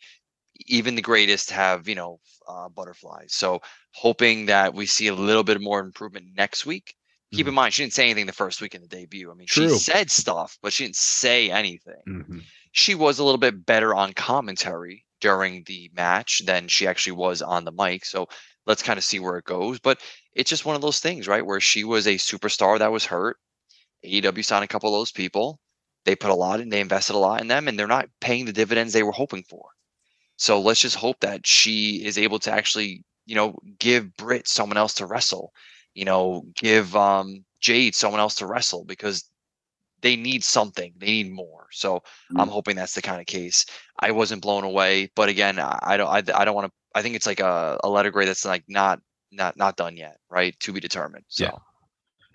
Even 0.66 0.94
the 0.94 1.02
greatest 1.02 1.50
have, 1.50 1.88
you 1.88 1.94
know, 1.94 2.20
uh, 2.48 2.68
butterflies. 2.68 3.34
So 3.34 3.60
hoping 3.94 4.46
that 4.46 4.74
we 4.74 4.86
see 4.86 5.08
a 5.08 5.14
little 5.14 5.44
bit 5.44 5.60
more 5.60 5.80
improvement 5.80 6.26
next 6.36 6.66
week. 6.66 6.94
Keep 7.34 7.48
in 7.48 7.54
mind, 7.54 7.72
she 7.72 7.82
didn't 7.82 7.94
say 7.94 8.04
anything 8.04 8.26
the 8.26 8.32
first 8.32 8.60
week 8.60 8.74
in 8.74 8.82
the 8.82 8.88
debut. 8.88 9.30
I 9.30 9.34
mean, 9.34 9.46
True. 9.46 9.70
she 9.70 9.78
said 9.78 10.10
stuff, 10.10 10.58
but 10.62 10.70
she 10.74 10.84
didn't 10.84 10.96
say 10.96 11.50
anything 11.50 12.02
mhm. 12.06 12.42
she 12.72 12.94
was 12.94 13.18
a 13.18 13.24
little 13.24 13.38
bit 13.38 13.64
better 13.64 13.94
on 13.94 14.12
commentary 14.12 15.06
during 15.20 15.62
the 15.64 15.90
match 15.94 16.42
than 16.44 16.68
she 16.68 16.86
actually 16.86 17.12
was 17.12 17.40
on 17.40 17.64
the 17.64 17.72
mic. 17.72 18.04
So 18.04 18.28
let's 18.66 18.82
kind 18.82 18.98
of 18.98 19.04
see 19.04 19.20
where 19.20 19.38
it 19.38 19.44
goes. 19.44 19.78
But 19.78 20.00
it's 20.34 20.50
just 20.50 20.64
one 20.66 20.76
of 20.76 20.82
those 20.82 21.00
things, 21.00 21.28
right? 21.28 21.44
Where 21.44 21.60
she 21.60 21.84
was 21.84 22.06
a 22.06 22.14
superstar 22.16 22.78
that 22.78 22.92
was 22.92 23.04
hurt. 23.06 23.38
AEW 24.04 24.44
signed 24.44 24.64
a 24.64 24.68
couple 24.68 24.94
of 24.94 24.98
those 24.98 25.12
people. 25.12 25.58
They 26.04 26.16
put 26.16 26.30
a 26.30 26.34
lot 26.34 26.60
in, 26.60 26.68
they 26.68 26.80
invested 26.80 27.14
a 27.14 27.18
lot 27.18 27.40
in 27.40 27.48
them, 27.48 27.68
and 27.68 27.78
they're 27.78 27.86
not 27.86 28.08
paying 28.20 28.44
the 28.44 28.52
dividends 28.52 28.92
they 28.92 29.04
were 29.04 29.12
hoping 29.12 29.44
for. 29.48 29.68
So 30.36 30.60
let's 30.60 30.80
just 30.80 30.96
hope 30.96 31.20
that 31.20 31.46
she 31.46 32.04
is 32.04 32.18
able 32.18 32.40
to 32.40 32.52
actually, 32.52 33.04
you 33.26 33.36
know, 33.36 33.56
give 33.78 34.16
Britt 34.16 34.48
someone 34.48 34.76
else 34.76 34.94
to 34.94 35.06
wrestle, 35.06 35.52
you 35.94 36.04
know, 36.04 36.44
give 36.56 36.96
um 36.96 37.44
Jade 37.60 37.94
someone 37.94 38.20
else 38.20 38.34
to 38.36 38.46
wrestle 38.46 38.84
because 38.84 39.24
they 40.00 40.16
need 40.16 40.42
something. 40.42 40.92
They 40.98 41.06
need 41.06 41.30
more. 41.30 41.68
So 41.70 42.02
I'm 42.36 42.48
hoping 42.48 42.74
that's 42.74 42.94
the 42.94 43.02
kind 43.02 43.20
of 43.20 43.26
case. 43.26 43.64
I 43.98 44.10
wasn't 44.10 44.42
blown 44.42 44.64
away, 44.64 45.10
but 45.14 45.28
again, 45.28 45.60
I, 45.60 45.78
I 45.80 45.96
don't. 45.96 46.08
I, 46.08 46.40
I 46.40 46.44
don't 46.44 46.56
want 46.56 46.66
to. 46.66 46.72
I 46.94 47.02
think 47.02 47.14
it's 47.14 47.26
like 47.26 47.40
a, 47.40 47.78
a 47.84 47.88
letter 47.88 48.10
grade 48.10 48.28
that's 48.28 48.44
like 48.44 48.64
not 48.68 49.00
not 49.30 49.56
not 49.56 49.76
done 49.76 49.96
yet, 49.96 50.18
right? 50.28 50.58
To 50.60 50.72
be 50.72 50.80
determined. 50.80 51.24
So 51.28 51.44
Yeah. 51.44 51.52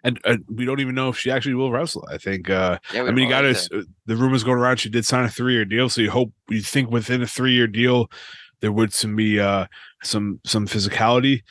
And 0.03 0.19
uh, 0.25 0.37
we 0.47 0.65
don't 0.65 0.79
even 0.79 0.95
know 0.95 1.09
if 1.09 1.17
she 1.17 1.31
actually 1.31 1.55
will 1.55 1.71
wrestle. 1.71 2.07
I 2.11 2.17
think. 2.17 2.49
uh 2.49 2.79
yeah, 2.93 3.03
I 3.03 3.11
mean, 3.11 3.25
you 3.25 3.29
got 3.29 3.41
to. 3.41 3.85
The 4.05 4.15
rumors 4.15 4.43
going 4.43 4.57
around. 4.57 4.77
She 4.77 4.89
did 4.89 5.05
sign 5.05 5.25
a 5.25 5.29
three-year 5.29 5.65
deal, 5.65 5.89
so 5.89 6.01
you 6.01 6.11
hope 6.11 6.31
you 6.49 6.61
think 6.61 6.89
within 6.89 7.21
a 7.21 7.27
three-year 7.27 7.67
deal 7.67 8.09
there 8.61 8.71
would 8.71 8.93
some 8.93 9.15
be 9.15 9.39
uh 9.39 9.65
some 10.03 10.39
some 10.45 10.67
physicality. 10.67 11.41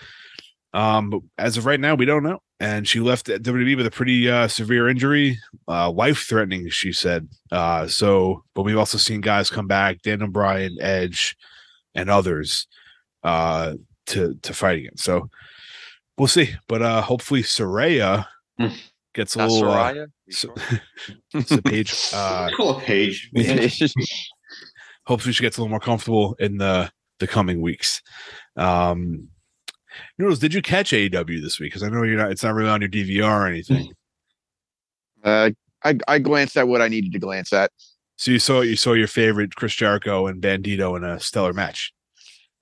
Um, 0.72 1.11
but 1.11 1.20
as 1.38 1.57
of 1.57 1.66
right 1.66 1.80
now, 1.80 1.94
we 1.94 2.05
don't 2.05 2.22
know. 2.22 2.40
And 2.59 2.86
she 2.88 3.01
left 3.01 3.26
WWE 3.26 3.76
with 3.76 3.86
a 3.86 3.90
pretty 3.90 4.30
uh, 4.30 4.49
severe 4.49 4.88
injury, 4.88 5.38
uh, 5.68 5.90
life-threatening. 5.90 6.68
She 6.70 6.92
said. 6.92 7.28
Uh, 7.53 7.86
so, 7.86 8.44
but 8.55 8.62
we've 8.62 8.78
also 8.78 8.99
seen 8.99 9.20
guys 9.20 9.51
come 9.51 9.66
back: 9.66 10.03
Daniel 10.03 10.28
Bryan, 10.28 10.76
Edge, 10.80 11.36
and 11.94 12.09
others 12.09 12.66
uh, 13.24 13.74
to 14.07 14.34
to 14.42 14.55
fight 14.55 14.78
again. 14.78 14.97
So 14.97 15.28
we'll 16.16 16.28
see. 16.28 16.55
But 16.66 16.82
uh, 16.82 17.03
hopefully, 17.03 17.42
Saraya. 17.42 18.26
gets 19.14 19.34
a 19.36 19.38
Not 19.38 19.50
little. 19.50 19.70
Uh, 19.70 19.92
Saraya. 19.92 20.07
You 20.26 20.32
so- 20.32 20.54
sure? 20.57 20.80
it's 21.34 21.50
a 21.52 21.62
Paige. 21.62 21.94
Uh, 22.12 22.50
Cool 22.57 22.80
Paige. 22.80 23.30
hopefully 25.07 25.32
she 25.32 25.42
gets 25.42 25.57
a 25.57 25.61
little 25.61 25.70
more 25.70 25.80
comfortable 25.80 26.34
in 26.38 26.59
the 26.59 26.90
the 27.18 27.26
coming 27.26 27.61
weeks. 27.62 28.02
Um 28.57 29.28
Noodles, 30.18 30.38
did 30.38 30.52
you 30.52 30.61
catch 30.61 30.90
AEW 30.92 31.40
this 31.42 31.59
week? 31.59 31.72
Because 31.72 31.82
I 31.82 31.88
know 31.88 32.02
you're 32.02 32.18
not 32.18 32.30
it's 32.30 32.42
not 32.42 32.54
really 32.54 32.68
on 32.68 32.80
your 32.82 32.90
DVR 32.90 33.24
or 33.42 33.46
anything. 33.46 33.90
Uh, 35.24 35.50
I 35.84 35.98
I 36.07 36.18
glanced 36.18 36.57
at 36.57 36.68
what 36.68 36.82
I 36.82 36.88
needed 36.88 37.12
to 37.12 37.18
glance 37.18 37.52
at. 37.52 37.70
So 38.16 38.30
you 38.30 38.38
saw 38.38 38.61
you 38.61 38.76
saw 38.76 38.92
your 38.92 39.09
favorite 39.09 39.54
Chris 39.57 39.74
Jericho 39.74 40.26
and 40.26 40.42
Bandido 40.42 40.96
in 40.96 41.04
a 41.04 41.18
stellar 41.20 41.52
match. 41.54 41.92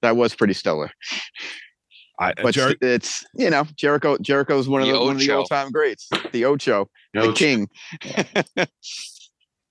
That 0.03 0.16
was 0.16 0.34
pretty 0.34 0.55
stellar. 0.55 0.90
I 2.18 2.32
But 2.40 2.54
Jer- 2.54 2.74
it's 2.80 3.24
you 3.34 3.50
know 3.50 3.64
Jericho. 3.76 4.16
Jericho 4.18 4.58
is 4.58 4.68
one 4.68 4.82
of 4.82 4.86
The 4.86 4.94
the, 4.94 5.00
one 5.00 5.16
of 5.16 5.18
the 5.20 5.30
Ocho. 5.30 5.38
all 5.38 5.46
time 5.46 5.70
greats. 5.72 6.08
The 6.32 6.44
Ocho, 6.44 6.88
No, 7.12 7.28
the 7.28 7.32
King. 7.32 7.68
do 8.56 8.66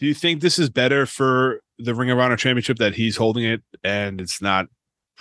you 0.07 0.13
think 0.13 0.41
this 0.41 0.59
is 0.59 0.69
better 0.69 1.05
for 1.05 1.61
the 1.79 1.95
Ring 1.95 2.09
of 2.11 2.19
Honor 2.19 2.35
Championship 2.35 2.77
that 2.77 2.95
he's 2.95 3.15
holding 3.17 3.45
it 3.45 3.61
and 3.83 4.19
it's 4.19 4.41
not 4.41 4.67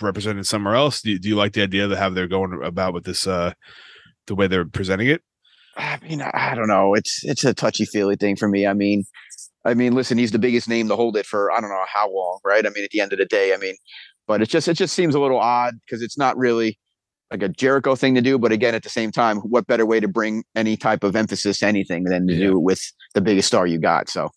represented 0.01 0.45
somewhere 0.45 0.75
else? 0.75 1.01
Do 1.01 1.11
you, 1.11 1.19
do 1.19 1.29
you 1.29 1.35
like 1.35 1.53
the 1.53 1.63
idea 1.63 1.87
that 1.87 1.97
how 1.97 2.09
they're 2.09 2.27
going 2.27 2.59
about 2.63 2.93
with 2.93 3.05
this 3.05 3.25
uh 3.27 3.53
the 4.27 4.35
way 4.35 4.47
they're 4.47 4.65
presenting 4.65 5.07
it? 5.07 5.21
I 5.77 5.99
mean, 6.03 6.21
I 6.21 6.31
I 6.33 6.55
don't 6.55 6.67
know. 6.67 6.93
It's 6.93 7.23
it's 7.23 7.43
a 7.45 7.53
touchy 7.53 7.85
feely 7.85 8.15
thing 8.15 8.35
for 8.35 8.47
me. 8.47 8.67
I 8.67 8.73
mean, 8.73 9.05
I 9.65 9.73
mean, 9.73 9.93
listen, 9.93 10.17
he's 10.17 10.31
the 10.31 10.39
biggest 10.39 10.67
name 10.67 10.87
to 10.89 10.95
hold 10.95 11.15
it 11.17 11.25
for 11.25 11.51
I 11.51 11.61
don't 11.61 11.69
know 11.69 11.85
how 11.91 12.11
long, 12.11 12.39
right? 12.43 12.65
I 12.65 12.69
mean, 12.69 12.83
at 12.83 12.89
the 12.91 12.99
end 12.99 13.13
of 13.13 13.19
the 13.19 13.25
day, 13.25 13.53
I 13.53 13.57
mean, 13.57 13.75
but 14.27 14.41
it 14.41 14.49
just 14.49 14.67
it 14.67 14.75
just 14.75 14.93
seems 14.93 15.15
a 15.15 15.19
little 15.19 15.39
odd 15.39 15.75
because 15.85 16.01
it's 16.01 16.17
not 16.17 16.37
really 16.37 16.77
like 17.33 17.43
a 17.43 17.49
Jericho 17.49 17.95
thing 17.95 18.15
to 18.15 18.21
do. 18.21 18.37
But 18.37 18.51
again, 18.51 18.75
at 18.75 18.83
the 18.83 18.89
same 18.89 19.11
time, 19.11 19.37
what 19.39 19.67
better 19.67 19.85
way 19.85 19.99
to 19.99 20.07
bring 20.07 20.43
any 20.55 20.77
type 20.77 21.03
of 21.03 21.15
emphasis 21.15 21.57
to 21.59 21.65
anything 21.67 22.05
than 22.05 22.27
to 22.27 22.33
Yeah. 22.33 22.47
do 22.47 22.57
it 22.57 22.61
with 22.61 22.81
the 23.15 23.21
biggest 23.21 23.47
star 23.47 23.65
you 23.67 23.79
got? 23.79 24.09
So, 24.09 24.29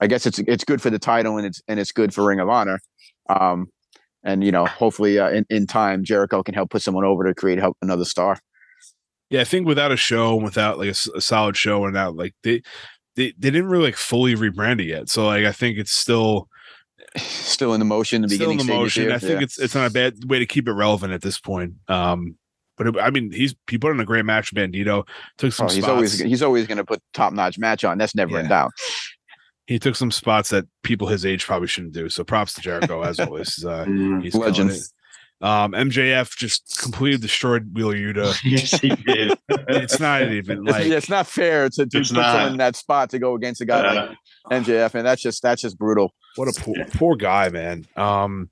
I 0.00 0.06
guess 0.06 0.26
it's 0.26 0.38
it's 0.40 0.64
good 0.64 0.80
for 0.82 0.90
the 0.90 0.98
title 0.98 1.38
and 1.38 1.46
it's 1.46 1.60
and 1.66 1.80
it's 1.80 1.92
good 1.92 2.12
for 2.14 2.24
Ring 2.26 2.40
of 2.40 2.48
Honor. 2.48 2.78
Um, 3.28 3.66
and 4.22 4.44
you 4.44 4.52
know, 4.52 4.66
hopefully, 4.66 5.18
uh, 5.18 5.30
in 5.30 5.46
in 5.50 5.66
time, 5.66 6.04
Jericho 6.04 6.42
can 6.42 6.54
help 6.54 6.70
put 6.70 6.82
someone 6.82 7.04
over 7.04 7.24
to 7.24 7.34
create 7.34 7.58
help 7.58 7.76
another 7.82 8.04
star. 8.04 8.38
Yeah, 9.30 9.40
I 9.40 9.44
think 9.44 9.66
without 9.66 9.90
a 9.90 9.96
show, 9.96 10.34
and 10.34 10.44
without 10.44 10.78
like 10.78 10.90
a 10.90 11.20
solid 11.20 11.56
show, 11.56 11.86
and 11.86 11.96
that 11.96 12.14
like 12.14 12.34
they, 12.42 12.62
they 13.16 13.32
they 13.38 13.50
didn't 13.50 13.68
really 13.68 13.84
like 13.86 13.96
fully 13.96 14.34
rebrand 14.34 14.80
it 14.80 14.84
yet. 14.86 15.08
So 15.08 15.26
like 15.26 15.44
I 15.46 15.52
think 15.52 15.78
it's 15.78 15.92
still 15.92 16.48
Still 17.16 17.74
in 17.74 17.78
the 17.80 17.84
motion, 17.84 18.22
the 18.22 18.28
still 18.28 18.50
in 18.50 18.56
the 18.58 18.64
motion. 18.64 19.10
I 19.12 19.18
think 19.18 19.32
Yeah. 19.40 19.44
it's 19.44 19.58
it's 19.58 19.74
not 19.74 19.90
a 19.90 19.92
bad 19.92 20.14
way 20.26 20.38
to 20.38 20.46
keep 20.46 20.66
it 20.68 20.72
relevant 20.72 21.12
at 21.12 21.20
this 21.20 21.38
point. 21.38 21.74
Um, 21.88 22.36
but 22.82 22.96
it, 22.96 23.00
I 23.00 23.10
mean, 23.10 23.30
he's 23.32 23.54
he 23.70 23.78
put 23.78 23.90
on 23.90 24.00
a 24.00 24.04
great 24.04 24.24
match. 24.24 24.54
Bandido 24.54 25.06
took 25.38 25.52
some 25.52 25.66
Oh, 25.66 25.70
he's 25.70 25.78
spots. 25.84 25.88
always 25.92 26.18
he's 26.18 26.42
always 26.42 26.66
going 26.66 26.78
to 26.78 26.84
put 26.84 27.00
top 27.14 27.32
notch 27.32 27.58
match 27.58 27.84
on. 27.84 27.98
That's 27.98 28.14
never 28.14 28.38
in 28.40 28.48
doubt. 28.48 28.72
he 29.66 29.78
took 29.78 29.96
some 29.96 30.10
spots 30.10 30.50
that 30.50 30.64
people 30.82 31.06
his 31.08 31.24
age 31.24 31.46
probably 31.46 31.68
shouldn't 31.68 31.94
do. 31.94 32.08
So 32.08 32.24
props 32.24 32.54
to 32.54 32.60
Jericho 32.60 33.02
as 33.02 33.18
always. 33.20 33.64
Uh, 33.64 33.84
Mm. 33.88 34.22
he's 34.22 34.34
Legend. 34.34 34.70
Um, 35.40 35.72
MJF 35.72 36.36
just 36.36 36.78
completely 36.80 37.18
destroyed 37.18 37.74
Wheeler 37.74 37.96
Yuta. 37.96 38.38
yes, 38.44 38.78
he 38.80 38.90
did. 38.90 39.36
It's 39.48 39.98
not 39.98 40.22
even 40.30 40.62
It's, 40.68 40.70
like 40.72 40.86
it's 40.86 41.08
not 41.08 41.26
fair 41.26 41.68
to, 41.68 41.84
to 41.84 41.98
put 41.98 42.12
not. 42.12 42.32
someone 42.32 42.52
in 42.52 42.58
that 42.58 42.76
spot 42.76 43.10
to 43.10 43.18
go 43.18 43.34
against 43.34 43.60
a 43.60 43.64
guy 43.64 43.92
like 43.92 44.10
Uh, 44.10 44.54
MJF, 44.60 44.94
and 44.94 45.04
that's 45.04 45.20
just 45.20 45.42
that's 45.42 45.62
just 45.62 45.76
brutal. 45.76 46.14
what 46.36 46.46
a 46.46 46.52
poor, 46.60 46.76
poor 46.94 47.16
guy, 47.16 47.48
man. 47.48 47.86
Um, 47.96 48.50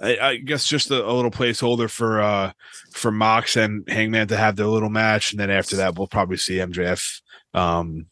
I, 0.00 0.18
I 0.18 0.36
guess 0.36 0.66
just 0.66 0.90
a, 0.90 1.04
a 1.04 1.12
little 1.12 1.30
placeholder 1.30 1.90
for 1.90 2.20
uh 2.20 2.52
for 2.92 3.10
Mox 3.10 3.56
and 3.56 3.88
Hangman 3.88 4.28
to 4.28 4.36
have 4.36 4.56
their 4.56 4.66
little 4.66 4.90
match, 4.90 5.32
and 5.32 5.40
then 5.40 5.50
after 5.50 5.76
that, 5.76 5.96
we'll 5.96 6.06
probably 6.06 6.36
see 6.36 6.56
MJF 6.56 7.20
um 7.54 8.06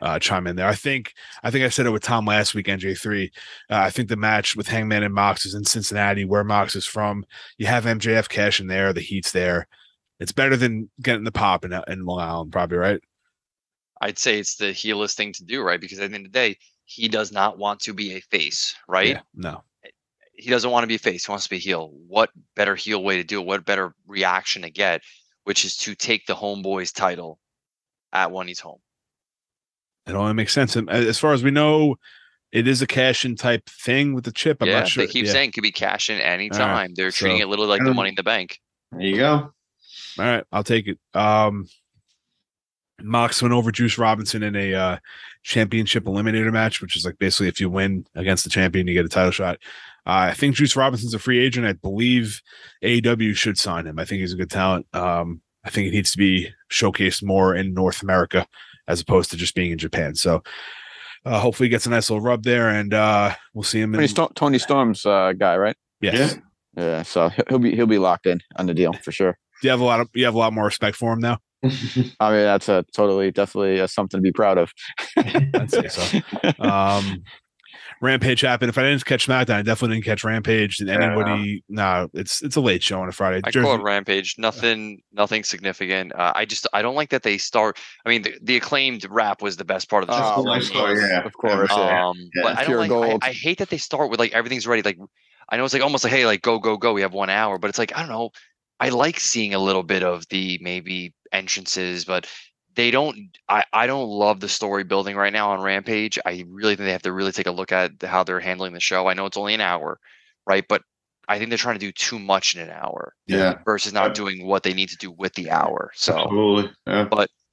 uh 0.00 0.18
chime 0.18 0.46
in 0.46 0.56
there. 0.56 0.68
I 0.68 0.74
think 0.74 1.12
I 1.42 1.50
think 1.50 1.64
I 1.64 1.68
said 1.68 1.86
it 1.86 1.90
with 1.90 2.02
Tom 2.02 2.26
last 2.26 2.54
week, 2.54 2.66
NJ3. 2.66 3.30
Uh, 3.70 3.76
I 3.76 3.90
think 3.90 4.08
the 4.08 4.16
match 4.16 4.56
with 4.56 4.68
Hangman 4.68 5.02
and 5.02 5.14
Mox 5.14 5.44
is 5.44 5.54
in 5.54 5.64
Cincinnati, 5.64 6.24
where 6.24 6.44
Mox 6.44 6.76
is 6.76 6.86
from. 6.86 7.24
You 7.58 7.66
have 7.66 7.84
MJF 7.84 8.28
cash 8.28 8.60
in 8.60 8.66
there, 8.66 8.92
the 8.92 9.00
heat's 9.00 9.32
there. 9.32 9.66
It's 10.20 10.32
better 10.32 10.56
than 10.56 10.90
getting 11.00 11.24
the 11.24 11.32
pop 11.32 11.64
in, 11.64 11.72
in 11.88 12.04
Long 12.04 12.20
Island, 12.20 12.52
probably, 12.52 12.76
right? 12.76 13.00
I'd 14.02 14.18
say 14.18 14.38
it's 14.38 14.56
the 14.56 14.72
heelest 14.72 15.16
thing 15.16 15.32
to 15.34 15.44
do, 15.44 15.62
right? 15.62 15.80
Because 15.80 15.98
at 15.98 16.10
the 16.10 16.14
end 16.14 16.26
of 16.26 16.32
the 16.32 16.38
day, 16.38 16.56
he 16.84 17.08
does 17.08 17.32
not 17.32 17.58
want 17.58 17.80
to 17.80 17.94
be 17.94 18.14
a 18.14 18.20
face, 18.20 18.74
right? 18.88 19.08
Yeah, 19.08 19.20
no. 19.34 19.62
He 20.40 20.50
doesn't 20.50 20.70
want 20.70 20.84
to 20.84 20.88
be 20.88 20.94
a 20.96 20.98
face. 20.98 21.26
He 21.26 21.30
wants 21.32 21.44
to 21.44 21.50
be 21.50 21.56
a 21.56 21.60
heel. 21.60 21.90
What 22.08 22.30
better 22.56 22.74
heel 22.74 23.02
way 23.02 23.16
to 23.16 23.24
do 23.24 23.40
it? 23.40 23.46
What 23.46 23.64
better 23.64 23.94
reaction 24.06 24.62
to 24.62 24.70
get, 24.70 25.02
which 25.44 25.64
is 25.64 25.76
to 25.78 25.94
take 25.94 26.26
the 26.26 26.34
homeboys 26.34 26.94
title 26.94 27.38
at 28.12 28.32
when 28.32 28.48
he's 28.48 28.60
home. 28.60 28.80
It 30.06 30.14
only 30.14 30.34
makes 30.34 30.52
sense. 30.52 30.76
And 30.76 30.88
as 30.90 31.18
far 31.18 31.32
as 31.32 31.44
we 31.44 31.50
know, 31.50 31.96
it 32.52 32.66
is 32.66 32.82
a 32.82 32.86
cash 32.86 33.24
in 33.24 33.36
type 33.36 33.68
thing 33.68 34.14
with 34.14 34.24
the 34.24 34.32
chip. 34.32 34.58
I'm 34.60 34.68
yeah, 34.68 34.80
not 34.80 34.88
sure. 34.88 35.06
they 35.06 35.12
keep 35.12 35.26
yeah. 35.26 35.32
saying 35.32 35.52
could 35.52 35.62
be 35.62 35.70
cash 35.70 36.10
in 36.10 36.20
anytime. 36.20 36.94
They're 36.94 37.10
treating 37.10 37.38
so- 37.38 37.44
it 37.44 37.48
literally 37.48 37.70
like 37.70 37.84
the 37.84 37.94
money 37.94 38.08
in 38.08 38.14
the 38.16 38.22
bank. 38.22 38.58
there 38.92 39.02
you 39.02 39.16
go. 39.16 39.52
All 40.18 40.24
right, 40.24 40.44
I'll 40.50 40.64
take 40.64 40.88
it. 40.88 40.98
Um, 41.14 41.66
Mox 43.02 43.40
went 43.40 43.54
over 43.54 43.70
Juice 43.70 43.96
Robinson 43.96 44.42
in 44.42 44.56
a 44.56 44.74
uh, 44.74 44.98
championship 45.42 46.04
eliminator 46.04 46.52
match, 46.52 46.82
which 46.82 46.96
is 46.96 47.04
like 47.04 47.18
basically 47.18 47.48
if 47.48 47.60
you 47.60 47.70
win 47.70 48.04
against 48.14 48.44
the 48.44 48.50
champion, 48.50 48.86
you 48.86 48.94
get 48.94 49.06
a 49.06 49.08
title 49.08 49.30
shot. 49.30 49.58
Uh, 50.06 50.30
I 50.30 50.34
think 50.34 50.56
Juice 50.56 50.76
Robinson's 50.76 51.14
a 51.14 51.18
free 51.18 51.38
agent. 51.38 51.66
I 51.66 51.72
believe 51.74 52.40
AEW 52.82 53.36
should 53.36 53.58
sign 53.58 53.86
him. 53.86 53.98
I 53.98 54.04
think 54.04 54.20
he's 54.20 54.32
a 54.32 54.36
good 54.36 54.50
talent. 54.50 54.86
Um, 54.94 55.40
I 55.64 55.70
think 55.70 55.88
it 55.88 55.92
needs 55.92 56.10
to 56.12 56.18
be 56.18 56.48
showcased 56.70 57.22
more 57.22 57.54
in 57.54 57.74
North 57.74 58.02
America 58.02 58.46
as 58.88 59.00
opposed 59.00 59.30
to 59.30 59.36
just 59.36 59.54
being 59.54 59.70
in 59.72 59.78
Japan. 59.78 60.14
So 60.14 60.42
uh, 61.26 61.38
hopefully 61.38 61.66
he 61.66 61.70
gets 61.70 61.86
a 61.86 61.90
nice 61.90 62.08
little 62.08 62.24
rub 62.24 62.42
there, 62.44 62.70
and 62.70 62.94
uh, 62.94 63.34
we'll 63.52 63.62
see 63.62 63.80
him. 63.80 63.92
Toni, 63.92 64.04
In, 64.04 64.08
Storm, 64.08 64.32
Toni 64.34 64.58
Storm's 64.58 65.04
uh, 65.04 65.32
guy, 65.38 65.56
right? 65.56 65.76
yes. 66.00 66.34
Yeah. 66.34 66.40
Yeah, 66.76 67.02
so 67.02 67.28
he'll- 67.30 67.44
he'll 67.48 67.58
be 67.58 67.74
he'll 67.74 67.86
be 67.86 67.98
locked 67.98 68.26
in 68.26 68.40
on 68.56 68.66
the 68.66 68.74
deal 68.74 68.92
for 69.02 69.10
sure. 69.10 69.36
Do 69.60 69.66
you 69.66 69.70
have 69.72 69.80
a 69.80 69.84
lot 69.84 69.98
of 70.00 70.08
you 70.14 70.24
have 70.24 70.34
a 70.34 70.38
lot 70.38 70.52
more 70.52 70.64
respect 70.64 70.96
for 70.96 71.12
him 71.12 71.18
now? 71.18 71.38
I 71.64 71.68
mean, 72.30 72.44
that's 72.44 72.68
a 72.68 72.84
totally 72.94 73.32
definitely 73.32 73.80
uh, 73.80 73.88
something 73.88 74.18
to 74.18 74.22
be 74.22 74.30
proud 74.32 74.56
of. 74.56 74.72
I'd 75.18 75.68
say 75.70 75.88
so. 75.88 76.20
um 76.60 77.24
Rampage 78.02 78.40
happened. 78.40 78.70
If 78.70 78.78
I 78.78 78.82
didn't 78.84 79.04
catch 79.04 79.26
SmackDown, 79.26 79.56
I 79.56 79.62
definitely 79.62 79.96
didn't 79.96 80.06
catch 80.06 80.24
Rampage. 80.24 80.76
Did 80.78 80.88
anybody? 80.88 81.62
No, 81.68 82.08
it's 82.14 82.42
it's 82.42 82.56
a 82.56 82.60
late 82.60 82.82
show 82.82 83.00
on 83.02 83.08
a 83.08 83.12
Friday. 83.12 83.40
I 83.44 83.50
Jersey- 83.50 83.64
call 83.66 83.74
it 83.76 83.82
Rampage. 83.82 84.36
Nothing, 84.38 85.02
nothing 85.12 85.44
significant. 85.44 86.14
Uh, 86.14 86.32
I 86.34 86.46
just, 86.46 86.66
I 86.72 86.80
don't 86.80 86.94
like 86.94 87.10
that 87.10 87.22
they 87.22 87.36
start. 87.36 87.78
I 88.06 88.08
mean, 88.08 88.22
the, 88.22 88.34
the 88.42 88.56
acclaimed 88.56 89.06
rap 89.10 89.42
was 89.42 89.56
the 89.58 89.64
best 89.66 89.90
part 89.90 90.02
of 90.02 90.08
the 90.08 90.14
Oh, 90.14 90.18
show. 90.18 90.40
of 90.40 90.44
Nice 90.46 90.70
yeah. 90.72 91.24
Of 91.26 91.32
course, 91.34 91.70
yeah. 91.70 92.08
Um, 92.08 92.16
Yeah. 92.34 92.42
but 92.42 92.56
I 92.58 92.64
Pure 92.64 92.86
don't 92.86 93.00
like. 93.00 93.08
gold. 93.10 93.22
I, 93.24 93.28
I 93.28 93.32
hate 93.32 93.58
that 93.58 93.68
they 93.68 93.76
start 93.78 94.10
with 94.10 94.18
like 94.18 94.32
everything's 94.32 94.66
ready. 94.66 94.82
Like, 94.82 94.98
I 95.50 95.56
know 95.58 95.64
it's 95.64 95.74
like 95.74 95.82
almost 95.82 96.04
like, 96.04 96.12
hey, 96.12 96.24
like 96.24 96.40
go, 96.42 96.58
go, 96.58 96.76
go. 96.78 96.92
We 96.94 97.02
have 97.02 97.12
one 97.12 97.28
hour, 97.28 97.58
but 97.58 97.68
it's 97.68 97.78
like 97.78 97.94
I 97.94 98.00
don't 98.00 98.08
know. 98.08 98.30
I 98.78 98.88
like 98.88 99.20
seeing 99.20 99.52
a 99.52 99.58
little 99.58 99.82
bit 99.82 100.02
of 100.02 100.26
the 100.30 100.58
maybe 100.62 101.12
entrances, 101.32 102.06
but 102.06 102.26
they 102.74 102.90
don't. 102.90 103.16
I 103.48 103.64
I 103.72 103.86
don't 103.86 104.08
love 104.08 104.40
the 104.40 104.48
story 104.48 104.84
building 104.84 105.16
right 105.16 105.32
now 105.32 105.50
on 105.50 105.60
Rampage. 105.60 106.18
I 106.24 106.44
really 106.48 106.76
think 106.76 106.86
they 106.86 106.92
have 106.92 107.02
to 107.02 107.12
really 107.12 107.32
take 107.32 107.46
a 107.46 107.52
look 107.52 107.72
at 107.72 108.02
how 108.02 108.24
they're 108.24 108.40
handling 108.40 108.72
the 108.72 108.80
show. 108.80 109.08
I 109.08 109.14
know 109.14 109.26
it's 109.26 109.36
only 109.36 109.54
an 109.54 109.60
hour, 109.60 109.98
right? 110.46 110.64
But 110.68 110.82
I 111.28 111.38
think 111.38 111.50
they're 111.50 111.58
trying 111.58 111.76
to 111.76 111.86
do 111.86 111.92
too 111.92 112.18
much 112.18 112.56
in 112.56 112.62
an 112.62 112.70
hour 112.70 113.14
yeah. 113.26 113.58
versus 113.64 113.92
not 113.92 114.14
doing 114.14 114.46
what 114.46 114.64
they 114.64 114.72
need 114.74 114.88
to 114.88 114.96
do 114.96 115.12
with 115.12 115.32
the 115.34 115.50
hour. 115.50 115.92
So 115.94 116.18
Absolutely. 116.18 116.72
Yeah. 116.86 117.08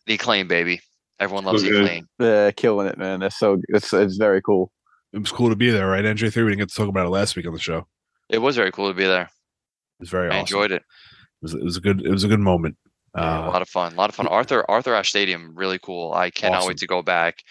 the 0.07 0.13
acclaim, 0.15 0.47
baby. 0.47 0.81
Everyone 1.19 1.45
loves 1.45 1.61
So 1.61 1.69
the 1.69 1.81
acclaim. 1.81 2.07
They're 2.17 2.51
killing 2.53 2.87
it, 2.87 2.97
man. 2.97 3.19
That's 3.19 3.37
so 3.37 3.57
it's 3.69 3.93
it's 3.93 4.17
very 4.17 4.41
cool. 4.41 4.71
it 5.13 5.19
was 5.19 5.31
cool 5.31 5.49
to 5.49 5.55
be 5.55 5.69
there, 5.69 5.87
right? 5.87 6.03
NJ3, 6.03 6.35
we 6.37 6.43
didn't 6.51 6.57
get 6.59 6.69
to 6.69 6.75
talk 6.75 6.87
about 6.89 7.05
it 7.05 7.09
last 7.09 7.35
week 7.35 7.47
on 7.47 7.53
the 7.53 7.59
show. 7.59 7.87
It 8.29 8.37
It 8.37 8.39
was 8.39 8.55
very 8.55 8.71
cool 8.71 8.87
to 8.89 8.93
be 8.95 9.05
there. 9.05 9.23
It 9.23 10.01
was 10.01 10.09
very 10.09 10.27
I 10.27 10.29
awesome. 10.29 10.39
enjoyed 10.41 10.71
it. 10.71 10.81
It 10.81 11.43
was, 11.43 11.53
it 11.53 11.63
was 11.63 11.77
a 11.77 11.81
good 11.81 12.05
it 12.05 12.11
was 12.11 12.23
a 12.23 12.27
good 12.27 12.39
moment. 12.39 12.77
Yeah, 13.15 13.39
a 13.39 13.43
Uh, 13.43 13.51
lot 13.51 13.61
of 13.61 13.69
fun. 13.69 13.93
A 13.93 13.95
lot 13.95 14.09
of 14.09 14.15
fun. 14.15 14.27
Arthur 14.27 14.63
Arthur 14.69 14.93
Ashe 14.93 15.09
Stadium, 15.09 15.53
really 15.55 15.79
cool. 15.79 16.13
I 16.13 16.29
cannot 16.29 16.57
Awesome. 16.59 16.67
wait 16.69 16.77
to 16.77 16.87
go 16.87 17.01
back. 17.01 17.43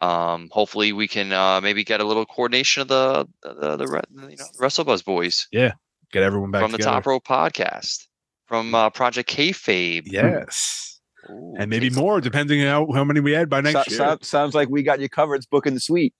Um, 0.00 0.48
hopefully 0.50 0.92
we 0.92 1.06
can 1.08 1.30
uh, 1.32 1.60
maybe 1.60 1.84
get 1.84 2.00
a 2.00 2.04
little 2.04 2.24
coordination 2.24 2.80
of 2.82 2.88
the 2.88 3.26
the 3.42 3.76
the, 3.76 3.86
re- 3.86 4.00
you 4.30 4.36
know, 4.36 4.44
WrestleBuzz 4.60 5.04
boys 5.04 5.46
Yeah, 5.52 5.72
get 6.12 6.22
everyone 6.22 6.50
back 6.50 6.62
from 6.62 6.72
the. 6.72 6.78
Top 6.78 7.04
Row 7.06 7.20
podcast 7.20 8.06
from 8.46 8.74
uh, 8.74 8.88
Project 8.90 9.28
Kayfabe. 9.28 10.04
Yes, 10.06 11.00
Ooh, 11.28 11.54
and 11.58 11.68
maybe 11.68 11.90
Kayfabe. 11.90 11.96
more 11.96 12.20
depending 12.22 12.62
on 12.62 12.68
how, 12.68 12.92
how 12.94 13.04
many 13.04 13.20
we 13.20 13.32
had 13.32 13.50
by 13.50 13.60
next 13.60 13.90
So- 13.94 14.04
year. 14.04 14.12
so- 14.12 14.18
sounds 14.22 14.54
like 14.54 14.70
we 14.70 14.82
got 14.82 15.00
you 15.00 15.08
covered. 15.10 15.34
It's 15.34 15.44
booking 15.46 15.74
the 15.74 15.80
suite. 15.80 16.14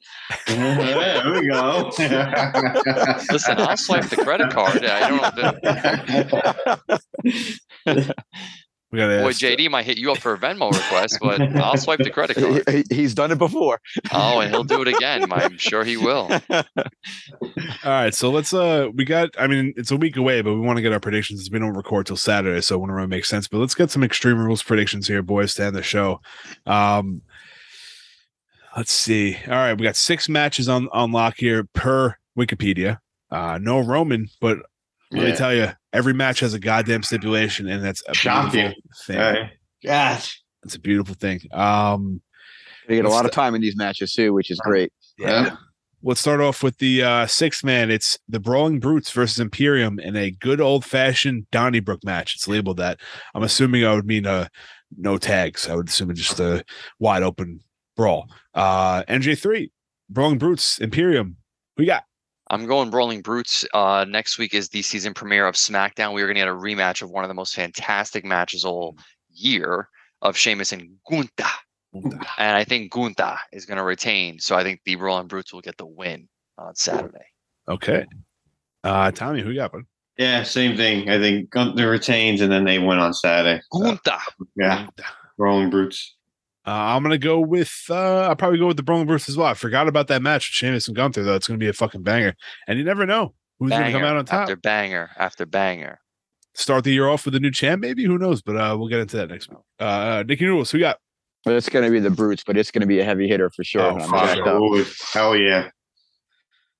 Yeah, 0.46 1.22
there 1.24 1.40
we 1.40 1.46
go. 1.48 1.90
Listen, 3.32 3.58
I'll 3.60 3.76
swipe 3.78 4.10
the 4.10 4.16
credit 4.16 4.50
card. 4.50 4.84
I 4.84 5.08
don't. 7.86 8.14
we 8.92 8.98
got 8.98 9.08
to 9.08 9.22
Boy, 9.22 9.30
JD 9.30 9.70
might 9.70 9.84
hit 9.84 9.98
you 9.98 10.10
up 10.12 10.18
for 10.18 10.32
a 10.34 10.38
Venmo 10.38 10.72
request, 10.72 11.18
but 11.20 11.40
I'll 11.56 11.76
swipe 11.76 12.00
the 12.00 12.10
credit 12.10 12.36
card. 12.36 12.62
He- 12.68 12.78
he- 12.88 12.94
he's 12.94 13.14
done 13.14 13.30
it 13.30 13.38
before. 13.38 13.80
Oh, 14.12 14.40
and 14.40 14.50
he'll 14.50 14.64
do 14.64 14.82
it 14.82 14.88
again. 14.88 15.32
I'm 15.32 15.56
sure 15.58 15.84
he 15.84 15.96
will. 15.96 16.28
All 16.50 16.64
right, 17.84 18.14
so 18.14 18.30
let's 18.30 18.52
uh 18.52 18.88
we 18.94 19.04
got 19.04 19.30
I 19.38 19.46
mean 19.46 19.72
it's 19.76 19.90
a 19.90 19.96
week 19.96 20.16
away, 20.16 20.42
but 20.42 20.54
we 20.54 20.60
want 20.60 20.76
to 20.76 20.82
get 20.82 20.92
our 20.92 21.00
predictions. 21.00 21.48
We 21.52 21.58
don't 21.58 21.74
record 21.74 22.06
till 22.06 22.16
Saturday, 22.16 22.60
so 22.60 22.74
it 22.74 22.78
wouldn't 22.78 22.96
really 22.96 23.08
make 23.08 23.24
sense. 23.24 23.48
But 23.48 23.58
let's 23.58 23.74
get 23.74 23.90
some 23.90 24.02
extreme 24.02 24.38
rules 24.38 24.62
predictions 24.62 25.06
here, 25.08 25.22
boys, 25.22 25.54
to 25.54 25.64
end 25.64 25.76
the 25.76 25.82
show. 25.82 26.20
Um 26.66 27.22
let's 28.76 28.92
see. 28.92 29.36
All 29.46 29.52
right, 29.54 29.74
we 29.74 29.84
got 29.84 29.96
six 29.96 30.28
matches 30.28 30.68
on 30.68 30.88
on 30.92 31.12
lock 31.12 31.34
here 31.38 31.64
per 31.74 32.16
Wikipedia. 32.38 32.98
Uh 33.30 33.58
no 33.60 33.80
Roman, 33.80 34.28
but 34.40 34.58
let 35.12 35.26
me 35.30 35.36
tell 35.36 35.54
you, 35.54 35.68
every 35.92 36.14
match 36.14 36.40
has 36.40 36.54
a 36.54 36.58
goddamn 36.58 37.02
stipulation, 37.02 37.68
and 37.68 37.84
that's 37.84 38.02
a 38.08 38.14
Shocking. 38.14 38.50
beautiful 38.52 38.82
thing. 39.06 39.16
Hey, 39.16 39.50
Gosh. 39.84 40.42
It's 40.64 40.74
a 40.74 40.80
beautiful 40.80 41.14
thing. 41.14 41.40
Um 41.52 42.20
They 42.86 42.96
get 42.96 43.04
a 43.04 43.08
lot 43.08 43.24
of 43.24 43.30
time 43.32 43.54
in 43.54 43.60
these 43.60 43.76
matches 43.76 44.12
too, 44.12 44.32
which 44.32 44.50
is 44.50 44.60
great. 44.60 44.92
Yeah. 45.18 45.56
Let's 46.02 46.20
start 46.20 46.40
off 46.40 46.62
with 46.62 46.78
the 46.78 47.02
uh, 47.02 47.26
sixth 47.26 47.62
man. 47.62 47.90
It's 47.90 48.18
the 48.26 48.40
Brawling 48.40 48.80
Brutes 48.80 49.10
versus 49.10 49.38
Imperium 49.38 49.98
in 49.98 50.16
a 50.16 50.30
good 50.30 50.58
old 50.58 50.82
fashioned 50.82 51.46
Donnybrook 51.50 52.02
match. 52.04 52.34
It's 52.36 52.48
labeled 52.48 52.78
that. 52.78 52.98
I'm 53.34 53.42
assuming 53.42 53.84
I 53.84 53.94
would 53.94 54.06
mean 54.06 54.26
uh, 54.26 54.48
no 54.96 55.18
tags. 55.18 55.68
I 55.68 55.74
would 55.74 55.88
assume 55.88 56.10
it's 56.10 56.20
just 56.20 56.40
a 56.40 56.64
wide 57.00 57.22
open 57.22 57.60
brawl. 57.98 58.30
Uh, 58.54 59.02
NJ3, 59.10 59.70
Brawling 60.08 60.38
Brutes, 60.38 60.78
Imperium. 60.78 61.36
We 61.76 61.84
got 61.84 62.04
I'm 62.50 62.66
going 62.66 62.90
Brawling 62.90 63.22
Brutes. 63.22 63.64
Uh, 63.72 64.04
next 64.08 64.36
week 64.36 64.54
is 64.54 64.68
the 64.68 64.82
season 64.82 65.14
premiere 65.14 65.46
of 65.46 65.54
SmackDown. 65.54 66.12
We 66.12 66.22
are 66.22 66.26
going 66.26 66.34
to 66.34 66.40
get 66.40 66.48
a 66.48 66.52
rematch 66.52 67.00
of 67.00 67.10
one 67.10 67.22
of 67.22 67.28
the 67.28 67.34
most 67.34 67.54
fantastic 67.54 68.24
matches 68.24 68.64
all 68.64 68.96
year 69.32 69.88
of 70.20 70.36
Sheamus 70.36 70.72
and 70.72 70.96
Gunther. 71.08 71.44
And 71.94 72.56
I 72.56 72.64
think 72.64 72.90
Gunther 72.90 73.38
is 73.52 73.66
going 73.66 73.78
to 73.78 73.84
retain. 73.84 74.40
So 74.40 74.56
I 74.56 74.64
think 74.64 74.80
the 74.84 74.96
Brawling 74.96 75.28
Brutes 75.28 75.52
will 75.52 75.60
get 75.60 75.76
the 75.76 75.86
win 75.86 76.28
on 76.58 76.74
Saturday. 76.74 77.24
okay. 77.68 78.04
Uh, 78.82 79.12
Tommy, 79.12 79.42
who 79.42 79.50
you 79.50 79.56
got? 79.60 79.72
bud? 79.72 79.84
Yeah, 80.18 80.42
same 80.42 80.76
thing. 80.76 81.08
I 81.08 81.18
think 81.20 81.50
Gunther 81.50 81.88
retains 81.88 82.40
and 82.40 82.50
then 82.50 82.64
they 82.64 82.80
win 82.80 82.98
on 82.98 83.14
Saturday. 83.14 83.62
So, 83.72 83.80
Gunther. 83.80 84.18
yeah, 84.56 84.88
rolling 85.38 85.70
brutes. 85.70 86.16
Uh, 86.66 86.70
I'm 86.70 87.02
gonna 87.02 87.18
go 87.18 87.40
with. 87.40 87.72
Uh, 87.88 88.20
I'll 88.28 88.36
probably 88.36 88.58
go 88.58 88.66
with 88.66 88.76
the 88.76 88.82
Brawling 88.82 89.06
Brutes 89.06 89.28
as 89.28 89.36
well. 89.36 89.46
I 89.46 89.54
forgot 89.54 89.88
about 89.88 90.08
that 90.08 90.22
match 90.22 90.48
with 90.48 90.54
Sheamus 90.54 90.86
and 90.88 90.96
Gunther 90.96 91.22
though. 91.22 91.34
It's 91.34 91.46
gonna 91.48 91.58
be 91.58 91.68
a 91.68 91.72
fucking 91.72 92.02
banger, 92.02 92.34
and 92.68 92.78
you 92.78 92.84
never 92.84 93.06
know 93.06 93.34
who's 93.58 93.70
gonna 93.70 93.90
come 93.92 94.04
out 94.04 94.16
on 94.16 94.24
top. 94.26 94.42
after 94.42 94.56
banger 94.56 95.10
after 95.16 95.46
banger. 95.46 96.00
start 96.54 96.84
the 96.84 96.92
year 96.92 97.08
off 97.08 97.24
with 97.24 97.34
a 97.34 97.40
new 97.40 97.50
champ, 97.50 97.80
maybe. 97.80 98.04
Who 98.04 98.18
knows? 98.18 98.42
But 98.42 98.56
uh, 98.56 98.76
we'll 98.78 98.88
get 98.88 99.00
into 99.00 99.16
that 99.16 99.28
next 99.30 99.48
week. 99.48 99.58
Uh, 99.78 100.22
Nikki 100.26 100.44
Noodles, 100.44 100.70
who 100.70 100.78
you 100.78 100.84
got? 100.84 100.98
But 101.44 101.54
it's 101.54 101.70
going 101.70 101.86
to 101.86 101.90
be 101.90 102.00
the 102.00 102.10
brutes, 102.10 102.44
but 102.46 102.58
it's 102.58 102.70
going 102.70 102.82
to 102.82 102.86
be 102.86 103.00
a 103.00 103.04
heavy 103.04 103.26
hitter 103.26 103.48
for 103.48 103.64
sure. 103.64 103.80
Oh, 103.80 103.98
for 103.98 104.04
sure. 104.08 104.14
up. 104.16 104.28
Absolutely. 104.38 104.84
Hell 105.14 105.34
yeah. 105.36 105.68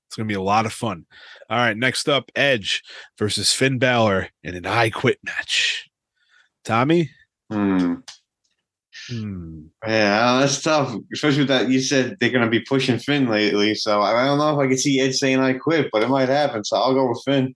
It's 0.09 0.16
gonna 0.16 0.26
be 0.26 0.35
a 0.35 0.43
lot 0.43 0.66
of 0.66 0.72
fun. 0.72 1.07
All 1.49 1.57
right, 1.57 1.76
next 1.76 2.09
up, 2.09 2.33
Edge 2.35 2.83
versus 3.16 3.55
Finn 3.55 3.78
Balor 3.78 4.28
in 4.43 4.57
an 4.57 4.66
I 4.66 4.91
Quit 4.91 5.18
match. 5.22 5.89
Tommy, 6.64 7.11
Hmm. 7.49 7.95
Hmm. 9.09 9.62
Yeah, 9.86 10.38
that's 10.40 10.62
tough. 10.62 10.94
Especially 11.12 11.40
with 11.40 11.48
that 11.48 11.70
you 11.70 11.80
said 11.80 12.16
they're 12.20 12.30
gonna 12.30 12.48
be 12.51 12.61
pushing 12.61 12.98
Finn 12.98 13.28
lately. 13.28 13.74
So 13.74 14.01
I 14.03 14.24
don't 14.24 14.38
know 14.38 14.53
if 14.53 14.64
I 14.64 14.68
can 14.68 14.78
see 14.78 15.01
Ed 15.01 15.14
saying 15.14 15.38
I 15.40 15.55
quit, 15.55 15.90
but 15.92 16.03
it 16.03 16.09
might 16.09 16.28
happen. 16.28 16.64
So 16.64 16.76
I'll 16.76 16.94
go 16.94 17.09
with 17.09 17.22
Finn. 17.24 17.55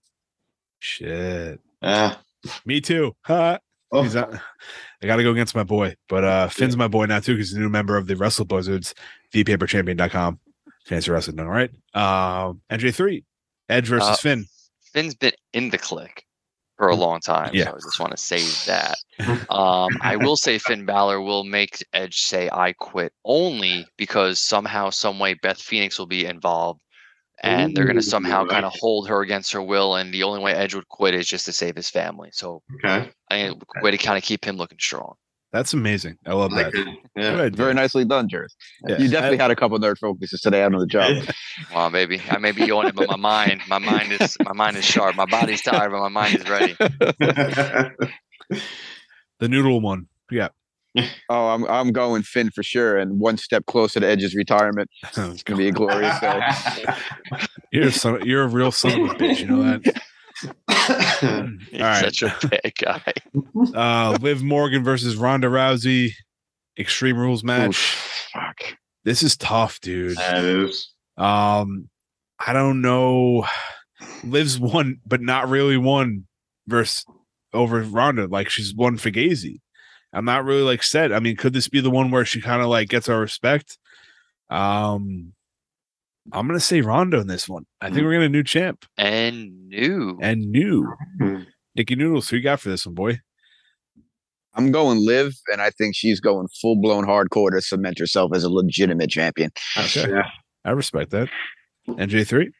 Shit. 0.79 1.59
Ah. 1.81 2.21
Me 2.65 2.81
too. 2.81 3.15
Ha. 3.25 3.59
Oh. 3.91 4.03
Not, 4.03 4.33
I 5.01 5.07
got 5.07 5.17
to 5.17 5.23
go 5.23 5.31
against 5.31 5.55
my 5.55 5.63
boy, 5.63 5.95
but 6.09 6.23
uh, 6.23 6.47
Finn's 6.49 6.75
my 6.75 6.87
boy 6.87 7.05
now 7.05 7.19
too 7.19 7.33
because 7.35 7.49
he's 7.49 7.57
a 7.57 7.61
new 7.61 7.69
member 7.69 7.95
of 7.95 8.07
the 8.07 8.15
Wrestle 8.15 8.43
Buzzards, 8.43 8.93
thepaperchampion.com. 9.33 10.39
Fancy 10.85 11.11
wrestling, 11.11 11.39
all 11.39 11.45
right. 11.47 11.69
Um, 11.93 12.61
NJ3, 12.69 13.23
Edge 13.69 13.87
versus 13.87 14.09
Uh, 14.09 14.15
Finn. 14.15 14.45
Finn's 14.91 15.15
been 15.15 15.33
in 15.53 15.69
the 15.69 15.77
click 15.77 16.24
for 16.77 16.89
a 16.89 16.95
long 16.95 17.19
time. 17.19 17.51
Yeah. 17.53 17.65
So 17.65 17.71
I 17.71 17.75
just 17.75 17.99
want 17.99 18.11
to 18.11 18.17
say 18.17 18.41
that. 18.67 18.97
Um, 19.49 19.89
I 20.01 20.15
will 20.17 20.35
say 20.35 20.57
Finn 20.57 20.85
Balor 20.85 21.21
will 21.21 21.43
make 21.43 21.77
Edge 21.93 22.17
say 22.21 22.49
I 22.51 22.73
quit 22.73 23.13
only 23.23 23.85
because 23.95 24.39
somehow, 24.39 24.89
some 24.89 25.19
way, 25.19 25.35
Beth 25.35 25.61
Phoenix 25.61 25.99
will 25.99 26.07
be 26.07 26.25
involved, 26.25 26.81
and 27.43 27.75
they're 27.75 27.85
going 27.85 27.95
to 27.95 28.01
somehow 28.01 28.45
kind 28.45 28.65
of 28.65 28.73
hold 28.73 29.07
her 29.07 29.21
against 29.21 29.53
her 29.53 29.61
will. 29.61 29.95
And 29.95 30.13
the 30.13 30.23
only 30.23 30.39
way 30.39 30.53
Edge 30.53 30.73
would 30.73 30.87
quit 30.89 31.13
is 31.13 31.27
just 31.27 31.45
to 31.45 31.53
save 31.53 31.75
his 31.75 31.89
family. 31.89 32.29
So 32.33 32.63
Okay. 32.83 33.11
I 33.29 33.35
a 33.37 33.55
way 33.81 33.91
to 33.91 33.97
kind 33.97 34.17
of 34.17 34.23
keep 34.23 34.43
him 34.43 34.57
looking 34.57 34.79
strong. 34.79 35.15
That's 35.51 35.73
amazing. 35.73 36.17
I 36.25 36.33
love 36.33 36.51
that. 36.51 36.73
it. 36.73 36.87
Yeah. 37.15 37.35
Good. 37.35 37.55
Very 37.55 37.73
nicely 37.73 38.03
done, 38.03 38.27
Jared. 38.27 38.51
Yeah. 38.87 38.97
You 38.97 39.07
definitely 39.07 39.37
had 39.37 39.51
a 39.51 39.55
couple 39.55 39.79
nerd 39.79 39.97
focuses 39.97 40.41
today 40.41 40.63
out 40.63 40.73
on 40.73 40.79
the 40.79 40.87
job. 40.87 41.11
Well, 41.73 41.89
maybe 41.89 42.21
I 42.29 42.37
may 42.37 42.51
be 42.51 42.69
on 42.71 42.85
it, 42.87 42.95
but 42.95 43.07
my 43.09 43.15
mind, 43.15 43.61
my 43.69 43.79
mind 43.79 44.11
is 44.11 44.35
my 44.43 44.51
mind 44.51 44.75
is 44.75 44.83
sharp. 44.83 45.15
My 45.15 45.25
body's 45.25 45.61
tired, 45.61 45.91
but 45.91 45.99
my 45.99 46.09
mind 46.09 46.35
is 46.35 46.49
ready. 46.49 46.75
The 49.39 49.49
noodle 49.49 49.81
one. 49.81 50.07
Yeah. 50.31 50.49
Oh, 51.29 51.47
I'm 51.49 51.65
I'm 51.65 51.91
going 51.91 52.23
Finn 52.23 52.51
for 52.51 52.63
sure, 52.63 52.97
and 52.97 53.19
one 53.19 53.37
step 53.37 53.65
closer 53.65 53.99
to 53.99 54.07
Edge's 54.07 54.33
retirement. 54.33 54.89
Oh, 55.17 55.31
it's 55.31 55.43
gonna 55.43 55.57
be 55.57 55.67
a 55.67 55.71
glorious 55.73 56.17
day. 56.21 56.39
You're 57.71 57.87
a 57.87 57.91
son, 57.91 58.25
you're 58.25 58.43
a 58.43 58.47
real 58.47 58.71
son 58.71 59.01
of 59.01 59.09
a 59.09 59.13
bitch. 59.15 59.39
You 59.39 59.47
know 59.47 59.63
that. 59.63 60.01
He's 60.69 61.81
All 61.81 61.87
right. 61.87 62.13
such 62.13 62.23
a 62.23 62.47
bad 62.47 62.73
guy. 62.81 63.13
Uh, 63.73 64.17
Liv 64.21 64.43
Morgan 64.43 64.83
versus 64.83 65.15
Ronda 65.17 65.47
Rousey, 65.47 66.11
Extreme 66.77 67.17
Rules 67.17 67.43
match. 67.43 67.69
Oof, 67.69 68.29
fuck. 68.33 68.77
This 69.03 69.23
is 69.23 69.35
tough, 69.37 69.79
dude. 69.81 70.17
that 70.17 70.43
is. 70.43 70.91
Um, 71.17 71.89
I 72.39 72.53
don't 72.53 72.81
know. 72.81 73.45
Liv's 74.23 74.59
won, 74.59 74.99
but 75.05 75.21
not 75.21 75.49
really 75.49 75.77
won 75.77 76.25
versus 76.67 77.05
over 77.53 77.81
Ronda. 77.81 78.27
Like 78.27 78.49
she's 78.49 78.73
won 78.73 78.97
Fugazi. 78.97 79.59
I'm 80.13 80.25
not 80.25 80.45
really 80.45 80.61
like 80.63 80.83
set. 80.83 81.11
I 81.13 81.19
mean, 81.19 81.35
could 81.35 81.53
this 81.53 81.67
be 81.67 81.81
the 81.81 81.91
one 81.91 82.11
where 82.11 82.25
she 82.25 82.41
kind 82.41 82.61
of 82.61 82.67
like 82.67 82.89
gets 82.89 83.09
our 83.09 83.19
respect? 83.19 83.77
Um, 84.49 85.33
I'm 86.33 86.47
gonna 86.47 86.59
say 86.59 86.81
Ronda 86.81 87.19
in 87.19 87.27
this 87.27 87.47
one. 87.47 87.65
I 87.81 87.89
think 87.89 88.03
we're 88.03 88.13
gonna 88.13 88.29
new 88.29 88.43
champ 88.43 88.85
And 88.97 89.67
new. 89.67 90.17
and 90.21 90.41
new 90.51 90.87
Hmm. 91.19 91.41
Nikki 91.75 91.95
Noodles. 91.95 92.29
Who 92.29 92.37
you 92.37 92.43
got 92.43 92.59
for 92.61 92.69
this 92.69 92.85
one, 92.85 92.95
boy? 92.95 93.19
I'm 94.53 94.71
going 94.71 94.99
Liv, 95.05 95.33
and 95.51 95.61
I 95.61 95.69
think 95.71 95.95
she's 95.95 96.19
going 96.21 96.47
full 96.61 96.77
blown 96.77 97.05
hardcore 97.05 97.51
to 97.51 97.61
cement 97.61 97.99
herself 97.99 98.31
as 98.33 98.43
a 98.43 98.49
legitimate 98.49 99.09
champion. 99.09 99.51
Okay, 99.77 100.09
Yeah. 100.09 100.29
I 100.63 100.71
respect 100.71 101.11
that. 101.11 101.29
NJ 101.87 102.25
three. 102.25 102.51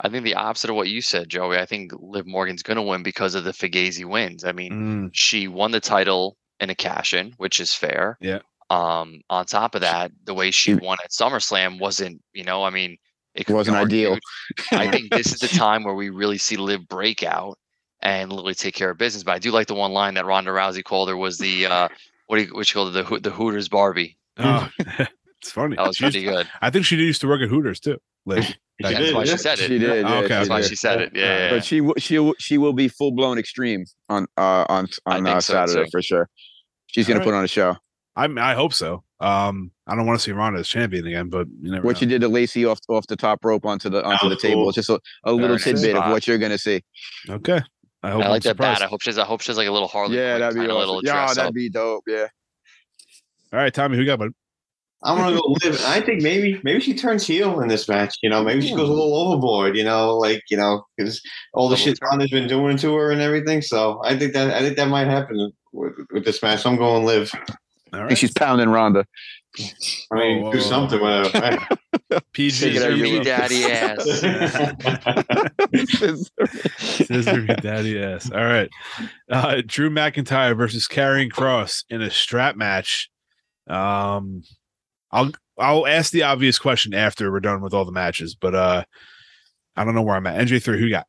I 0.00 0.08
think 0.08 0.22
the 0.24 0.34
opposite 0.34 0.70
of 0.70 0.76
what 0.76 0.88
you 0.88 1.00
said, 1.00 1.28
Joey. 1.28 1.56
I 1.58 1.64
think 1.66 1.90
Liv 1.98 2.24
Morgan's 2.26 2.62
going 2.62 2.76
to 2.76 2.82
win 2.82 3.02
because 3.02 3.34
of 3.34 3.42
the 3.42 3.50
Fugazi 3.50 4.04
wins. 4.04 4.44
I 4.44 4.52
mean, 4.52 4.72
Mm, 4.72 5.10
she 5.12 5.48
won 5.48 5.72
the 5.72 5.80
title 5.80 6.36
in 6.60 6.70
a 6.70 6.74
cash 6.76 7.12
in, 7.14 7.32
which 7.38 7.58
is 7.58 7.74
fair. 7.74 8.16
Yeah. 8.20 8.38
Um, 8.70 9.22
on 9.28 9.46
top 9.46 9.74
of 9.74 9.80
that, 9.80 10.12
the 10.24 10.34
way 10.34 10.52
she 10.52 10.74
won 10.74 10.98
at 11.02 11.10
SummerSlam 11.10 11.80
wasn't, 11.80 12.22
you 12.32 12.44
know, 12.44 12.62
I 12.62 12.70
mean, 12.70 12.96
it 13.38 13.46
could 13.46 13.54
Wasn't 13.54 13.76
ideal. 13.76 14.18
I 14.72 14.90
think 14.90 15.10
this 15.14 15.32
is 15.32 15.38
the 15.38 15.48
time 15.48 15.84
where 15.84 15.94
we 15.94 16.10
really 16.10 16.38
see 16.38 16.56
Liv 16.56 16.88
break 16.88 17.22
out 17.22 17.56
and 18.02 18.32
literally 18.32 18.54
take 18.54 18.74
care 18.74 18.90
of 18.90 18.98
business. 18.98 19.22
But 19.22 19.32
I 19.32 19.38
do 19.38 19.52
like 19.52 19.68
the 19.68 19.74
one 19.74 19.92
line 19.92 20.14
that 20.14 20.26
Ronda 20.26 20.50
Rousey 20.50 20.82
called 20.82 21.08
her 21.08 21.16
was 21.16 21.38
the 21.38 21.66
uh, 21.66 21.88
what 22.26 22.38
do 22.38 22.42
you 22.42 22.54
what 22.54 22.66
she 22.66 22.74
called 22.74 22.94
it 22.94 23.06
the 23.08 23.20
the 23.20 23.30
Hooters 23.30 23.68
Barbie. 23.68 24.18
Oh, 24.38 24.68
it's 25.40 25.52
funny. 25.52 25.76
That 25.76 25.86
was 25.86 25.96
She 25.96 26.04
used- 26.04 26.14
pretty 26.14 26.26
good. 26.26 26.48
I 26.60 26.70
think 26.70 26.84
she 26.84 26.96
used 26.96 27.20
to 27.20 27.28
work 27.28 27.40
at 27.40 27.48
Hooters 27.48 27.78
too. 27.80 27.98
Liv. 28.26 28.44
She 28.44 28.54
That's 28.80 28.96
did, 28.98 29.14
why 29.14 29.22
yeah. 29.24 29.32
she 29.32 29.38
said 29.38 29.58
it. 29.60 29.66
She 29.68 29.78
did. 29.78 30.04
Oh, 30.04 30.08
yeah, 30.08 30.14
okay, 30.18 30.28
That's 30.28 30.46
she 30.46 30.50
why 30.50 30.60
did. 30.60 30.68
she 30.68 30.76
said 30.76 31.00
it. 31.00 31.12
Yeah, 31.14 31.22
yeah, 31.22 31.38
yeah. 31.38 31.50
But 31.50 31.64
she 31.64 31.82
she 31.98 32.32
she 32.38 32.58
will 32.58 32.72
be 32.72 32.88
full 32.88 33.12
blown 33.12 33.38
extreme 33.38 33.84
on 34.08 34.26
uh 34.36 34.64
on 34.68 34.88
on 35.06 35.26
uh, 35.26 35.40
so, 35.40 35.52
Saturday 35.54 35.84
too. 35.84 35.90
for 35.90 36.02
sure. 36.02 36.28
She's 36.86 37.06
gonna 37.06 37.20
Alright. 37.20 37.26
put 37.32 37.34
on 37.36 37.44
a 37.44 37.48
show. 37.48 37.76
I 38.18 38.50
I 38.50 38.54
hope 38.54 38.72
so. 38.74 39.04
Um, 39.20 39.70
I 39.86 39.94
don't 39.96 40.06
want 40.06 40.18
to 40.18 40.22
see 40.22 40.32
Ronda 40.32 40.60
as 40.60 40.68
champion 40.68 41.06
again, 41.06 41.28
but 41.28 41.46
you 41.60 41.70
never 41.72 41.86
What 41.86 41.96
know. 41.96 42.00
you 42.02 42.06
did 42.06 42.20
to 42.22 42.28
Lacey 42.28 42.64
off 42.64 42.78
off 42.88 43.06
the 43.06 43.16
top 43.16 43.44
rope 43.44 43.64
onto 43.64 43.88
the 43.88 44.04
onto 44.04 44.28
the 44.28 44.34
was 44.34 44.42
table. 44.42 44.62
cool. 44.62 44.68
It's 44.70 44.76
just 44.76 44.90
a, 44.90 45.00
a 45.24 45.32
little 45.32 45.50
nice 45.56 45.64
tidbit 45.64 45.96
of 45.96 46.10
what 46.10 46.26
you're 46.26 46.38
gonna 46.38 46.58
see. 46.58 46.82
Okay, 47.28 47.60
I 48.02 48.10
hope 48.10 48.22
I 48.22 48.24
I'm 48.26 48.30
like 48.30 48.42
that 48.42 48.50
surprised. 48.50 48.80
bad. 48.80 48.84
I 48.84 48.88
hope 48.88 49.02
she 49.02 49.10
has. 49.10 49.18
I 49.18 49.24
hope 49.24 49.40
she 49.40 49.50
has 49.50 49.56
like 49.56 49.68
a 49.68 49.72
little 49.72 49.88
Harley. 49.88 50.16
yeah, 50.16 50.32
Quinn 50.32 50.40
that'd 50.40 50.54
be 50.54 50.60
kinda 50.60 50.74
little. 50.76 51.00
Yeah, 51.04 51.26
that'd 51.28 51.38
up. 51.44 51.54
be 51.54 51.68
dope. 51.70 52.04
Yeah. 52.06 52.26
All 53.52 53.58
right, 53.60 53.72
Tommy, 53.72 53.96
who 53.96 54.02
you 54.02 54.06
got? 54.06 54.18
Bud? 54.18 54.32
I'm 55.04 55.16
gonna 55.16 55.36
go 55.36 55.56
Liv. 55.64 55.80
I 55.86 56.00
think 56.00 56.22
maybe 56.22 56.60
maybe 56.64 56.80
she 56.80 56.92
turns 56.94 57.24
heel 57.26 57.60
in 57.60 57.68
this 57.68 57.88
match. 57.88 58.16
You 58.22 58.30
know, 58.30 58.42
maybe 58.42 58.60
she 58.62 58.74
goes 58.74 58.88
a 58.88 58.92
little 58.92 59.14
overboard. 59.16 59.76
You 59.76 59.84
know, 59.84 60.16
like 60.16 60.42
you 60.50 60.56
know, 60.56 60.82
because 60.96 61.22
all 61.54 61.68
the 61.68 61.76
Double 61.76 61.84
shit. 61.84 61.98
Ronda's 62.02 62.30
been 62.30 62.48
doing 62.48 62.76
to 62.78 62.94
her 62.96 63.10
and 63.12 63.20
everything. 63.20 63.62
So 63.62 64.00
I 64.04 64.18
think 64.18 64.32
that 64.32 64.50
I 64.52 64.60
think 64.60 64.76
that 64.76 64.88
might 64.88 65.06
happen 65.06 65.52
with, 65.72 65.94
with 66.12 66.24
this 66.24 66.42
match. 66.42 66.66
I'm 66.66 66.76
going 66.76 67.04
Liv. 67.04 67.30
All 67.92 68.00
I 68.00 68.02
think 68.02 68.10
right, 68.10 68.18
she's 68.18 68.32
pounding 68.32 68.68
Ronda. 68.68 69.04
I 70.12 70.14
mean, 70.14 70.42
Whoa, 70.42 70.52
do 70.52 70.58
whoa, 70.58 70.64
something 70.64 71.00
with 71.00 71.32
her. 71.32 71.58
PG. 72.32 72.60
Take 72.60 72.76
it 72.76 72.82
out 72.82 72.92
Scissor 72.92 73.02
me 73.02 73.24
daddy 73.24 73.64
ass. 73.72 74.04
Scissor 77.06 77.42
me 77.42 77.54
daddy 77.56 78.02
ass. 78.02 78.30
All 78.30 78.44
right, 78.44 78.68
uh, 79.30 79.62
Drew 79.66 79.90
McIntyre 79.90 80.56
versus 80.56 80.86
Karrion 80.86 81.30
Kross 81.30 81.84
in 81.90 82.02
a 82.02 82.10
strap 82.10 82.56
match. 82.56 83.10
Um, 83.66 84.42
I'll 85.10 85.32
I'll 85.58 85.86
ask 85.86 86.12
the 86.12 86.22
obvious 86.24 86.58
question 86.58 86.94
after 86.94 87.30
we're 87.32 87.40
done 87.40 87.60
with 87.60 87.74
all 87.74 87.84
the 87.84 87.92
matches, 87.92 88.34
but 88.34 88.54
uh, 88.54 88.84
I 89.76 89.84
don't 89.84 89.94
know 89.94 90.02
where 90.02 90.16
I'm 90.16 90.26
at. 90.26 90.46
NJ 90.46 90.62
three, 90.62 90.78
who 90.78 90.84
you 90.86 90.90
got? 90.92 91.06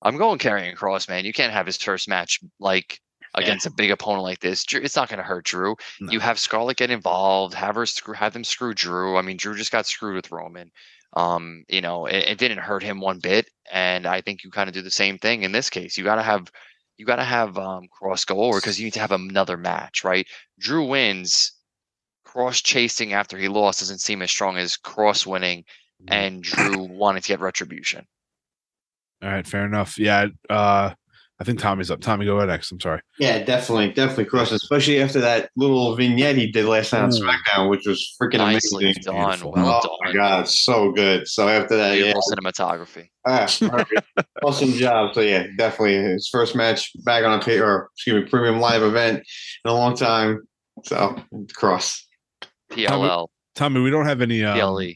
I'm 0.00 0.16
going 0.16 0.38
Karrion 0.38 0.74
Kross, 0.76 1.08
man. 1.08 1.24
You 1.24 1.32
can't 1.32 1.52
have 1.52 1.66
his 1.66 1.76
first 1.76 2.08
match 2.08 2.40
like 2.58 2.98
against 3.34 3.66
a 3.66 3.70
big 3.70 3.90
opponent 3.90 4.22
like 4.22 4.40
this. 4.40 4.64
It's 4.72 4.96
not 4.96 5.08
going 5.08 5.18
to 5.18 5.24
hurt 5.24 5.44
Drew. 5.44 5.76
No. 6.00 6.12
You 6.12 6.20
have 6.20 6.38
Scarlett 6.38 6.76
get 6.76 6.90
involved, 6.90 7.54
have 7.54 7.74
her 7.76 7.86
screw, 7.86 8.14
have 8.14 8.32
them 8.32 8.44
screw 8.44 8.74
Drew. 8.74 9.16
I 9.16 9.22
mean, 9.22 9.36
Drew 9.36 9.54
just 9.54 9.72
got 9.72 9.86
screwed 9.86 10.16
with 10.16 10.30
Roman. 10.30 10.70
Um, 11.14 11.64
you 11.68 11.80
know, 11.80 12.06
it, 12.06 12.24
it 12.28 12.38
didn't 12.38 12.58
hurt 12.58 12.82
him 12.82 13.00
one 13.00 13.18
bit, 13.18 13.50
and 13.70 14.06
I 14.06 14.20
think 14.20 14.44
you 14.44 14.50
kind 14.50 14.68
of 14.68 14.74
do 14.74 14.82
the 14.82 14.90
same 14.90 15.18
thing 15.18 15.42
in 15.42 15.52
this 15.52 15.70
case. 15.70 15.96
You 15.96 16.04
got 16.04 16.16
to 16.16 16.22
have 16.22 16.50
you 16.96 17.06
got 17.06 17.16
to 17.16 17.24
have 17.24 17.58
um, 17.58 17.88
Kross 17.88 18.26
go 18.26 18.42
over 18.42 18.58
because 18.58 18.78
you 18.78 18.84
need 18.84 18.94
to 18.94 19.00
have 19.00 19.12
another 19.12 19.56
match, 19.56 20.04
right? 20.04 20.26
Drew 20.58 20.86
wins. 20.86 21.52
Kross 22.26 22.62
chasing 22.62 23.12
after 23.12 23.36
he 23.36 23.48
lost 23.48 23.80
doesn't 23.80 24.00
seem 24.00 24.22
as 24.22 24.30
strong 24.30 24.56
as 24.56 24.78
Kross 24.78 25.26
winning 25.26 25.64
and 26.08 26.42
Drew 26.42 26.78
wanting 26.84 27.22
to 27.22 27.28
get 27.28 27.40
retribution. 27.40 28.06
All 29.22 29.28
right, 29.28 29.46
fair 29.46 29.66
enough. 29.66 29.98
Yeah, 29.98 30.26
uh, 30.50 30.94
I 31.42 31.44
think 31.44 31.58
Tommy's 31.58 31.90
up. 31.90 32.00
Tommy, 32.00 32.24
go 32.24 32.36
ahead 32.36 32.50
next. 32.50 32.70
I'm 32.70 32.78
sorry. 32.78 33.00
yeah, 33.18 33.42
definitely, 33.42 33.90
definitely 33.92 34.26
Kross, 34.26 34.52
especially 34.52 35.02
after 35.02 35.20
that 35.22 35.50
little 35.56 35.96
vignette 35.96 36.36
he 36.36 36.52
did 36.52 36.66
last 36.66 36.92
night 36.92 37.02
on 37.02 37.10
SmackDown, 37.10 37.68
which 37.68 37.84
was 37.84 38.14
freaking 38.22 38.38
Nicely 38.38 38.84
amazing. 38.84 39.02
done. 39.02 39.26
Beautiful. 39.30 39.50
Well 39.50 39.80
oh 39.84 39.96
my 40.04 40.12
god, 40.12 40.46
so 40.46 40.92
good. 40.92 41.26
So 41.26 41.48
after 41.48 41.76
that, 41.76 41.98
yeah, 41.98 42.12
Beautiful 42.12 42.22
cinematography. 42.30 43.08
Ah, 43.26 43.48
awesome 44.44 44.70
job. 44.74 45.14
So 45.14 45.20
yeah, 45.20 45.48
definitely 45.58 45.96
his 45.96 46.28
first 46.28 46.54
match 46.54 46.92
back 47.04 47.24
on 47.24 47.36
a 47.36 47.42
pay 47.42 47.58
or 47.58 47.88
excuse 47.96 48.22
me, 48.22 48.30
premium 48.30 48.60
live 48.60 48.84
event 48.84 49.16
in 49.64 49.68
a 49.68 49.74
long 49.74 49.96
time. 49.96 50.42
So 50.84 51.16
Kross. 51.58 52.02
PLL, 52.70 53.26
Tommy, 53.56 53.80
we 53.80 53.90
don't 53.90 54.06
have 54.06 54.22
any 54.22 54.44
um, 54.44 54.56
PLE. 54.56 54.92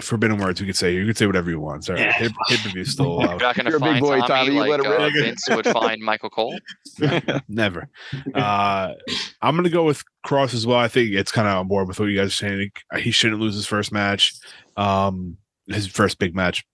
Forbidden 0.00 0.38
words. 0.38 0.60
We 0.60 0.66
could 0.66 0.76
say 0.76 0.94
you 0.94 1.06
could 1.06 1.16
say 1.16 1.26
whatever 1.26 1.50
you 1.50 1.58
want. 1.58 1.84
Sorry, 1.84 2.00
Yeah. 2.00 2.12
hip, 2.12 2.32
hip 2.48 2.64
review 2.64 2.84
still 2.84 3.04
You're 3.20 3.30
allowed. 3.30 3.40
not 3.40 3.56
going 3.56 3.64
to 3.64 3.70
You're 3.70 3.76
a 3.78 3.80
big 3.80 3.88
find 3.88 4.00
boy, 4.00 4.18
Tommy, 4.20 4.28
Tommy. 4.28 4.54
You 4.54 4.60
like 4.60 4.70
let 4.70 4.86
uh, 4.86 5.04
rip. 5.04 5.12
Vince 5.14 5.48
would 5.50 5.66
find 5.66 6.00
Michael 6.02 6.30
Cole. 6.30 6.58
Never. 7.48 7.88
Uh, 8.34 8.94
I'm 9.42 9.56
gonna 9.56 9.68
go 9.70 9.84
with 9.84 10.02
Kross 10.26 10.54
as 10.54 10.66
well. 10.66 10.78
I 10.78 10.88
think 10.88 11.12
it's 11.12 11.32
kind 11.32 11.48
of 11.48 11.56
on 11.58 11.68
board 11.68 11.88
with 11.88 11.98
what 11.98 12.06
you 12.06 12.16
guys 12.18 12.28
are 12.28 12.30
saying. 12.30 12.70
He 12.98 13.10
shouldn't 13.10 13.40
lose 13.40 13.54
his 13.54 13.66
first 13.66 13.90
match, 13.92 14.34
um, 14.76 15.36
his 15.66 15.86
first 15.86 16.18
big 16.18 16.34
match. 16.34 16.64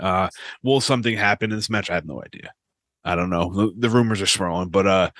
Uh, 0.00 0.28
will 0.62 0.80
something 0.80 1.16
happen 1.16 1.50
in 1.50 1.56
this 1.56 1.70
match? 1.70 1.90
I 1.90 1.94
have 1.94 2.06
no 2.06 2.22
idea. 2.22 2.52
I 3.04 3.14
don't 3.14 3.30
know. 3.30 3.52
The, 3.52 3.72
the 3.78 3.88
rumors 3.90 4.20
are 4.22 4.26
swirling, 4.26 4.70
but 4.70 4.86
uh, 4.86 5.10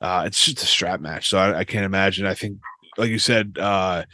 uh, 0.00 0.24
it's 0.26 0.44
just 0.44 0.62
a 0.62 0.66
strap 0.66 1.00
match, 1.00 1.28
so 1.28 1.38
I, 1.38 1.60
I 1.60 1.64
can't 1.64 1.84
imagine. 1.86 2.26
I 2.26 2.34
think, 2.34 2.58
like 2.98 3.10
you 3.10 3.18
said, 3.18 3.56
uh, 3.58 4.04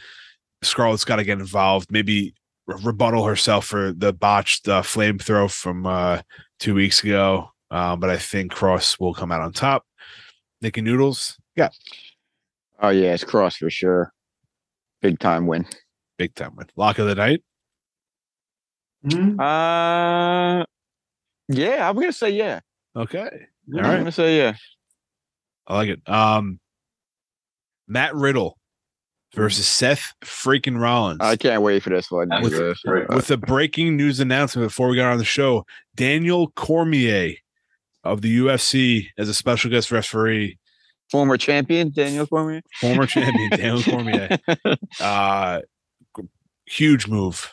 Scarlett's 0.61 1.05
got 1.05 1.17
to 1.17 1.23
get 1.23 1.39
involved. 1.39 1.91
Maybe 1.91 2.33
rebuttal 2.67 3.23
herself 3.25 3.65
for 3.65 3.91
the 3.93 4.13
botched 4.13 4.67
uh, 4.67 4.81
flamethrow 4.81 5.51
from 5.51 5.85
uh, 5.85 6.21
two 6.59 6.75
weeks 6.75 7.03
ago. 7.03 7.49
Uh, 7.71 7.95
but 7.95 8.09
I 8.09 8.17
think 8.17 8.51
Kross 8.53 8.99
will 8.99 9.13
come 9.13 9.31
out 9.31 9.41
on 9.41 9.53
top. 9.53 9.85
Nikki 10.61 10.81
Noodles, 10.81 11.37
yeah, 11.55 11.69
Oh 12.81 12.89
yeah, 12.89 13.13
it's 13.13 13.23
Kross 13.23 13.55
for 13.57 13.69
sure. 13.69 14.11
Big 15.01 15.17
time 15.19 15.47
win. 15.47 15.65
big 16.17 16.35
time 16.35 16.55
win. 16.55 16.67
Lock 16.75 16.99
of 16.99 17.07
the 17.07 17.15
night. 17.15 17.41
Mhm. 19.05 19.39
Uh 19.39 20.65
Yeah, 21.47 21.87
I'm 21.89 21.95
gonna 21.95 22.11
say 22.11 22.31
yeah. 22.31 22.59
Okay. 22.95 23.19
All 23.73 23.79
I'm 23.79 23.85
right. 23.85 23.97
gonna 23.99 24.11
say 24.11 24.37
yeah. 24.37 24.55
I 25.67 25.75
like 25.75 25.89
it. 25.89 26.01
Um, 26.09 26.59
Matt 27.87 28.13
Riddle 28.15 28.57
versus 29.35 29.67
Seth 29.67 30.13
freaking 30.23 30.79
Rollins. 30.79 31.19
I 31.21 31.35
can't 31.35 31.61
wait 31.61 31.83
for 31.83 31.89
this 31.91 32.09
one. 32.11 32.29
With- 32.41 32.77
With 33.09 33.31
a 33.31 33.37
breaking 33.37 33.95
news 33.97 34.19
announcement 34.19 34.67
before 34.69 34.89
we 34.89 34.95
got 34.95 35.11
on 35.11 35.17
the 35.17 35.23
show, 35.25 35.65
Daniel 35.95 36.49
Cormier 36.51 37.33
of 38.03 38.21
the 38.21 38.39
UFC 38.39 39.07
as 39.17 39.29
a 39.29 39.33
special 39.33 39.69
guest 39.69 39.91
referee, 39.91 40.57
former 41.11 41.37
champion 41.37 41.91
Daniel 41.91 42.25
Cormier. 42.25 42.61
former 42.79 43.05
champion 43.05 43.49
Daniel 43.51 43.83
Cormier. 43.83 44.37
Uh, 44.99 45.59
huge 46.65 47.07
move. 47.07 47.51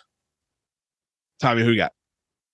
Tommy, 1.40 1.62
who 1.62 1.70
you 1.70 1.76
got? 1.76 1.92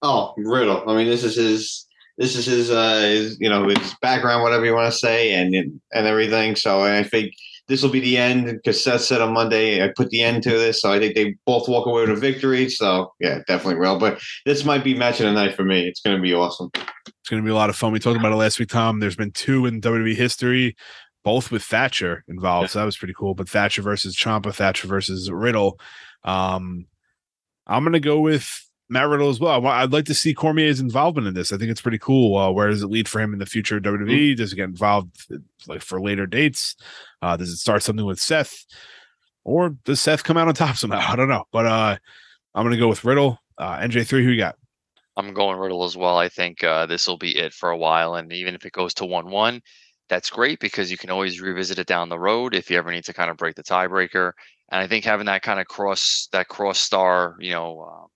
Oh, 0.03 0.35
Riddle. 0.37 0.89
I 0.91 0.97
mean, 0.97 1.07
this 1.07 1.23
is 1.23 1.37
his. 1.37 1.87
This 2.19 2.35
is 2.37 2.47
his. 2.47 2.71
Uh, 2.71 3.01
his 3.03 3.37
you 3.41 3.49
know 3.49 3.69
his 3.69 3.95
background, 4.03 4.43
whatever 4.43 4.65
you 4.65 4.75
want 4.75 4.93
to 4.93 4.99
say, 4.99 5.33
and 5.35 5.55
and 5.55 5.81
everything. 6.07 6.57
So 6.57 6.83
I 6.83 7.03
think 7.05 7.33
this 7.73 7.83
will 7.83 7.89
be 7.89 8.01
the 8.01 8.19
end 8.19 8.45
because 8.45 8.85
Seth 8.85 9.01
said 9.01 9.23
on 9.23 9.33
Monday 9.33 9.83
I 9.83 9.91
put 9.97 10.11
the 10.11 10.21
end 10.21 10.43
to 10.43 10.51
this. 10.51 10.83
So 10.83 10.93
I 10.93 10.99
think 10.99 11.15
they 11.15 11.35
both 11.47 11.71
walk 11.71 11.87
away 11.87 12.03
with 12.03 12.11
a 12.11 12.17
victory. 12.17 12.69
So 12.69 13.15
yeah, 13.19 13.39
definitely 13.49 13.77
Riddle. 13.77 13.99
But 13.99 14.21
this 14.45 14.63
might 14.63 14.85
be 14.85 14.93
match 14.93 15.21
of 15.21 15.25
the 15.25 15.33
night 15.33 15.55
for 15.55 15.65
me. 15.65 15.89
It's 15.89 16.03
going 16.03 16.15
to 16.15 16.23
be 16.23 16.35
awesome. 16.35 16.69
It's 16.75 17.31
going 17.31 17.43
to 17.43 17.47
be 17.47 17.51
a 17.51 17.55
lot 17.55 17.71
of 17.71 17.77
fun. 17.77 17.91
We 17.91 17.99
talked 17.99 18.19
about 18.19 18.31
it 18.31 18.37
last 18.37 18.59
week, 18.59 18.69
Tom. 18.69 19.01
There's 19.01 19.17
been 19.17 19.31
two 19.31 19.65
in 19.65 19.81
WWE 19.81 20.15
history, 20.15 20.77
both 21.25 21.51
with 21.51 21.63
Thatcher 21.63 22.25
involved. 22.29 22.73
So 22.73 22.79
that 22.79 22.85
was 22.85 22.99
pretty 22.99 23.15
cool. 23.17 23.35
But 23.35 23.49
Thatcher 23.49 23.81
versus 23.81 24.15
Ciampa, 24.15 24.53
Thatcher 24.53 24.87
versus 24.87 25.31
Riddle. 25.31 25.81
Um, 26.25 26.85
I'm 27.67 27.85
going 27.85 27.95
to 27.95 28.01
go 28.01 28.21
with 28.21 28.51
Matt 28.89 29.09
Riddle 29.09 29.31
as 29.31 29.41
well. 29.41 29.67
I'd 29.67 29.93
like 29.93 30.05
to 30.07 30.15
see 30.15 30.35
Cormier's 30.35 30.81
involvement 30.81 31.27
in 31.27 31.35
this. 31.35 31.53
I 31.53 31.57
think 31.57 31.71
it's 31.71 31.81
pretty 31.81 31.99
cool. 31.99 32.37
Uh, 32.37 32.51
where 32.51 32.69
does 32.69 32.83
it 32.83 32.89
lead 32.89 33.09
for 33.09 33.21
him 33.21 33.33
in 33.33 33.39
the 33.39 33.47
future 33.47 33.79
of 33.79 33.83
WWE? 33.85 34.37
Does 34.37 34.51
he 34.51 34.57
get 34.57 34.65
involved 34.65 35.17
like 35.67 35.81
for 35.81 36.01
later 36.01 36.27
dates? 36.27 36.77
Uh, 37.23 37.37
does 37.37 37.51
it 37.51 37.57
start 37.57 37.83
something 37.83 38.05
with 38.05 38.21
Seth? 38.21 38.67
Or 39.45 39.71
does 39.85 40.01
Seth 40.01 40.25
come 40.25 40.37
out 40.37 40.49
on 40.49 40.55
top 40.55 40.77
somehow? 40.77 41.01
I 41.01 41.17
don't 41.17 41.29
know. 41.29 41.45
But 41.53 41.67
uh, 41.67 41.97
I'm 42.55 42.65
going 42.65 42.73
to 42.73 42.79
go 42.79 42.89
with 42.89 43.05
Riddle. 43.05 43.39
Uh, 43.59 43.79
NJ3, 43.79 44.09
who 44.09 44.31
you 44.31 44.39
got? 44.39 44.57
I'm 45.17 45.35
going 45.35 45.59
Riddle 45.59 45.85
as 45.85 45.97
well. 45.97 46.17
I 46.17 46.29
think 46.29 46.65
uh, 46.65 46.87
this 46.87 47.07
will 47.07 47.19
be 47.19 47.37
it 47.37 47.53
for 47.53 47.71
a 47.71 47.77
while, 47.77 48.15
and 48.15 48.33
even 48.33 48.55
if 48.55 48.65
it 48.65 48.73
goes 48.73 48.95
to 48.95 49.05
one-one, 49.05 49.61
that's 50.09 50.31
great 50.31 50.59
because 50.59 50.91
you 50.91 50.97
can 50.97 51.11
always 51.11 51.41
revisit 51.41 51.79
it 51.79 51.87
down 51.87 52.09
the 52.09 52.19
road 52.19 52.55
if 52.55 52.71
you 52.71 52.79
ever 52.79 52.91
need 52.91 53.05
to 53.05 53.13
kind 53.13 53.31
of 53.31 53.37
break 53.37 53.55
the 53.55 53.63
tiebreaker. 53.63 54.33
And 54.71 54.81
I 54.81 54.87
think 54.87 55.05
having 55.05 55.27
that 55.27 55.43
kind 55.43 55.61
of 55.61 55.67
cross 55.67 56.29
that 56.33 56.49
cross 56.49 56.79
star, 56.79 57.37
you 57.39 57.53
know, 57.53 57.81
uh, 57.81 58.07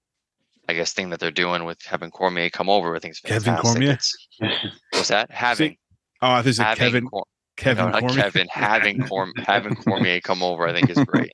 I 0.69 0.75
guess 0.75 0.93
thing 0.93 1.11
that 1.11 1.21
they're 1.21 1.31
doing 1.31 1.65
with 1.65 1.79
having 1.85 2.11
Cormier 2.11 2.51
come 2.51 2.69
over, 2.69 2.95
I 2.97 2.99
think 2.99 3.13
is 3.13 3.21
Kevin 3.21 3.55
fantastic. 3.55 3.73
Cormier? 3.73 3.91
It's- 3.93 4.73
What's 4.93 5.09
that? 5.09 5.31
Having 5.31 5.77
Oh, 6.23 6.31
I 6.33 6.37
think 6.43 6.47
it's 6.49 6.59
having 6.59 6.79
Kevin. 6.79 7.07
Cor- 7.09 7.27
Kevin 7.57 7.91
no, 7.93 8.01
Cormier. 8.01 8.23
Kevin 8.23 8.49
having 8.51 8.99
Corm- 9.01 9.39
having 9.47 9.75
Cormier 9.77 10.21
come 10.21 10.43
over, 10.43 10.67
I 10.67 10.73
think 10.73 10.89
is 10.91 10.99
great. 11.05 11.31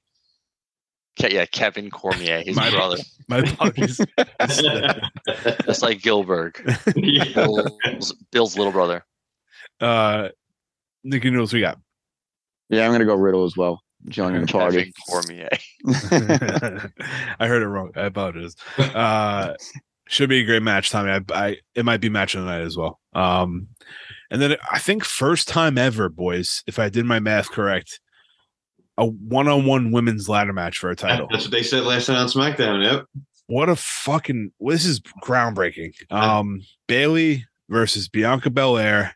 Ke- 1.18 1.30
yeah, 1.32 1.46
Kevin 1.46 1.88
Cormier, 1.90 2.42
his 2.42 2.56
My- 2.56 2.70
brother, 2.70 2.96
My 3.28 3.38
apologies. 3.38 4.00
just 5.64 5.82
like 5.82 6.02
Gilbert, 6.02 6.60
Bill's, 7.34 8.14
Bill's 8.32 8.56
little 8.58 8.72
brother. 8.72 9.04
uh 9.80 10.28
Nikki 11.04 11.30
Noodles, 11.30 11.52
we 11.52 11.60
got. 11.60 11.78
Yeah, 12.68 12.86
I'm 12.86 12.92
gonna 12.92 13.04
go 13.04 13.14
Riddle 13.14 13.44
as 13.44 13.56
well. 13.56 13.82
Joining 14.08 14.40
the 14.42 14.46
Kevin 14.46 14.60
party. 14.60 14.92
Cormier. 15.08 15.48
I 17.38 17.46
heard 17.46 17.62
it 17.62 17.68
wrong. 17.68 17.92
I 17.96 18.02
apologize. 18.06 18.56
Uh 18.78 19.54
should 20.08 20.28
be 20.28 20.40
a 20.40 20.44
great 20.44 20.62
match, 20.62 20.90
Tommy. 20.90 21.10
I, 21.10 21.20
I 21.32 21.56
it 21.74 21.84
might 21.84 22.00
be 22.00 22.08
match 22.08 22.34
of 22.34 22.44
the 22.44 22.50
night 22.50 22.62
as 22.62 22.76
well. 22.76 22.98
Um 23.14 23.68
and 24.30 24.42
then 24.42 24.56
I 24.70 24.78
think 24.78 25.04
first 25.04 25.46
time 25.48 25.78
ever, 25.78 26.08
boys, 26.08 26.62
if 26.66 26.78
I 26.78 26.88
did 26.88 27.04
my 27.04 27.20
math 27.20 27.50
correct, 27.50 28.00
a 28.98 29.06
one-on-one 29.06 29.92
women's 29.92 30.28
ladder 30.28 30.52
match 30.52 30.78
for 30.78 30.90
a 30.90 30.96
title. 30.96 31.28
That's 31.30 31.44
what 31.44 31.52
they 31.52 31.62
said 31.62 31.84
last 31.84 32.08
night 32.08 32.18
on 32.18 32.26
SmackDown. 32.26 32.82
Yep. 32.82 33.06
What 33.46 33.68
a 33.68 33.76
fucking 33.76 34.52
this 34.60 34.84
is 34.84 35.00
groundbreaking. 35.22 35.92
Um 36.10 36.62
Bayley 36.88 37.46
versus 37.68 38.08
Bianca 38.08 38.50
Belair 38.50 39.14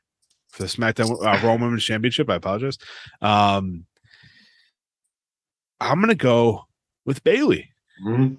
for 0.51 0.63
the 0.63 0.69
SmackDown 0.69 1.11
uh, 1.27 1.45
Raw 1.47 1.55
Women's 1.57 1.85
Championship. 1.85 2.31
I 2.31 2.37
apologize. 2.37 2.79
Um 3.21 3.85
I'm 5.81 6.01
gonna 6.01 6.15
go 6.15 6.65
with 7.05 7.23
Bayley. 7.25 7.71
Mhm. 8.05 8.39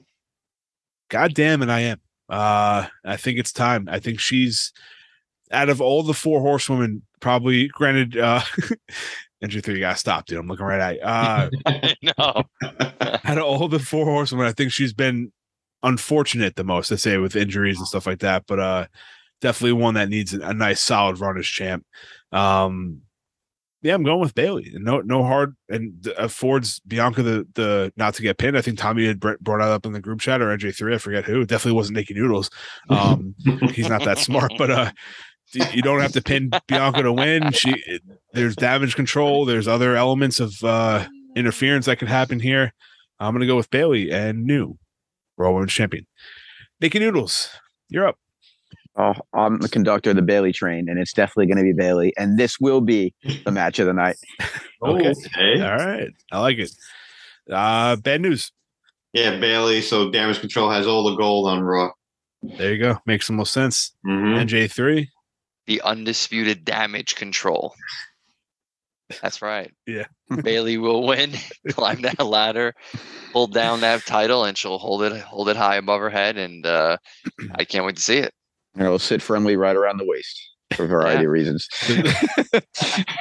God 1.10 1.34
damn 1.34 1.62
it, 1.64 1.70
I 1.70 1.80
am. 1.82 2.02
Uh 2.30 2.88
I 3.06 3.16
think 3.18 3.40
it's 3.40 3.52
time. 3.54 3.88
I 3.90 4.00
think 4.00 4.20
she's 4.20 4.74
out 5.52 5.70
of 5.70 5.80
all 5.80 6.04
the 6.04 6.14
four 6.14 6.42
horsewomen, 6.42 7.04
probably 7.22 7.68
granted 7.70 8.18
uh 8.18 8.42
Entry 9.42 9.62
three, 9.62 9.76
you 9.76 9.80
gotta 9.82 9.98
stop, 10.00 10.26
dude. 10.26 10.40
I'm 10.40 10.48
looking 10.48 10.66
right 10.66 10.80
at 10.80 10.96
you. 10.96 11.02
Uh 11.02 11.50
no. 12.18 12.44
out 13.24 13.38
of 13.38 13.44
all 13.44 13.68
the 13.68 13.80
four 13.80 14.06
horsewomen, 14.06 14.48
I 14.48 14.52
think 14.52 14.72
she's 14.72 14.94
been 14.94 15.32
unfortunate 15.84 16.56
the 16.56 16.64
most, 16.64 16.92
I 16.92 16.96
say, 16.96 17.18
with 17.18 17.36
injuries 17.36 17.78
and 17.78 17.88
stuff 17.88 18.08
like 18.08 18.20
that. 18.20 18.44
But 18.48 18.60
uh 18.60 18.88
definitely 19.40 19.74
one 19.74 19.94
that 19.94 20.10
needs 20.10 20.34
a, 20.34 20.42
a 20.42 20.54
nice 20.54 20.82
solid 20.82 21.20
run 21.20 21.38
as 21.38 21.46
champ. 21.46 21.86
Um 22.32 23.02
yeah, 23.82 23.94
I'm 23.94 24.04
going 24.04 24.20
with 24.20 24.34
Bayley. 24.34 24.72
No, 24.74 25.02
no 25.02 25.24
hard 25.24 25.56
and 25.70 26.08
affords 26.18 26.80
Bianca 26.82 27.22
the 27.22 27.48
the 27.54 27.94
not 27.96 28.16
to 28.16 28.22
get 28.22 28.38
pinned. 28.38 28.58
I 28.58 28.62
think 28.62 28.80
Tommy 28.80 29.06
had 29.06 29.20
brought 29.20 29.62
it 29.62 29.62
up 29.62 29.86
in 29.86 29.94
the 29.94 30.00
group 30.00 30.20
chat 30.20 30.42
or 30.42 30.48
NJ3. 30.48 30.96
I 30.96 30.98
forget 30.98 31.26
who. 31.26 31.42
It 31.42 31.48
definitely 31.48 31.78
wasn't 31.78 31.98
Nikki 31.98 32.16
Noodles. 32.16 32.50
Um, 32.90 33.36
he's 33.74 33.90
not 33.90 34.04
that 34.06 34.18
smart, 34.18 34.54
but 34.58 34.72
uh, 34.72 34.92
you 35.74 35.82
don't 35.82 36.02
have 36.02 36.14
to 36.14 36.22
pin 36.22 36.50
Bianca 36.68 37.04
to 37.04 37.14
win. 37.14 37.52
She 37.52 37.76
there's 38.34 38.56
damage 38.56 38.96
control. 38.96 39.46
There's 39.46 39.68
other 39.68 39.96
elements 39.96 40.40
of 40.40 40.64
uh 40.64 41.08
interference 41.36 41.86
that 41.86 42.00
could 42.00 42.08
happen 42.08 42.40
here. 42.40 42.74
I'm 43.20 43.34
gonna 43.34 43.48
go 43.48 43.58
with 43.58 43.70
Bayley 43.70 44.12
and 44.12 44.44
new 44.44 44.78
Raw 45.38 45.52
Women's 45.52 45.74
Champion. 45.74 46.08
Nikki 46.82 47.00
Noodles, 47.00 47.50
you're 47.90 48.08
up. 48.08 48.18
Oh, 49.00 49.14
I'm 49.34 49.60
the 49.60 49.70
conductor 49.70 50.10
of 50.10 50.16
the 50.16 50.22
Bayley 50.24 50.52
train, 50.52 50.90
and 50.90 50.98
it's 50.98 51.14
definitely 51.14 51.46
going 51.46 51.58
to 51.58 51.64
be 51.64 51.74
Bayley. 51.74 52.14
And 52.18 52.40
this 52.40 52.60
will 52.60 52.82
be 52.82 53.14
the 53.46 53.52
match 53.52 53.78
of 53.80 53.86
the 53.88 53.94
night. 53.94 54.18
Okay. 54.84 55.10
Okay. 55.10 55.60
All 55.62 55.76
right, 55.76 56.10
I 56.32 56.40
like 56.40 56.60
it. 56.60 56.70
Uh, 57.52 57.96
bad 57.96 58.22
news. 58.22 58.52
Yeah, 59.12 59.40
Bayley. 59.40 59.82
So 59.82 60.12
damage 60.12 60.40
control 60.40 60.70
has 60.70 60.86
all 60.86 61.10
the 61.10 61.16
gold 61.16 61.50
on 61.50 61.62
Raw. 61.62 61.90
There 62.44 62.74
you 62.74 62.78
go. 62.84 62.98
Makes 63.08 63.26
the 63.26 63.34
most 63.34 63.54
sense. 63.54 63.96
Mhm. 64.06 64.38
NJ 64.48 64.72
three. 64.72 65.10
The 65.66 65.82
undisputed 65.82 66.64
damage 66.64 67.16
control. 67.16 67.74
That's 69.22 69.42
right. 69.42 69.72
Yeah. 69.88 70.06
Bayley 70.44 70.78
will 70.78 71.06
win, 71.08 71.32
climb 71.70 72.02
that 72.04 72.20
ladder, 72.24 72.76
hold 73.34 73.54
down 73.54 73.82
that 73.82 74.06
title, 74.06 74.44
and 74.46 74.56
she'll 74.56 74.78
hold 74.78 75.02
it 75.04 75.20
hold 75.22 75.50
it 75.50 75.56
high 75.58 75.78
above 75.78 76.02
her 76.02 76.12
head. 76.12 76.38
And 76.38 76.66
uh, 76.68 76.98
I 77.56 77.64
can't 77.66 77.84
wait 77.86 77.96
to 77.96 78.02
see 78.04 78.18
it. 78.18 78.34
And 78.78 78.86
it'll 78.86 79.00
sit 79.00 79.22
firmly 79.22 79.56
right 79.58 79.76
around 79.76 79.98
the 79.98 80.06
waist 80.06 80.40
for 80.76 80.84
a 80.84 80.88
variety 80.88 81.26
of 81.26 81.32
reasons. 81.32 81.68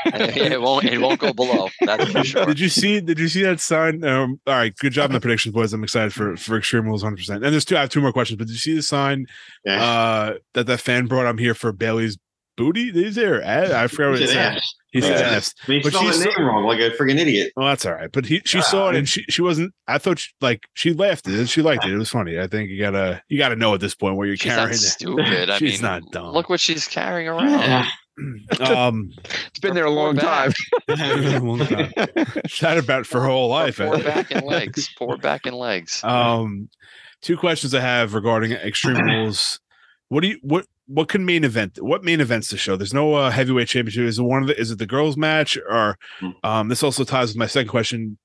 it 0.05 0.61
won't 0.61 0.85
it 0.85 0.99
won't 0.99 1.21
go 1.21 1.33
below. 1.33 1.69
That's 1.81 2.11
for 2.11 2.25
sure. 2.25 2.47
Did 2.47 2.61
you 2.61 2.69
see? 2.69 3.01
Did 3.01 3.19
you 3.19 3.29
see 3.29 3.43
that 3.43 3.61
sign? 3.61 4.05
Um, 4.05 4.41
all 4.47 4.55
right, 4.55 4.75
good 4.77 4.93
job 4.93 5.11
in 5.11 5.15
the 5.15 5.21
predictions, 5.21 5.55
boys. 5.55 5.73
I'm 5.73 5.83
excited 5.85 6.13
for 6.13 6.37
for 6.37 6.59
Extreme 6.59 6.85
Rules 6.85 7.03
100. 7.03 7.17
percent 7.17 7.45
And 7.45 7.53
there's 7.53 7.65
two. 7.65 7.77
I 7.77 7.81
have 7.81 7.91
two 7.91 8.01
more 8.01 8.13
questions. 8.13 8.39
But 8.39 8.47
did 8.49 8.55
you 8.55 8.59
see 8.59 8.75
the 8.75 8.83
sign 8.83 9.27
Yeah. 9.65 9.83
uh, 9.83 10.35
that 10.55 10.67
that 10.67 10.81
fan 10.81 11.07
brought? 11.07 11.27
I'm 11.27 11.39
here 11.39 11.55
for 11.55 11.73
Bayley's 11.73 12.19
booty. 12.57 12.89
Is 12.89 13.15
there? 13.15 13.45
I, 13.45 13.85
I 13.85 13.87
forgot 13.89 14.11
what 14.13 14.17
it 14.17 14.21
He 14.23 14.27
said 14.29 14.53
said. 14.55 14.63
He 14.93 15.01
said 15.03 15.21
Yeah. 15.21 15.37
ass. 15.37 15.55
I 15.67 15.71
mean, 15.71 15.81
he 15.81 15.83
But 15.85 15.93
spelled 15.93 16.07
she's 16.15 16.19
the 16.21 16.25
name 16.37 16.47
wrong, 16.47 16.65
like 16.65 16.81
a 16.81 16.91
freaking 16.91 17.19
idiot. 17.19 17.53
Well, 17.57 17.67
that's 17.69 17.85
all 17.87 17.93
right. 17.95 18.11
But 18.11 18.27
he, 18.27 18.41
she 18.45 18.63
saw 18.63 18.89
it 18.91 18.97
and 18.97 19.09
she, 19.09 19.25
she 19.29 19.43
wasn't. 19.43 19.75
I 19.87 19.99
thought 19.99 20.19
she, 20.19 20.31
like 20.41 20.67
she 20.75 20.93
laughed 20.93 21.29
at 21.29 21.35
it. 21.35 21.49
She 21.49 21.63
liked 21.63 21.85
it. 21.85 21.93
It 21.93 21.99
was 21.99 22.11
funny. 22.11 22.39
I 22.41 22.47
think 22.47 22.71
you 22.71 22.79
gotta 22.81 23.23
you 23.29 23.39
gotta 23.39 23.57
know 23.57 23.75
at 23.75 23.81
this 23.81 23.95
point 23.95 24.17
where 24.17 24.27
you're 24.27 24.37
She's 24.37 24.51
carrying 24.53 24.69
not 24.69 24.75
it. 24.75 24.79
stupid. 24.79 25.51
I 25.51 25.59
She's 25.59 25.83
mean, 25.83 25.91
not 25.91 26.03
dumb. 26.13 26.33
look 26.33 26.49
what 26.49 26.61
she's 26.61 26.87
carrying 26.89 27.29
around. 27.29 27.87
Um, 28.61 29.11
It's 29.49 29.59
been 29.61 29.75
there 29.75 29.85
a 29.85 29.91
long 29.91 30.17
time. 30.17 30.51
long 30.89 31.59
time. 31.59 31.93
She's 32.47 32.61
had 32.67 32.79
about 32.79 33.05
for 33.05 33.21
her 33.21 33.27
whole 33.27 33.51
life. 33.51 33.77
Poor 33.77 33.99
back 34.03 34.31
and 34.31 34.47
legs. 34.47 34.89
Poor 34.97 35.19
back 35.19 35.45
and 35.45 35.55
legs. 35.55 36.03
Um, 36.03 36.71
two 37.21 37.37
questions 37.37 37.75
I 37.75 37.81
have 37.81 38.15
regarding 38.15 38.53
Extreme 38.53 38.97
Rules. 39.05 39.61
What 40.09 40.23
do 40.23 40.29
you 40.29 40.39
what 40.43 40.65
what 40.87 41.09
can 41.09 41.24
main 41.24 41.45
event? 41.45 41.82
What 41.82 42.05
main 42.05 42.20
events 42.20 42.49
the 42.49 42.57
show? 42.57 42.76
There's 42.76 42.95
no 42.95 43.14
uh, 43.14 43.30
heavyweight 43.30 43.68
championship. 43.68 44.05
Is 44.05 44.18
it 44.18 44.22
one 44.22 44.43
of 44.43 44.49
the? 44.49 44.59
Is 44.59 44.70
it 44.70 44.78
the 44.78 44.87
girls' 44.87 45.16
match? 45.16 45.59
Or 45.68 45.99
um, 46.43 46.68
this 46.68 46.82
also 46.82 47.05
ties 47.05 47.28
with 47.28 47.37
my 47.37 47.47
second 47.47 47.68
question. 47.68 48.18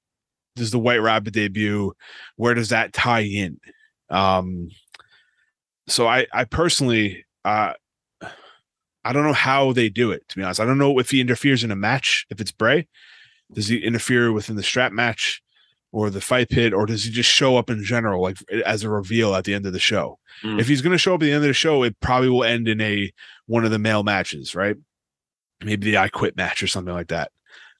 Does 0.56 0.72
the 0.72 0.80
White 0.80 1.02
Rabbit 1.02 1.34
debut? 1.34 1.94
Where 2.36 2.54
does 2.54 2.70
that 2.70 2.94
tie 2.94 3.22
in? 3.22 3.60
Um, 4.10 4.70
so 5.88 6.08
I 6.08 6.28
I 6.32 6.46
personally 6.46 7.26
uh 7.46 7.74
I 9.04 9.14
don't 9.14 9.24
know 9.24 9.34
how 9.34 9.74
they 9.74 9.90
do 9.90 10.12
it. 10.12 10.28
To 10.30 10.36
be 10.36 10.44
honest, 10.44 10.60
I 10.60 10.66
don't 10.66 10.78
know 10.78 11.00
if 11.00 11.10
he 11.10 11.22
interferes 11.22 11.64
in 11.64 11.72
a 11.72 11.76
match. 11.76 12.26
If 12.30 12.40
it's 12.40 12.52
Bray, 12.52 12.88
does 13.52 13.68
he 13.68 13.78
interfere 13.78 14.32
within 14.32 14.56
the 14.56 14.64
strap 14.64 14.92
match? 14.92 15.42
Or 15.92 16.10
the 16.10 16.22
fight 16.22 16.50
pit, 16.50 16.74
or 16.74 16.86
does 16.86 17.04
he 17.04 17.12
just 17.12 17.30
show 17.30 17.58
up 17.58 17.70
in 17.70 17.84
general, 17.84 18.22
like 18.22 18.38
as 18.66 18.84
a 18.84 18.90
reveal 18.90 19.36
at 19.36 19.44
the 19.44 19.54
end 19.54 19.66
of 19.66 19.74
the 19.74 19.80
show? 19.80 20.18
Mm. 20.44 20.60
If 20.60 20.68
he's 20.68 20.82
going 20.82 20.94
to 20.94 20.98
show 20.98 21.14
up 21.14 21.22
at 21.22 21.26
the 21.26 21.32
end 21.32 21.44
of 21.44 21.48
the 21.48 21.54
show, 21.54 21.84
it 21.84 22.00
probably 22.00 22.30
will 22.30 22.44
end 22.44 22.68
in 22.68 22.80
a 22.82 23.12
one 23.46 23.66
of 23.66 23.72
the 23.72 23.80
male 23.80 24.04
matches, 24.04 24.56
right? 24.56 24.76
Maybe 25.64 25.92
the 25.92 25.98
I 25.98 26.08
Quit 26.08 26.38
match 26.38 26.64
or 26.64 26.68
something 26.68 26.94
like 26.94 27.10
that. 27.10 27.32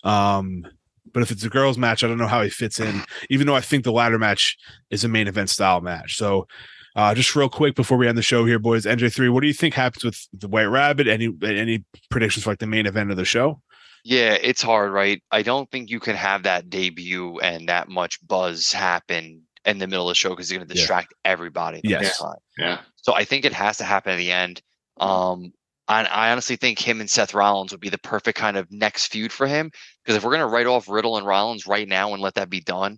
Um, 0.04 0.66
but 1.14 1.24
if 1.24 1.32
it's 1.32 1.44
a 1.44 1.50
girls' 1.50 1.78
match, 1.78 2.04
I 2.04 2.08
don't 2.08 2.18
know 2.18 2.28
how 2.28 2.42
he 2.42 2.50
fits 2.50 2.80
in. 2.80 3.02
Even 3.30 3.48
though 3.48 3.56
I 3.56 3.62
think 3.62 3.84
the 3.84 3.92
ladder 3.92 4.20
match 4.20 4.58
is 4.90 5.04
a 5.04 5.08
main 5.08 5.28
event 5.28 5.50
style 5.50 5.82
match. 5.82 6.18
So, 6.18 6.48
uh, 6.96 7.16
just 7.16 7.36
real 7.36 7.50
quick 7.50 7.76
before 7.76 7.98
we 7.98 8.08
end 8.08 8.18
the 8.18 8.22
show 8.22 8.46
here, 8.46 8.60
boys. 8.60 8.86
NJ 8.86 9.14
three, 9.14 9.30
what 9.30 9.42
do 9.42 9.48
you 9.48 9.54
think 9.54 9.74
happens 9.74 10.04
with 10.04 10.28
the 10.34 10.48
White 10.48 10.66
Rabbit? 10.66 11.08
Any 11.08 11.30
any 11.44 11.84
predictions 12.10 12.44
for 12.44 12.52
like 12.52 12.60
the 12.60 12.68
main 12.68 12.86
event 12.86 13.12
of 13.12 13.18
the 13.18 13.26
show? 13.26 13.62
Yeah, 14.04 14.38
it's 14.42 14.62
hard, 14.62 14.92
right? 14.92 15.22
I 15.32 15.42
don't 15.44 15.70
think 15.70 15.90
you 15.90 16.00
can 16.00 16.16
have 16.16 16.44
that 16.44 16.70
debut 16.70 17.40
and 17.40 17.70
that 17.70 17.88
much 17.90 18.26
buzz 18.26 18.72
happen 18.74 19.44
in 19.66 19.78
the 19.78 19.88
middle 19.88 20.08
of 20.10 20.12
the 20.12 20.16
show 20.16 20.30
because 20.30 20.52
you're 20.52 20.60
going 20.60 20.68
to 20.68 20.74
Yeah. 20.74 20.82
distract 20.82 21.14
everybody. 21.24 21.78
at 21.80 21.84
the 21.84 21.90
Yes. 21.90 22.18
time. 22.18 22.38
Yeah. 22.58 22.82
So 22.98 23.14
I 23.14 23.26
think 23.26 23.46
it 23.46 23.54
has 23.54 23.78
to 23.78 23.84
happen 23.84 24.14
at 24.14 24.18
the 24.18 24.32
end. 24.32 24.62
Um, 25.00 25.52
I, 25.88 26.04
I 26.06 26.32
honestly 26.32 26.56
think 26.56 26.80
him 26.80 27.00
and 27.00 27.10
Seth 27.10 27.34
Rollins 27.34 27.72
would 27.72 27.80
be 27.82 27.90
the 27.90 27.98
perfect 28.00 28.38
kind 28.38 28.58
of 28.58 28.72
next 28.72 29.08
feud 29.08 29.32
for 29.32 29.46
him. 29.48 29.72
Because 30.04 30.16
if 30.18 30.24
we're 30.24 30.32
gonna 30.32 30.48
write 30.48 30.68
off 30.68 30.90
Riddle 30.90 31.18
and 31.18 31.26
Rollins 31.26 31.68
right 31.68 31.88
now 31.88 32.14
and 32.14 32.22
let 32.22 32.36
that 32.36 32.50
be 32.50 32.62
done, 32.62 32.98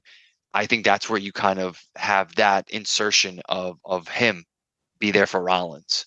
I 0.54 0.66
think 0.68 0.86
that's 0.86 1.10
where 1.10 1.20
you 1.20 1.32
kind 1.34 1.60
of 1.60 1.82
have 1.96 2.34
that 2.36 2.70
insertion 2.70 3.42
of 3.50 3.78
of 3.86 4.08
him 4.08 4.46
be 5.00 5.12
there 5.12 5.28
for 5.28 5.42
Rollins. 5.42 6.06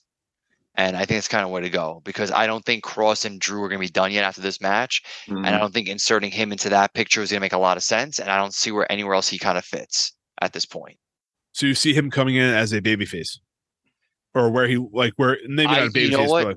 And 0.79 0.97
I 0.97 1.07
think 1.07 1.19
it's 1.19 1.29
kind 1.29 1.45
of 1.45 1.51
way 1.51 1.63
to 1.63 1.71
go 1.71 2.03
because 2.05 2.31
I 2.31 2.47
don't 2.47 2.65
think 2.65 2.85
Kross 2.85 3.25
and 3.25 3.41
Drew 3.41 3.63
are 3.65 3.69
going 3.69 3.81
to 3.81 3.87
be 3.87 3.91
done 3.91 4.13
yet 4.13 4.25
after 4.25 4.41
this 4.43 4.61
match, 4.61 5.03
Mm. 5.27 5.39
and 5.39 5.49
I 5.49 5.59
don't 5.59 5.73
think 5.73 5.89
inserting 5.89 6.31
him 6.31 6.53
into 6.53 6.69
that 6.69 6.93
picture 6.95 7.23
is 7.23 7.31
going 7.31 7.39
to 7.41 7.45
make 7.45 7.53
a 7.55 7.59
lot 7.59 7.77
of 7.79 7.83
sense. 7.83 8.19
And 8.19 8.31
I 8.31 8.37
don't 8.37 8.53
see 8.55 8.71
where 8.73 8.91
anywhere 8.93 9.15
else 9.15 9.29
he 9.29 9.39
kind 9.39 9.57
of 9.57 9.65
fits 9.65 10.13
at 10.43 10.53
this 10.53 10.67
point. 10.67 10.99
So 11.53 11.65
you 11.67 11.75
see 11.75 11.95
him 11.95 12.11
coming 12.11 12.37
in 12.37 12.43
as 12.53 12.73
a 12.75 12.83
babyface, 12.83 13.39
or 14.35 14.51
where 14.51 14.69
he 14.69 14.77
like 14.77 15.15
where 15.17 15.39
maybe 15.49 15.69
I- 15.69 15.87
not 15.87 15.97
a 15.97 16.01
you 16.01 16.11
know 16.11 16.19
babyface, 16.19 16.29
what? 16.29 16.45
but 16.47 16.57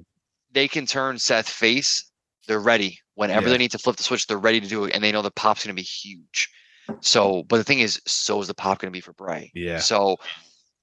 they 0.52 0.68
can 0.68 0.86
turn 0.86 1.18
Seth 1.18 1.48
face. 1.50 2.04
They're 2.48 2.60
ready. 2.60 3.00
Whenever 3.16 3.48
Yeah. 3.48 3.52
they 3.54 3.58
need 3.58 3.72
to 3.72 3.78
flip 3.78 3.96
the 3.96 4.04
switch, 4.04 4.28
they're 4.28 4.38
ready 4.38 4.60
to 4.60 4.68
do 4.68 4.84
it, 4.86 4.94
and 4.96 5.04
they 5.04 5.12
know 5.12 5.22
the 5.22 5.32
pop's 5.32 5.64
going 5.66 5.76
to 5.76 5.80
be 5.82 5.86
huge. 5.86 6.50
So, 7.02 7.44
but 7.44 7.58
the 7.58 7.64
thing 7.64 7.80
is, 7.80 8.02
so 8.08 8.42
is 8.42 8.48
the 8.48 8.54
pop 8.56 8.80
going 8.80 8.92
to 8.92 8.98
be 8.98 9.02
for 9.02 9.14
Bray. 9.14 9.52
Yeah. 9.54 9.78
So, 9.80 10.18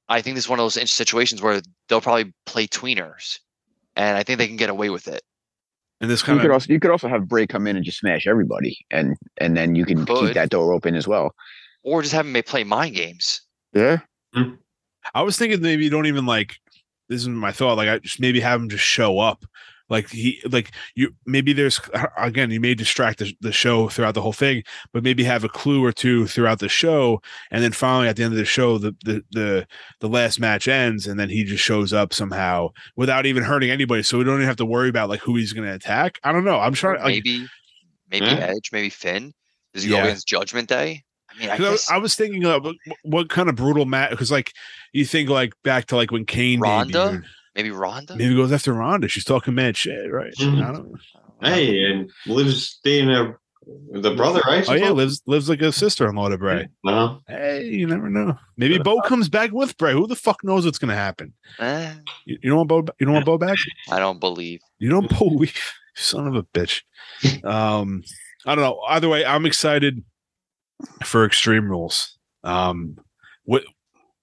I 0.09 0.23
think 0.23 0.37
this 0.37 0.45
is 0.45 0.49
one 0.49 0.59
of 0.61 0.65
those 0.65 0.91
situations 0.91 1.43
where 1.43 1.61
they'll 1.89 2.01
probably 2.01 2.33
play 2.45 2.67
tweeners, 2.67 3.39
and 3.97 4.17
I 4.17 4.23
think 4.23 4.39
they 4.39 4.47
can 4.47 4.57
get 4.57 4.71
away 4.71 4.91
with 4.91 5.09
it. 5.09 5.23
and 6.01 6.11
this 6.11 6.21
You 6.21 6.27
kind 6.27 6.41
could 6.41 6.51
also 6.51 6.73
you 6.73 6.81
could 6.81 6.91
also 6.91 7.09
have 7.09 7.29
Bray 7.29 7.47
come 7.47 7.67
in 7.67 7.77
and 7.77 7.85
just 7.85 7.99
smash 7.99 8.27
everybody, 8.27 8.79
and 8.91 9.17
and 9.39 9.57
then 9.57 9.75
you 9.75 9.85
can 9.85 10.07
Could. 10.07 10.27
keep 10.27 10.35
that 10.35 10.51
door 10.51 10.73
open 10.73 10.95
as 10.95 11.09
well. 11.09 11.35
Or 11.83 12.03
just 12.03 12.15
have 12.15 12.31
them 12.31 12.43
play 12.43 12.65
mind 12.65 12.95
games. 12.95 13.41
Yeah, 13.73 13.99
hmm. 14.35 14.55
I 15.15 15.23
was 15.23 15.37
thinking 15.37 15.61
maybe 15.61 15.85
you 15.85 15.91
don't 15.91 16.07
even 16.07 16.27
like 16.27 16.57
this 17.09 17.21
is 17.21 17.29
my 17.29 17.53
thought. 17.53 17.77
Like 17.77 17.89
I 17.89 17.99
just 17.99 18.21
maybe 18.21 18.41
have 18.41 18.61
him 18.61 18.69
just 18.69 18.85
show 18.85 19.19
up. 19.19 19.45
Like 19.89 20.11
he 20.11 20.41
like 20.51 20.73
you 20.95 21.15
maybe 21.27 21.53
there's 21.53 21.81
again 22.19 22.51
you 22.51 22.59
may 22.61 22.75
distract 22.75 23.21
the, 23.21 23.33
the 23.41 23.53
show 23.53 23.89
throughout 23.89 24.15
the 24.15 24.23
whole 24.23 24.33
thing, 24.33 24.65
but 24.93 25.03
maybe 25.05 25.23
have 25.25 25.45
a 25.45 25.49
clue 25.49 25.85
or 25.85 25.93
two 25.93 26.27
throughout 26.27 26.59
the 26.59 26.69
show, 26.69 27.23
and 27.51 27.63
then 27.63 27.73
finally 27.73 28.09
at 28.09 28.17
the 28.17 28.25
end 28.25 28.33
of 28.33 28.39
the 28.39 28.45
show 28.45 28.79
the 28.79 28.95
the 29.05 29.23
the, 29.31 29.67
the 30.01 30.09
last 30.09 30.41
match 30.41 30.67
ends, 30.67 31.07
and 31.07 31.21
then 31.21 31.29
he 31.29 31.45
just 31.45 31.63
shows 31.63 31.93
up 31.93 32.13
somehow 32.13 32.69
without 32.97 33.27
even 33.27 33.45
hurting 33.45 33.71
anybody, 33.71 34.03
so 34.03 34.19
we 34.19 34.25
don't 34.25 34.35
even 34.37 34.47
have 34.47 34.57
to 34.57 34.67
worry 34.67 34.89
about 34.89 35.09
like 35.09 35.21
who 35.21 35.37
he's 35.37 35.53
going 35.53 35.67
to 35.67 35.75
attack. 35.75 36.19
I 36.25 36.33
don't 36.33 36.45
know. 36.45 36.59
I'm 36.59 36.73
trying. 36.75 36.97
Like, 36.97 37.07
maybe, 37.07 37.47
maybe 38.11 38.27
Yeah. 38.27 38.53
Edge, 38.57 38.71
maybe 38.73 38.91
Finn. 38.91 39.33
Does 39.73 39.85
he 39.85 39.91
Yeah. 39.91 39.99
go 39.99 40.05
against 40.05 40.27
Judgment 40.27 40.69
Day? 40.69 41.05
I 41.31 41.39
mean, 41.39 41.51
I, 41.51 41.59
guess 41.59 41.91
I 41.91 41.99
was 41.99 42.15
thinking 42.15 42.45
of 42.45 42.65
what, 42.65 42.77
what 43.03 43.29
kind 43.29 43.49
of 43.49 43.57
brutal 43.57 43.85
match 43.85 44.11
because 44.11 44.31
like 44.31 44.53
you 44.93 45.05
think 45.05 45.29
like 45.29 45.53
back 45.63 45.87
to 45.87 45.97
like 45.97 46.11
when 46.11 46.25
Kane 46.25 46.61
Ronda? 46.61 46.93
debuted. 46.99 47.25
Maybe 47.57 47.71
Ronda. 47.71 48.15
Maybe 48.17 48.31
he 48.31 48.37
goes 48.37 48.53
after 48.53 48.73
Ronda. 48.75 49.09
She's 49.09 49.25
talking 49.25 49.55
mad 49.55 49.77
shit, 49.77 50.13
right? 50.13 50.33
Mhm. 50.35 50.63
I 50.63 50.73
don't 50.73 50.93
know. 50.93 50.99
Hey, 51.43 51.85
and 51.91 52.11
Liv's 52.27 52.79
dating 52.85 53.11
a, 53.11 53.35
the 53.93 54.15
brother, 54.15 54.41
right? 54.47 54.65
Oh 54.69 54.75
yeah, 54.75 54.91
Liv's 54.91 55.23
Liv's 55.27 55.49
like 55.49 55.61
a 55.63 55.73
sister 55.73 56.09
in 56.09 56.15
law 56.17 56.29
to 56.29 56.39
Bray. 56.39 56.69
Uh-huh. 56.87 57.19
Hey, 57.27 57.65
you 57.65 57.87
never 57.87 58.09
know. 58.09 58.39
Maybe 58.57 58.79
Bo 58.79 59.01
comes 59.01 59.29
back 59.29 59.53
with 59.53 59.77
Bray. 59.79 59.93
Who 59.93 60.07
the 60.07 60.15
fuck 60.17 60.45
knows 60.45 60.65
what's 60.65 60.79
gonna 60.79 60.95
happen? 60.95 61.33
Eh, 61.59 61.93
You, 62.27 62.39
you 62.43 62.51
don't 62.51 62.59
want 62.59 62.69
Bo? 62.69 62.95
You 63.01 63.07
don't 63.07 63.15
want 63.15 63.27
Bo 63.27 63.39
back? 63.49 63.57
I 63.91 63.99
don't 63.99 64.21
believe. 64.21 64.61
You 64.79 64.91
don't 64.91 65.09
believe? 65.19 65.57
Son 65.95 66.27
of 66.27 66.35
a 66.37 66.43
bitch. 66.43 66.83
Um, 67.45 68.03
I 68.45 68.55
don't 68.55 68.63
know. 68.65 68.81
Either 68.89 69.09
way, 69.09 69.25
I'm 69.25 69.47
excited 69.47 70.05
for 71.05 71.25
Extreme 71.25 71.71
Rules. 71.71 72.19
Um, 72.45 72.99
what 73.45 73.65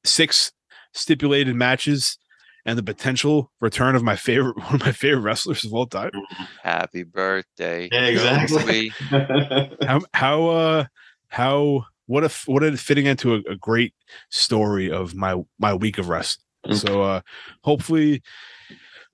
six 0.06 0.52
stipulated 0.94 1.56
matches 1.56 2.18
and 2.66 2.78
the 2.78 2.84
potential 2.84 3.52
return 3.60 3.96
of 3.96 4.04
my 4.04 4.16
favorite 4.16 4.58
one 4.64 4.76
of 4.76 4.80
my 4.82 4.92
favorite 4.92 5.22
wrestlers 5.22 5.64
of 5.64 5.74
all 5.74 5.86
time. 5.86 6.12
Happy 6.64 7.04
birthday. 7.04 7.90
Yeah, 7.92 8.06
exactly. 8.06 8.92
How 9.82 10.02
how 10.14 10.48
uh 10.48 10.86
how 11.28 11.86
what 12.06 12.24
a 12.24 12.32
what 12.46 12.64
a 12.64 12.76
fitting 12.78 13.06
into 13.06 13.36
a, 13.36 13.40
a 13.52 13.56
great 13.56 13.94
story 14.30 14.92
of 14.92 15.16
my 15.16 15.36
my 15.60 15.74
week 15.74 15.98
of 15.98 16.10
rest 16.10 16.40
Mm. 16.66 16.78
so 16.78 17.02
uh 17.02 17.20
hopefully 17.66 18.22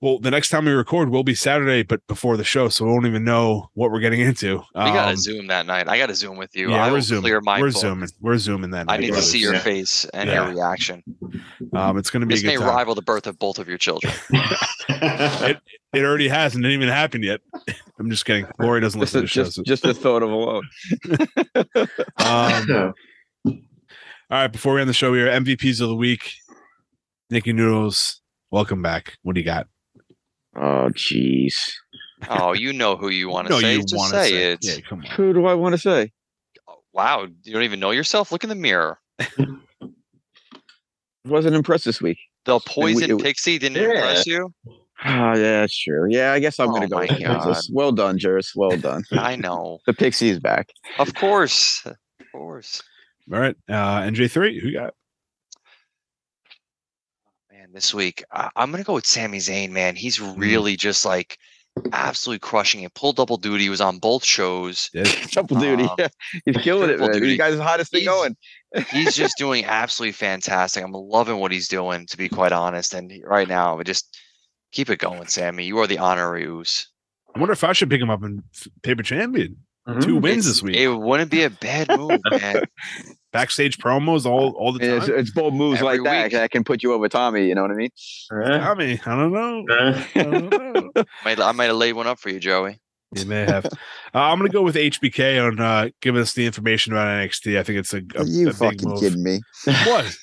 well 0.02 0.18
the 0.18 0.30
next 0.30 0.48
time 0.48 0.64
we 0.64 0.70
record 0.72 1.10
will 1.10 1.22
be 1.24 1.34
saturday 1.34 1.82
but 1.82 2.00
before 2.06 2.36
the 2.36 2.44
show 2.44 2.68
so 2.68 2.84
we 2.84 2.90
won't 2.90 3.06
even 3.06 3.22
know 3.24 3.68
what 3.74 3.90
we're 3.90 4.00
getting 4.00 4.20
into 4.20 4.56
We 4.74 4.80
got 4.80 5.04
to 5.04 5.10
Um, 5.10 5.16
zoom 5.16 5.46
that 5.48 5.66
night. 5.66 5.88
I 5.88 5.98
got 5.98 6.06
to 6.06 6.14
zoom 6.14 6.36
with 6.38 6.54
you. 6.56 6.70
yeah 6.70 6.84
I 6.84 6.88
we're 6.88 6.94
will 6.94 7.02
zooming 7.02 7.22
clear 7.22 7.40
my 7.42 7.60
we're 7.60 7.70
book. 7.70 7.80
zooming 7.80 8.08
we're 8.20 8.38
zooming 8.38 8.70
that 8.70 8.86
Night, 8.86 8.92
I 8.94 8.96
night, 8.96 9.00
need 9.06 9.14
to 9.14 9.22
see 9.22 9.38
your 9.40 9.54
Yeah. 9.54 9.60
face 9.60 10.04
and 10.14 10.28
Yeah. 10.28 10.46
your 10.46 10.54
reaction. 10.54 11.02
um 11.74 11.98
it's 11.98 12.10
gonna 12.10 12.26
be 12.26 12.34
This 12.34 12.44
a 12.44 12.46
may 12.46 12.56
time. 12.56 12.66
rival 12.68 12.94
the 12.94 13.02
birth 13.02 13.26
of 13.26 13.38
both 13.38 13.58
of 13.58 13.68
your 13.68 13.78
children. 13.78 14.12
it 14.88 15.58
already 15.96 16.28
has 16.28 16.54
and 16.54 16.62
didn't 16.62 16.74
even 16.80 16.88
happen 16.88 17.22
yet 17.22 17.40
i'm 17.98 18.10
just 18.10 18.24
kidding 18.24 18.46
lori 18.58 18.80
doesn't 18.80 19.00
listen 19.00 19.18
a, 19.18 19.20
to 19.22 19.24
the 19.26 19.28
show 19.28 19.42
just, 19.44 19.56
so- 19.56 19.62
just 19.62 19.82
the 19.82 19.94
thought 19.94 20.22
of 20.22 20.30
alone. 20.30 20.62
um 22.18 22.92
all 23.44 23.54
right 24.30 24.52
before 24.52 24.74
we 24.74 24.80
end 24.80 24.88
the 24.88 24.94
show 24.94 25.10
we 25.10 25.20
are 25.20 25.28
mvps 25.40 25.80
of 25.80 25.88
the 25.88 25.94
week 25.94 26.32
nikki 27.30 27.52
noodles 27.52 28.20
welcome 28.50 28.82
back 28.82 29.16
what 29.22 29.34
do 29.34 29.40
you 29.40 29.44
got 29.44 29.66
Oh, 30.56 30.88
jeez. 30.94 31.54
oh, 32.28 32.52
you 32.52 32.72
know 32.72 32.96
who 32.96 33.08
you 33.08 33.28
want 33.28 33.46
to 33.48 33.54
no 33.54 33.60
say. 33.60 33.74
you 33.74 33.80
Just 33.82 33.96
want 33.96 34.10
say, 34.10 34.30
to 34.30 34.36
say 34.36 34.52
it. 34.52 34.58
yeah 34.62 34.76
come 34.88 35.00
on 35.00 35.06
Who 35.16 35.32
do 35.32 35.46
I 35.46 35.54
want 35.54 35.72
to 35.74 35.78
say? 35.78 36.10
Wow, 36.92 37.26
you 37.44 37.52
don't 37.52 37.62
even 37.62 37.78
know 37.80 37.92
yourself. 37.92 38.32
Look 38.32 38.42
in 38.42 38.48
the 38.50 38.56
mirror. 38.56 38.98
Wasn't 41.26 41.54
impressed 41.54 41.84
this 41.84 42.00
week. 42.00 42.18
The 42.46 42.58
poison 42.60 43.10
it- 43.12 43.22
pixie 43.22 43.58
didn't 43.58 43.76
Yeah. 43.80 43.90
impress 43.94 44.26
you. 44.26 44.52
Oh, 45.02 45.34
yeah, 45.34 45.66
sure. 45.68 46.08
Yeah, 46.10 46.32
I 46.32 46.40
guess 46.40 46.58
I'm 46.58 46.70
Oh 46.70 46.72
gonna 46.74 46.88
go. 46.88 46.96
my 46.96 47.02
with 47.02 47.10
Candice. 47.12 47.44
God. 47.44 47.62
Well 47.72 47.92
done, 47.92 48.18
Juris. 48.18 48.52
Well 48.54 48.76
done. 48.76 49.04
I 49.12 49.36
know. 49.36 49.78
the 49.86 49.92
pixie 49.94 50.28
is 50.30 50.40
back. 50.40 50.70
Of 50.98 51.14
course, 51.14 51.82
of 51.86 51.96
course. 52.32 52.82
All 53.32 53.38
right, 53.38 53.56
uh, 53.68 54.00
NJ3, 54.02 54.60
who 54.60 54.72
got? 54.72 54.94
Man, 57.70 57.74
this 57.74 57.94
week 57.94 58.24
I, 58.32 58.50
I'm 58.56 58.70
gonna 58.72 58.84
go 58.84 58.94
with 58.94 59.06
Sami 59.06 59.38
Zayn. 59.38 59.70
Man, 59.70 59.94
he's 59.96 60.18
Mm. 60.18 60.34
really 60.38 60.76
just 60.76 61.04
like 61.04 61.38
absolutely 61.92 62.40
crushing 62.40 62.82
it. 62.82 62.92
Pull 62.94 63.12
double 63.12 63.36
duty. 63.36 63.64
He 63.64 63.70
was 63.70 63.80
on 63.80 63.98
both 63.98 64.24
shows. 64.24 64.90
Yeah. 64.92 65.04
Triple 65.30 65.58
duty. 65.60 65.84
Um, 65.84 66.08
he's 66.44 66.56
killing 66.58 66.90
it, 66.90 66.98
man. 66.98 67.12
duty. 67.12 67.30
You 67.30 67.38
guys 67.38 67.56
the 67.56 67.62
hottest 67.62 67.92
thing 67.92 68.00
He's- 68.02 68.12
going. 68.14 68.36
He's 68.90 69.14
just 69.16 69.36
doing 69.36 69.64
absolutely 69.64 70.12
fantastic. 70.12 70.84
I'm 70.84 70.92
loving 70.92 71.38
what 71.38 71.50
he's 71.50 71.66
doing, 71.66 72.06
to 72.06 72.16
be 72.16 72.28
quite 72.28 72.52
honest. 72.52 72.94
And 72.94 73.12
right 73.24 73.48
now, 73.48 73.74
we 73.76 73.82
just 73.82 74.16
keep 74.70 74.90
it 74.90 75.00
going, 75.00 75.26
Sami. 75.26 75.64
You 75.64 75.78
are 75.78 75.88
the 75.88 75.98
honorary 75.98 76.44
Uce. 76.44 76.86
I 77.34 77.40
wonder 77.40 77.52
if 77.52 77.64
I 77.64 77.72
should 77.72 77.90
pick 77.90 78.00
him 78.00 78.10
up 78.10 78.22
in 78.22 78.44
f- 78.54 78.68
paper 78.84 79.02
champion. 79.02 79.56
Two 80.00 80.16
wins 80.16 80.46
It's- 80.46 80.46
this 80.46 80.62
week. 80.62 80.76
It 80.76 80.88
wouldn't 80.88 81.30
be 81.30 81.42
a 81.44 81.50
bad 81.50 81.88
move, 81.98 82.20
man. 82.30 82.62
Backstage 83.32 83.78
promos 83.78 84.26
all 84.26 84.50
all 84.58 84.72
the 84.72 84.80
And 84.84 84.92
it's, 84.96 85.06
time. 85.06 85.18
it's 85.18 85.30
bold 85.30 85.54
moves 85.54 85.80
Every 85.80 85.98
like 85.98 86.02
that 86.04 86.22
week. 86.24 86.32
that 86.32 86.50
can 86.50 86.64
put 86.64 86.82
you 86.82 86.92
over 86.92 87.08
Tommy. 87.08 87.46
You 87.46 87.54
know 87.54 87.62
what 87.62 87.70
I 87.70 87.74
mean? 87.74 87.90
I 88.32 88.74
mean, 88.74 89.00
I 89.06 89.16
don't 89.16 89.32
know. 89.32 89.64
I 90.14 90.22
don't 90.22 90.50
know. 90.50 91.04
Might, 91.24 91.38
I 91.40 91.52
might 91.52 91.66
have 91.66 91.76
laid 91.76 91.92
one 91.92 92.08
up 92.08 92.18
for 92.18 92.28
you, 92.30 92.40
Joey. 92.40 92.80
You 93.14 93.26
may 93.26 93.44
have. 93.44 93.66
Uh, 93.66 93.68
I'm 94.14 94.38
going 94.38 94.50
to 94.50 94.52
go 94.52 94.62
with 94.62 94.74
HBK 94.76 95.44
on 95.44 95.60
uh, 95.60 95.88
giving 96.00 96.20
us 96.20 96.32
the 96.34 96.44
information 96.46 96.92
about 96.92 97.06
NXT. 97.06 97.56
I 97.58 97.62
think 97.62 97.78
it's 97.78 97.94
a, 97.94 97.98
a, 98.16 98.20
Are 98.20 98.24
you 98.24 98.48
a 98.48 98.50
big 98.50 98.56
fucking 98.56 98.88
move. 98.88 99.00
kidding 99.00 99.22
me? 99.22 99.40
What? 99.64 100.16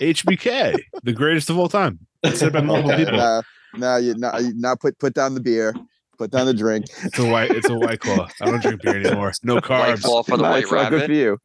HBK, 0.00 0.76
the 1.02 1.12
greatest 1.12 1.50
of 1.50 1.58
all 1.58 1.68
time. 1.68 1.98
Said 2.34 2.52
by 2.52 2.60
multiple 2.60 2.96
people. 2.96 3.16
Nah, 3.16 3.42
nah, 3.76 3.96
you 3.96 4.14
nah, 4.16 4.38
you- 4.38 4.52
nah, 4.56 4.74
put 4.74 4.98
put 4.98 5.14
down 5.14 5.34
the 5.34 5.40
beer, 5.40 5.74
put 6.22 6.30
down 6.30 6.46
the 6.46 6.54
drink. 6.54 6.86
It's 7.04 7.18
a 7.18 7.28
white. 7.30 7.50
It's 7.50 7.68
a 7.68 7.74
white 7.74 8.00
claw. 8.00 8.28
I 8.40 8.46
don't 8.46 8.62
drink 8.62 8.80
beer 8.82 8.96
anymore. 9.04 9.32
No 9.42 9.56
carbs. 9.56 9.68
White 9.68 9.96
carbs. 9.98 10.02
claw 10.02 10.22
for 10.22 10.36
the 10.36 10.42
Nah, 10.42 10.50
white 10.50 10.62
it's 10.62 10.72
not 10.72 10.90
good 10.90 11.06
for 11.06 11.12
you. 11.12 11.38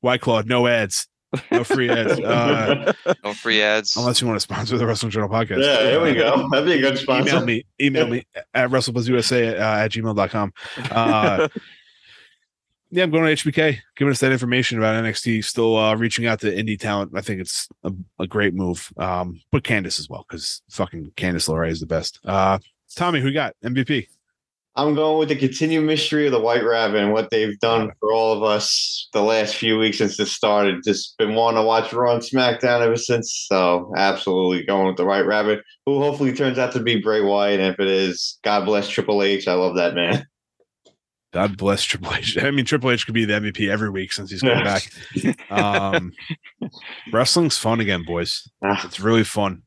White 0.00 0.20
claw. 0.20 0.42
No 0.44 0.66
ads. 0.66 1.06
No 1.50 1.64
free 1.64 1.88
ads. 1.88 2.20
Uh, 2.24 2.92
No 3.24 3.32
free 3.32 3.62
ads. 3.62 3.96
unless 3.96 4.20
you 4.20 4.26
want 4.26 4.36
to 4.36 4.40
sponsor 4.40 4.76
the 4.76 4.86
Wrestling 4.86 5.10
Journal 5.10 5.30
podcast. 5.30 5.62
yeah, 5.64 5.82
there 5.82 6.00
we 6.02 6.10
Uh, 6.10 6.36
go. 6.36 6.48
That'd 6.50 6.66
be 6.66 6.74
a 6.74 6.80
good 6.80 6.98
sponsor. 6.98 7.30
email 7.30 7.46
me 7.46 7.64
email 7.80 8.06
me 8.06 8.26
at 8.52 8.68
wrestlebuzzUSA 8.68 9.54
uh, 9.54 9.84
at 9.84 9.90
gmail.com. 9.92 10.52
Uh, 10.90 11.48
yeah, 12.90 13.02
I'm 13.04 13.10
going 13.10 13.34
to 13.34 13.50
HBK, 13.50 13.78
giving 13.96 14.12
us 14.12 14.20
that 14.20 14.32
information 14.32 14.76
about 14.76 15.02
NXT. 15.02 15.42
Still 15.44 15.76
uh, 15.78 15.94
reaching 15.96 16.26
out 16.26 16.40
to 16.40 16.54
indie 16.54 16.78
talent. 16.78 17.12
I 17.14 17.22
think 17.22 17.40
it's 17.40 17.66
a, 17.82 17.92
a 18.18 18.26
great 18.26 18.52
move. 18.52 18.92
Um, 18.98 19.40
but 19.50 19.62
Candice 19.64 19.98
as 19.98 20.10
well 20.10 20.26
because 20.28 20.60
fucking 20.70 21.12
Candice 21.16 21.48
LeRae 21.48 21.70
is 21.70 21.80
the 21.80 21.86
best. 21.86 22.18
Uh, 22.26 22.58
Tommy, 22.94 23.20
who 23.20 23.32
got 23.32 23.54
MVP? 23.64 24.08
I'm 24.74 24.94
going 24.94 25.18
with 25.18 25.28
the 25.28 25.36
continued 25.36 25.84
mystery 25.84 26.24
of 26.24 26.32
the 26.32 26.40
White 26.40 26.64
Rabbit 26.64 27.02
and 27.02 27.12
what 27.12 27.28
they've 27.30 27.58
done 27.60 27.90
for 28.00 28.10
all 28.10 28.32
of 28.32 28.42
us 28.42 29.08
the 29.12 29.22
last 29.22 29.54
few 29.56 29.78
weeks 29.78 29.98
since 29.98 30.18
it 30.18 30.26
started. 30.26 30.82
Just 30.82 31.16
been 31.18 31.34
wanting 31.34 31.60
to 31.60 31.66
watch 31.66 31.92
Raw 31.92 32.14
and 32.14 32.22
SmackDown 32.22 32.80
ever 32.80 32.96
since. 32.96 33.46
So 33.50 33.92
absolutely 33.98 34.64
going 34.64 34.86
with 34.86 34.96
the 34.96 35.04
White 35.04 35.26
Rabbit, 35.26 35.60
who 35.84 36.00
hopefully 36.00 36.32
turns 36.32 36.58
out 36.58 36.72
to 36.72 36.80
be 36.80 37.02
Bray 37.02 37.20
Wyatt. 37.20 37.60
And 37.60 37.74
if 37.74 37.80
it 37.80 37.88
is, 37.88 38.38
God 38.42 38.64
bless 38.64 38.88
Triple 38.88 39.22
H. 39.22 39.46
I 39.46 39.54
love 39.54 39.76
that 39.76 39.94
man. 39.94 40.26
God 41.34 41.58
bless 41.58 41.82
Triple 41.82 42.14
H. 42.14 42.38
I 42.42 42.50
mean, 42.50 42.64
Triple 42.64 42.90
H 42.90 43.04
could 43.04 43.14
be 43.14 43.26
the 43.26 43.34
MVP 43.34 43.70
every 43.70 43.90
week 43.90 44.12
since 44.12 44.30
he's 44.30 44.40
coming 44.40 44.64
back. 44.64 44.90
Um, 45.50 46.12
wrestling's 47.12 47.58
fun 47.58 47.80
again, 47.80 48.04
boys. 48.06 48.48
Ah. 48.62 48.80
It's 48.86 49.00
really 49.00 49.24
fun. 49.24 49.62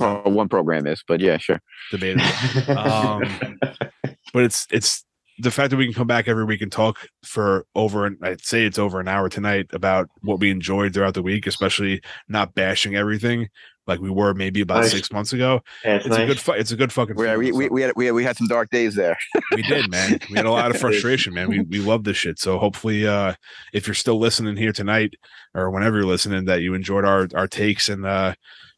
Oh, 0.00 0.28
one 0.28 0.48
program 0.48 0.86
is, 0.86 1.04
but 1.06 1.20
yeah, 1.20 1.36
sure. 1.38 1.60
Debatable. 1.90 2.78
Um, 2.78 3.58
but 4.32 4.44
it's 4.44 4.66
it's 4.70 5.04
the 5.38 5.50
fact 5.50 5.70
that 5.70 5.76
we 5.76 5.84
can 5.86 5.94
come 5.94 6.06
back 6.06 6.28
every 6.28 6.44
week 6.44 6.62
and 6.62 6.70
talk 6.70 7.08
for 7.24 7.66
over 7.74 8.06
and 8.06 8.16
I'd 8.22 8.40
say 8.44 8.64
it's 8.64 8.78
over 8.78 9.00
an 9.00 9.08
hour 9.08 9.28
tonight 9.28 9.66
about 9.72 10.08
what 10.22 10.38
we 10.38 10.50
enjoyed 10.50 10.94
throughout 10.94 11.14
the 11.14 11.22
week, 11.22 11.46
especially 11.46 12.00
not 12.28 12.54
bashing 12.54 12.94
everything 12.94 13.48
like 13.86 14.00
we 14.00 14.10
were 14.10 14.32
maybe 14.32 14.60
about 14.60 14.82
Nice. 14.82 14.92
six 14.92 15.12
months 15.12 15.32
ago. 15.32 15.60
Yeah, 15.84 15.96
it's 15.96 16.06
It's 16.06 16.16
a 16.16 16.26
good 16.26 16.40
fu- 16.40 16.52
it's 16.52 16.70
a 16.70 16.76
good 16.76 16.92
fucking 16.92 17.16
We, 17.16 17.36
we, 17.36 17.52
we, 17.52 17.68
we, 17.68 17.82
had, 17.82 17.92
we, 17.96 18.06
had, 18.06 18.14
we 18.14 18.24
had 18.24 18.36
some 18.36 18.46
dark 18.46 18.70
days 18.70 18.94
there. 18.94 19.16
we 19.54 19.62
did, 19.62 19.90
man. 19.90 20.18
We 20.30 20.36
had 20.36 20.46
a 20.46 20.50
lot 20.50 20.70
of 20.70 20.80
frustration, 20.80 21.34
man. 21.34 21.48
We 21.48 21.60
we 21.60 21.80
love 21.80 22.04
this 22.04 22.16
shit. 22.16 22.38
So 22.38 22.58
hopefully 22.58 23.06
uh 23.06 23.34
if 23.72 23.86
you're 23.86 23.94
still 23.94 24.18
listening 24.18 24.56
here 24.56 24.72
tonight 24.72 25.14
or 25.54 25.70
whenever 25.70 25.96
you're 25.98 26.06
listening 26.06 26.44
that 26.46 26.62
you 26.62 26.74
enjoyed 26.74 27.04
our 27.04 27.28
our 27.34 27.46
takes 27.48 27.88
and 27.88 28.06
uh 28.06 28.34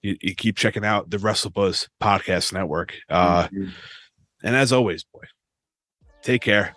you, 0.07 0.17
you 0.21 0.35
keep 0.35 0.57
checking 0.57 0.85
out 0.85 1.11
the 1.11 1.17
WrestleBuzz 1.19 1.89
podcast 2.03 2.53
network. 2.53 2.95
Uh 3.09 3.49
Mhm. 3.49 3.73
and 4.43 4.57
as 4.57 4.73
always, 4.73 5.05
boy, 5.05 5.25
take 6.23 6.43
care, 6.43 6.75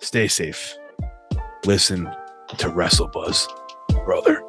stay 0.00 0.28
safe, 0.28 0.76
listen 1.64 2.04
to 2.58 2.68
WrestleBuzz, 2.70 3.46
brother. 4.04 4.42